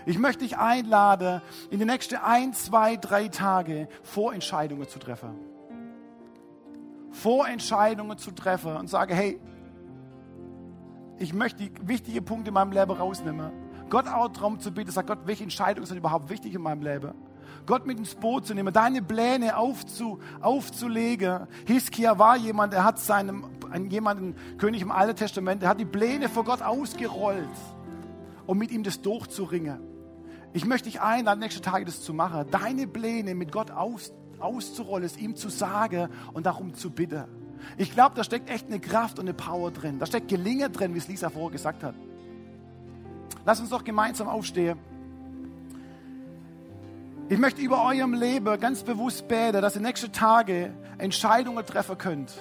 Ich 0.05 0.19
möchte 0.19 0.43
dich 0.43 0.57
einladen, 0.57 1.41
in 1.71 1.79
den 1.79 1.87
nächsten 1.87 2.17
ein, 2.17 2.53
zwei, 2.53 2.97
drei 2.97 3.27
Tage 3.27 3.89
Vorentscheidungen 4.03 4.87
zu 4.87 4.99
treffen. 4.99 5.54
Vorentscheidungen 7.15 8.17
zu 8.17 8.31
treffen 8.31 8.75
und 8.75 8.89
sage, 8.89 9.15
hey, 9.15 9.39
ich 11.17 11.33
möchte 11.33 11.63
die 11.63 11.71
wichtigen 11.87 12.23
Punkte 12.25 12.49
in 12.49 12.53
meinem 12.53 12.71
Leben 12.71 12.91
rausnehmen 12.91 13.65
Gott 13.89 14.07
auch 14.07 14.29
darum 14.29 14.59
zu 14.59 14.71
bitten, 14.71 14.91
sagt 14.91 15.07
Gott, 15.07 15.19
welche 15.25 15.43
Entscheidungen 15.43 15.85
sind 15.85 15.97
überhaupt 15.97 16.29
wichtig 16.29 16.55
in 16.55 16.61
meinem 16.61 16.81
Leben? 16.81 17.13
Gott 17.65 17.85
mit 17.85 17.97
ins 17.97 18.15
Boot 18.15 18.45
zu 18.45 18.53
nehmen, 18.53 18.73
deine 18.73 19.01
Pläne 19.01 19.57
aufzu, 19.57 20.19
aufzulegen. 20.41 21.47
Hiskia 21.65 22.17
war 22.19 22.37
jemand, 22.37 22.73
er 22.73 22.83
hat 22.83 22.99
seinem, 22.99 23.45
jemanden, 23.89 24.35
König 24.57 24.81
im 24.81 24.91
Alten 24.91 25.15
Testament, 25.15 25.63
er 25.63 25.69
hat 25.69 25.79
die 25.79 25.85
Pläne 25.85 26.29
vor 26.29 26.43
Gott 26.43 26.61
ausgerollt, 26.61 27.47
um 28.45 28.57
mit 28.57 28.71
ihm 28.71 28.83
das 28.83 29.01
durchzuringen. 29.01 29.79
Ich 30.53 30.65
möchte 30.65 30.89
dich 30.89 31.01
einladen, 31.01 31.39
nächste 31.39 31.61
Tage 31.61 31.85
das 31.85 32.01
zu 32.01 32.13
machen, 32.13 32.45
deine 32.51 32.87
Pläne 32.87 33.35
mit 33.35 33.51
Gott 33.51 33.71
aus, 33.71 34.13
auszurollen, 34.39 35.05
es 35.05 35.17
ihm 35.17 35.35
zu 35.35 35.49
sagen 35.49 36.09
und 36.33 36.45
darum 36.45 36.73
zu 36.73 36.91
bitten. 36.91 37.25
Ich 37.77 37.91
glaube, 37.91 38.15
da 38.15 38.23
steckt 38.23 38.49
echt 38.49 38.67
eine 38.67 38.79
Kraft 38.79 39.19
und 39.19 39.25
eine 39.25 39.33
Power 39.33 39.71
drin. 39.71 39.99
Da 39.99 40.05
steckt 40.05 40.27
Gelingen 40.27 40.71
drin, 40.71 40.93
wie 40.93 40.99
es 40.99 41.07
Lisa 41.07 41.29
vorher 41.29 41.51
gesagt 41.51 41.83
hat. 41.83 41.95
Lass 43.45 43.59
uns 43.59 43.69
doch 43.69 43.83
gemeinsam 43.83 44.27
aufstehen. 44.27 44.77
Ich 47.27 47.39
möchte 47.39 47.61
über 47.61 47.83
eurem 47.83 48.13
Leben 48.13 48.59
ganz 48.59 48.83
bewusst 48.83 49.27
beten, 49.27 49.61
dass 49.61 49.75
ihr 49.75 49.81
nächste 49.81 50.11
Tage 50.11 50.71
Entscheidungen 50.99 51.65
treffen 51.65 51.97
könnt, 51.97 52.31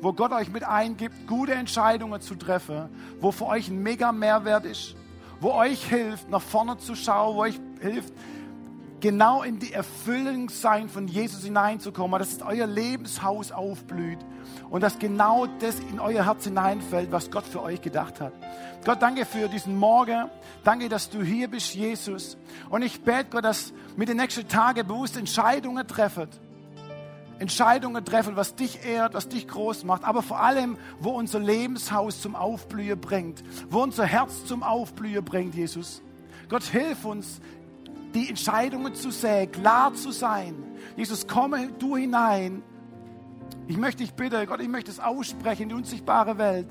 wo 0.00 0.12
Gott 0.12 0.32
euch 0.32 0.48
mit 0.48 0.62
eingibt, 0.62 1.26
gute 1.26 1.52
Entscheidungen 1.52 2.20
zu 2.20 2.36
treffen, 2.36 2.88
wo 3.20 3.32
für 3.32 3.46
euch 3.46 3.68
ein 3.68 3.82
mega 3.82 4.12
Mehrwert 4.12 4.64
ist, 4.64 4.94
wo 5.40 5.52
euch 5.52 5.84
hilft, 5.84 6.30
nach 6.30 6.40
vorne 6.40 6.78
zu 6.78 6.94
schauen, 6.94 7.34
wo 7.34 7.40
euch 7.40 7.60
hilft, 7.80 8.14
genau 9.02 9.42
in 9.42 9.58
die 9.58 9.72
Erfüllung 9.72 10.48
sein 10.48 10.88
von 10.88 11.08
Jesus 11.08 11.44
hineinzukommen, 11.44 12.18
dass 12.18 12.40
euer 12.40 12.66
Lebenshaus 12.66 13.50
aufblüht 13.50 14.20
und 14.70 14.80
dass 14.80 14.98
genau 14.98 15.46
das 15.58 15.80
in 15.80 15.98
euer 15.98 16.24
Herz 16.24 16.44
hineinfällt, 16.44 17.10
was 17.10 17.30
Gott 17.30 17.44
für 17.44 17.62
euch 17.62 17.82
gedacht 17.82 18.20
hat. 18.20 18.32
Gott, 18.84 19.02
danke 19.02 19.26
für 19.26 19.48
diesen 19.48 19.76
Morgen. 19.76 20.30
Danke, 20.64 20.88
dass 20.88 21.10
du 21.10 21.20
hier 21.20 21.48
bist, 21.48 21.74
Jesus. 21.74 22.38
Und 22.70 22.82
ich 22.82 23.02
bete 23.02 23.26
Gott, 23.30 23.44
dass 23.44 23.72
mit 23.96 24.08
den 24.08 24.16
nächsten 24.16 24.46
Tagen 24.48 24.86
bewusst 24.86 25.16
Entscheidungen 25.16 25.86
treffen. 25.86 26.28
Entscheidungen 27.40 28.04
treffen, 28.04 28.36
was 28.36 28.54
dich 28.54 28.84
ehrt, 28.84 29.14
was 29.14 29.28
dich 29.28 29.48
groß 29.48 29.82
macht, 29.82 30.04
aber 30.04 30.22
vor 30.22 30.38
allem, 30.38 30.78
wo 31.00 31.10
unser 31.10 31.40
Lebenshaus 31.40 32.20
zum 32.20 32.36
Aufblühen 32.36 33.00
bringt, 33.00 33.42
wo 33.68 33.82
unser 33.82 34.04
Herz 34.06 34.44
zum 34.44 34.62
Aufblühen 34.62 35.24
bringt, 35.24 35.56
Jesus. 35.56 36.02
Gott, 36.48 36.62
hilf 36.62 37.04
uns, 37.04 37.40
die 38.14 38.28
Entscheidungen 38.28 38.94
zu 38.94 39.10
sehen, 39.10 39.50
klar 39.50 39.94
zu 39.94 40.10
sein. 40.10 40.54
Jesus, 40.96 41.26
komme 41.26 41.68
du 41.78 41.96
hinein. 41.96 42.62
Ich 43.68 43.76
möchte 43.76 44.02
dich 44.02 44.12
bitten, 44.12 44.46
Gott, 44.46 44.60
ich 44.60 44.68
möchte 44.68 44.90
es 44.90 45.00
aussprechen 45.00 45.64
in 45.64 45.68
die 45.70 45.74
unsichtbare 45.74 46.36
Welt. 46.38 46.68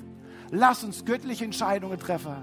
Lass 0.51 0.83
uns 0.83 1.05
göttliche 1.05 1.45
Entscheidungen 1.45 1.97
treffen. 1.97 2.35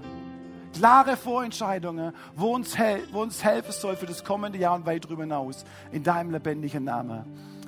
Klare 0.73 1.17
Vorentscheidungen, 1.17 2.13
wo 2.35 2.53
uns, 2.55 2.77
wo 3.11 3.21
uns 3.21 3.43
helfen 3.43 3.71
soll 3.71 3.95
für 3.95 4.05
das 4.05 4.23
kommende 4.23 4.59
Jahr 4.59 4.75
und 4.75 4.85
weit 4.85 5.05
darüber 5.05 5.23
hinaus. 5.23 5.65
In 5.91 6.03
deinem 6.03 6.31
lebendigen 6.31 6.83
Namen. 6.83 7.25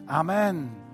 Amen. 0.07 0.91